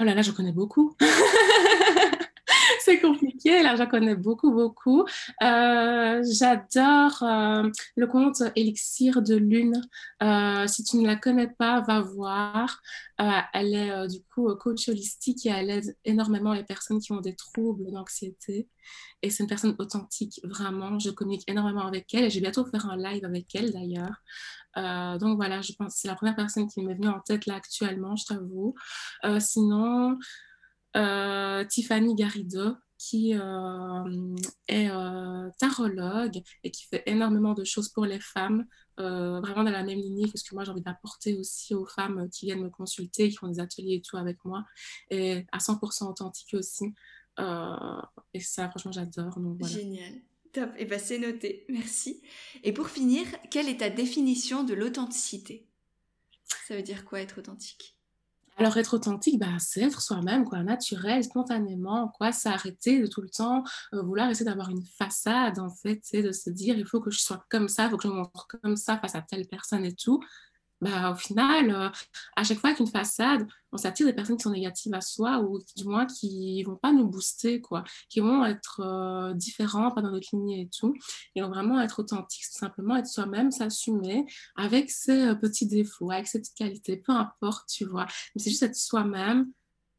Oh 0.00 0.04
là 0.04 0.14
là, 0.14 0.22
je 0.22 0.32
connais 0.32 0.52
beaucoup. 0.52 0.96
c'est 2.80 3.00
compliqué. 3.00 3.62
Là, 3.62 3.76
j'en 3.76 3.86
connais 3.86 4.14
beaucoup, 4.14 4.52
beaucoup. 4.52 5.04
Euh, 5.42 6.22
j'adore 6.30 7.22
euh, 7.22 7.70
le 7.96 8.06
conte 8.06 8.42
Élixir 8.56 9.22
de 9.22 9.34
Lune. 9.36 9.80
Euh, 10.22 10.66
si 10.66 10.84
tu 10.84 10.96
ne 10.98 11.06
la 11.06 11.16
connais 11.16 11.48
pas, 11.48 11.80
va 11.80 12.00
voir. 12.00 12.80
elle 13.18 13.74
est 13.74 14.08
du 14.08 14.22
coup 14.34 14.52
coach 14.56 14.88
holistique 14.88 15.46
et 15.46 15.50
elle 15.50 15.70
aide 15.70 15.96
énormément 16.04 16.52
les 16.52 16.64
personnes 16.64 17.00
qui 17.00 17.12
ont 17.12 17.20
des 17.20 17.34
troubles 17.34 17.90
d'anxiété. 17.92 18.68
Et 19.22 19.30
c'est 19.30 19.42
une 19.42 19.48
personne 19.48 19.76
authentique, 19.78 20.40
vraiment. 20.44 20.98
Je 20.98 21.10
communique 21.10 21.48
énormément 21.48 21.86
avec 21.86 22.12
elle 22.14 22.24
et 22.24 22.30
je 22.30 22.36
vais 22.36 22.42
bientôt 22.42 22.64
faire 22.66 22.86
un 22.90 22.96
live 22.96 23.24
avec 23.24 23.54
elle 23.54 23.72
d'ailleurs. 23.72 24.22
donc 25.20 25.36
voilà, 25.36 25.62
je 25.62 25.72
pense 25.72 25.94
que 25.94 26.00
c'est 26.00 26.08
la 26.08 26.16
première 26.16 26.36
personne 26.36 26.68
qui 26.68 26.82
m'est 26.82 26.94
venue 26.94 27.08
en 27.08 27.20
tête 27.20 27.46
là 27.46 27.54
actuellement, 27.54 28.16
je 28.16 28.26
t'avoue. 28.26 28.74
sinon, 29.38 30.18
Tiffany 30.94 32.14
Garrido, 32.14 32.76
qui 32.98 33.34
euh, 33.34 34.36
est 34.68 34.88
euh, 34.88 35.50
tarologue 35.58 36.40
et 36.62 36.70
qui 36.70 36.86
fait 36.86 37.02
énormément 37.06 37.54
de 37.54 37.64
choses 37.64 37.88
pour 37.88 38.06
les 38.06 38.20
femmes, 38.20 38.66
vraiment 38.96 39.64
dans 39.64 39.70
la 39.70 39.82
même 39.82 39.98
lignée 39.98 40.30
que 40.30 40.38
ce 40.38 40.48
que 40.48 40.54
moi 40.54 40.64
j'ai 40.64 40.70
envie 40.70 40.82
d'apporter 40.82 41.34
aussi 41.34 41.74
aux 41.74 41.84
femmes 41.84 42.28
qui 42.30 42.46
viennent 42.46 42.62
me 42.62 42.70
consulter, 42.70 43.28
qui 43.28 43.36
font 43.36 43.48
des 43.48 43.60
ateliers 43.60 43.96
et 43.96 44.02
tout 44.02 44.16
avec 44.16 44.44
moi, 44.44 44.64
et 45.10 45.44
à 45.50 45.58
100% 45.58 46.08
authentique 46.08 46.54
aussi. 46.54 46.94
et 47.38 48.40
ça, 48.40 48.68
franchement, 48.70 48.92
j'adore. 48.92 49.38
Génial. 49.62 50.14
Top. 50.52 50.70
Et 50.76 50.82
eh 50.82 50.84
ben, 50.84 51.00
c'est 51.00 51.18
noté. 51.18 51.66
Merci. 51.68 52.22
Et 52.62 52.72
pour 52.72 52.88
finir, 52.88 53.26
quelle 53.50 53.68
est 53.68 53.78
ta 53.78 53.90
définition 53.90 54.62
de 54.62 54.72
l'authenticité? 54.72 55.66
Ça 56.68 56.76
veut 56.76 56.82
dire 56.82 57.04
quoi 57.04 57.20
être 57.20 57.40
authentique? 57.40 57.96
Alors, 58.56 58.76
être 58.76 58.94
authentique, 58.94 59.38
bah, 59.40 59.58
c'est 59.58 59.82
être 59.82 60.00
soi-même, 60.00 60.44
quoi, 60.44 60.62
naturel, 60.62 61.24
spontanément, 61.24 62.08
quoi, 62.16 62.30
s'arrêter 62.30 63.00
de 63.00 63.06
tout 63.06 63.20
le 63.20 63.28
temps 63.28 63.64
euh, 63.94 64.02
vouloir 64.02 64.30
essayer 64.30 64.46
d'avoir 64.46 64.70
une 64.70 64.84
façade, 64.84 65.58
en 65.58 65.70
fait, 65.70 66.00
de 66.12 66.30
se 66.30 66.50
dire, 66.50 66.78
il 66.78 66.86
faut 66.86 67.00
que 67.00 67.10
je 67.10 67.18
sois 67.18 67.44
comme 67.50 67.68
ça, 67.68 67.86
il 67.86 67.90
faut 67.90 67.96
que 67.96 68.04
je 68.04 68.08
me 68.08 68.14
montre 68.14 68.46
comme 68.46 68.76
ça 68.76 68.98
face 68.98 69.16
à 69.16 69.22
telle 69.22 69.46
personne 69.48 69.84
et 69.84 69.94
tout 69.94 70.20
bah, 70.84 71.12
au 71.12 71.14
final, 71.14 71.70
euh, 71.70 71.88
à 72.36 72.44
chaque 72.44 72.58
fois 72.58 72.74
qu'une 72.74 72.86
façade, 72.86 73.48
on 73.72 73.78
s'attire 73.78 74.06
des 74.06 74.12
personnes 74.12 74.36
qui 74.36 74.42
sont 74.42 74.50
négatives 74.50 74.92
à 74.92 75.00
soi 75.00 75.38
ou 75.40 75.58
du 75.76 75.84
moins 75.84 76.04
qui 76.04 76.62
vont 76.62 76.76
pas 76.76 76.92
nous 76.92 77.08
booster, 77.08 77.62
quoi, 77.62 77.84
qui 78.10 78.20
vont 78.20 78.44
être 78.44 78.80
euh, 78.80 79.32
différents, 79.32 79.90
pas 79.92 80.02
dans 80.02 80.10
notre 80.10 80.28
lignée 80.34 80.60
et 80.62 80.68
tout. 80.68 80.94
Et 81.34 81.40
donc 81.40 81.54
vraiment 81.54 81.80
être 81.80 82.00
authentique, 82.00 82.44
tout 82.52 82.58
simplement 82.58 82.96
être 82.96 83.06
soi-même, 83.06 83.50
s'assumer 83.50 84.26
avec 84.56 84.90
ses 84.90 85.28
euh, 85.28 85.34
petits 85.34 85.66
défauts, 85.66 86.10
avec 86.10 86.26
ses 86.26 86.40
petites 86.40 86.56
qualités, 86.56 86.98
peu 86.98 87.12
importe, 87.12 87.66
tu 87.70 87.86
vois. 87.86 88.04
Mais 88.34 88.42
c'est 88.42 88.50
juste 88.50 88.62
être 88.62 88.76
soi-même 88.76 89.50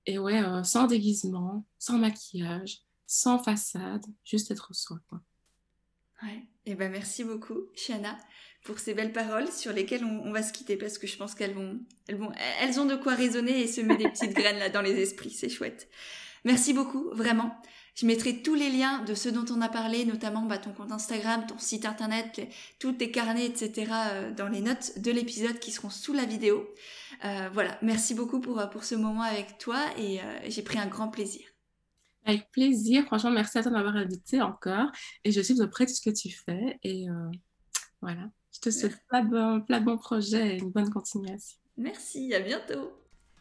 et 0.06 0.20
ouais, 0.20 0.40
sans 0.64 0.86
déguisement, 0.86 1.66
sans 1.80 1.98
maquillage, 1.98 2.84
sans 3.08 3.40
façade, 3.40 4.06
juste 4.24 4.52
être 4.52 4.72
soi, 4.76 5.00
quoi. 5.10 5.20
Ouais. 6.24 6.44
Et 6.68 6.72
eh 6.72 6.76
ben 6.76 6.92
merci 6.92 7.24
beaucoup, 7.24 7.68
Shana, 7.76 8.18
pour 8.64 8.80
ces 8.80 8.94
belles 8.96 9.14
paroles 9.14 9.52
sur 9.52 9.72
lesquelles 9.72 10.04
on, 10.04 10.32
va 10.32 10.42
se 10.42 10.52
quitter 10.52 10.78
parce 10.78 10.98
que 10.98 11.06
je 11.06 11.16
pense 11.16 11.36
qu'elles 11.36 11.54
vont, 11.54 11.80
elles 12.08 12.16
vont, 12.16 12.32
elles 12.60 12.80
ont 12.80 12.86
de 12.86 12.96
quoi 12.96 13.14
résonner 13.14 13.62
et 13.62 13.68
semer 13.68 13.98
des 13.98 14.10
petites 14.10 14.34
graines 14.36 14.58
là 14.58 14.70
dans 14.70 14.82
les 14.82 15.00
esprits. 15.00 15.30
C'est 15.30 15.50
chouette. 15.50 15.88
Merci 16.44 16.74
beaucoup, 16.74 17.10
vraiment. 17.12 17.56
Je 17.96 18.06
mettrai 18.06 18.42
tous 18.42 18.56
les 18.56 18.70
liens 18.70 19.04
de 19.04 19.14
ce 19.14 19.30
dont 19.30 19.46
on 19.54 19.62
a 19.62 19.70
parlé, 19.70 20.04
notamment 20.04 20.42
bah, 20.42 20.58
ton 20.58 20.72
compte 20.72 20.92
Instagram, 20.92 21.46
ton 21.48 21.58
site 21.58 21.86
internet, 21.86 22.42
tous 22.78 22.94
tes 22.94 23.10
carnets, 23.10 23.46
etc. 23.46 23.92
Euh, 23.92 24.32
dans 24.32 24.50
les 24.50 24.62
notes 24.62 25.00
de 25.00 25.12
l'épisode 25.12 25.60
qui 25.60 25.72
seront 25.72 25.90
sous 25.90 26.14
la 26.14 26.26
vidéo. 26.26 26.68
Euh, 27.24 27.50
voilà, 27.54 27.78
merci 27.82 28.14
beaucoup 28.14 28.42
pour, 28.42 28.70
pour 28.70 28.84
ce 28.84 28.96
moment 28.96 29.22
avec 29.22 29.58
toi 29.60 29.80
et 29.98 30.20
euh, 30.20 30.24
j'ai 30.48 30.62
pris 30.62 30.78
un 30.78 30.88
grand 30.88 31.08
plaisir. 31.08 31.55
Avec 32.26 32.52
plaisir, 32.52 33.06
franchement, 33.06 33.32
merci 33.32 33.58
à 33.60 33.64
toi 33.64 33.72
d'avoir 33.72 33.96
invité 33.96 34.42
encore 34.42 34.92
et 35.24 35.32
je 35.32 35.42
suis 35.42 35.56
près 35.72 35.86
de 35.86 35.92
ce 35.92 36.02
que 36.02 36.10
tu 36.10 36.30
fais 36.32 36.80
et 36.84 37.06
voilà, 38.02 38.30
je 38.52 38.60
te 38.60 38.70
souhaite 38.70 38.98
plein 39.08 39.24
de, 39.24 39.30
bons, 39.30 39.96
de 39.96 40.00
projets 40.00 40.56
et 40.56 40.60
une 40.60 40.72
bonne 40.72 40.90
continuation. 40.90 41.58
Merci, 41.78 42.34
à 42.34 42.40
bientôt. 42.40 42.94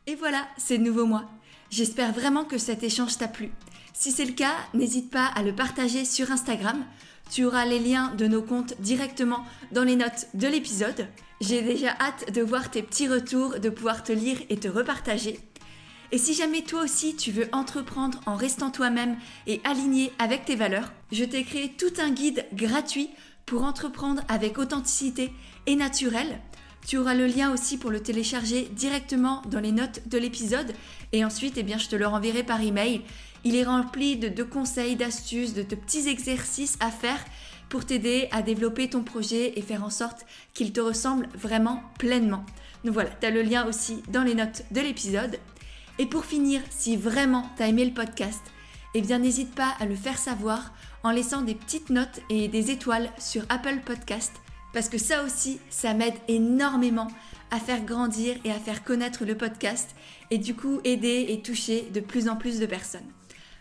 Et 0.06 0.14
voilà, 0.16 0.48
c'est 0.56 0.78
de 0.78 0.82
nouveau 0.82 1.06
moi. 1.06 1.30
J'espère 1.70 2.12
vraiment 2.12 2.44
que 2.44 2.58
cet 2.58 2.82
échange 2.82 3.16
t'a 3.16 3.28
plu. 3.28 3.50
Si 3.92 4.10
c'est 4.10 4.24
le 4.24 4.32
cas, 4.32 4.54
n'hésite 4.74 5.10
pas 5.10 5.26
à 5.26 5.42
le 5.42 5.54
partager 5.54 6.04
sur 6.04 6.30
Instagram. 6.30 6.84
Tu 7.30 7.44
auras 7.44 7.64
les 7.64 7.78
liens 7.78 8.14
de 8.14 8.26
nos 8.26 8.42
comptes 8.42 8.80
directement 8.80 9.44
dans 9.72 9.84
les 9.84 9.96
notes 9.96 10.28
de 10.34 10.46
l'épisode. 10.46 11.08
J'ai 11.40 11.62
déjà 11.62 11.90
hâte 12.00 12.32
de 12.32 12.42
voir 12.42 12.70
tes 12.70 12.82
petits 12.82 13.08
retours, 13.08 13.60
de 13.60 13.70
pouvoir 13.70 14.02
te 14.02 14.12
lire 14.12 14.38
et 14.50 14.58
te 14.58 14.68
repartager. 14.68 15.40
Et 16.12 16.18
si 16.18 16.34
jamais 16.34 16.62
toi 16.62 16.82
aussi 16.82 17.16
tu 17.16 17.30
veux 17.30 17.48
entreprendre 17.52 18.20
en 18.26 18.36
restant 18.36 18.70
toi-même 18.70 19.16
et 19.46 19.60
aligné 19.64 20.12
avec 20.18 20.44
tes 20.44 20.56
valeurs, 20.56 20.92
je 21.12 21.24
t'ai 21.24 21.44
créé 21.44 21.72
tout 21.76 21.92
un 22.00 22.10
guide 22.10 22.46
gratuit 22.52 23.10
pour 23.46 23.64
entreprendre 23.64 24.22
avec 24.28 24.58
authenticité 24.58 25.32
et 25.66 25.76
naturel. 25.76 26.40
Tu 26.86 26.98
auras 26.98 27.14
le 27.14 27.26
lien 27.26 27.52
aussi 27.52 27.78
pour 27.78 27.90
le 27.90 28.00
télécharger 28.00 28.68
directement 28.72 29.42
dans 29.50 29.60
les 29.60 29.72
notes 29.72 30.06
de 30.06 30.18
l'épisode 30.18 30.72
et 31.12 31.24
ensuite 31.24 31.54
eh 31.56 31.62
bien, 31.62 31.78
je 31.78 31.88
te 31.88 31.96
le 31.96 32.06
renverrai 32.06 32.42
par 32.42 32.60
email 32.60 33.02
il 33.44 33.56
est 33.56 33.64
rempli 33.64 34.16
de, 34.16 34.42
conseils, 34.42 34.96
d'astuces, 34.96 35.52
de, 35.52 35.62
de 35.62 35.74
petits 35.74 36.08
exercices 36.08 36.76
à 36.80 36.90
faire 36.90 37.22
pour 37.68 37.84
t'aider 37.84 38.28
à 38.30 38.42
développer 38.42 38.88
ton 38.88 39.02
projet 39.02 39.58
et 39.58 39.62
faire 39.62 39.84
en 39.84 39.90
sorte 39.90 40.24
qu'il 40.54 40.72
te 40.72 40.80
ressemble 40.80 41.28
vraiment 41.34 41.82
pleinement. 41.98 42.44
Donc 42.84 42.94
voilà, 42.94 43.10
tu 43.10 43.26
as 43.26 43.30
le 43.30 43.42
lien 43.42 43.66
aussi 43.66 44.02
dans 44.08 44.22
les 44.22 44.34
notes 44.34 44.62
de 44.70 44.80
l'épisode. 44.80 45.38
Et 45.98 46.06
pour 46.06 46.24
finir, 46.24 46.60
si 46.70 46.96
vraiment 46.96 47.48
tu 47.56 47.62
as 47.62 47.68
aimé 47.68 47.84
le 47.84 47.94
podcast, 47.94 48.42
eh 48.94 49.02
bien 49.02 49.18
n'hésite 49.18 49.54
pas 49.54 49.74
à 49.80 49.86
le 49.86 49.94
faire 49.94 50.18
savoir 50.18 50.72
en 51.02 51.10
laissant 51.10 51.42
des 51.42 51.54
petites 51.54 51.90
notes 51.90 52.20
et 52.30 52.48
des 52.48 52.70
étoiles 52.70 53.10
sur 53.18 53.42
Apple 53.48 53.80
Podcast 53.84 54.32
parce 54.74 54.88
que 54.88 54.98
ça 54.98 55.22
aussi, 55.22 55.60
ça 55.70 55.94
m'aide 55.94 56.16
énormément 56.26 57.08
à 57.50 57.60
faire 57.60 57.84
grandir 57.84 58.36
et 58.44 58.50
à 58.50 58.58
faire 58.58 58.82
connaître 58.82 59.24
le 59.24 59.36
podcast 59.36 59.94
et 60.32 60.38
du 60.38 60.54
coup 60.54 60.80
aider 60.82 61.26
et 61.28 61.40
toucher 61.40 61.88
de 61.94 62.00
plus 62.00 62.28
en 62.28 62.36
plus 62.36 62.58
de 62.58 62.66
personnes. 62.66 63.08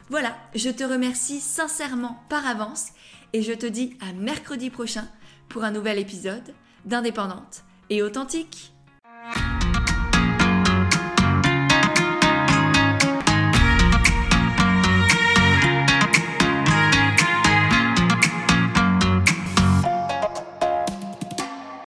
Voilà, 0.10 0.36
je 0.56 0.70
te 0.70 0.84
remercie 0.84 1.40
sincèrement 1.40 2.20
par 2.30 2.46
avance 2.48 2.88
et 3.32 3.44
je 3.44 3.54
te 3.54 3.68
dis 3.68 3.96
à 4.02 4.12
mercredi 4.12 4.72
prochain 4.72 5.08
pour 5.50 5.64
un 5.64 5.72
nouvel 5.72 6.00
épisode 6.00 6.54
d'Indépendante 6.86 7.64
et 7.90 8.02
authentique. 8.02 8.74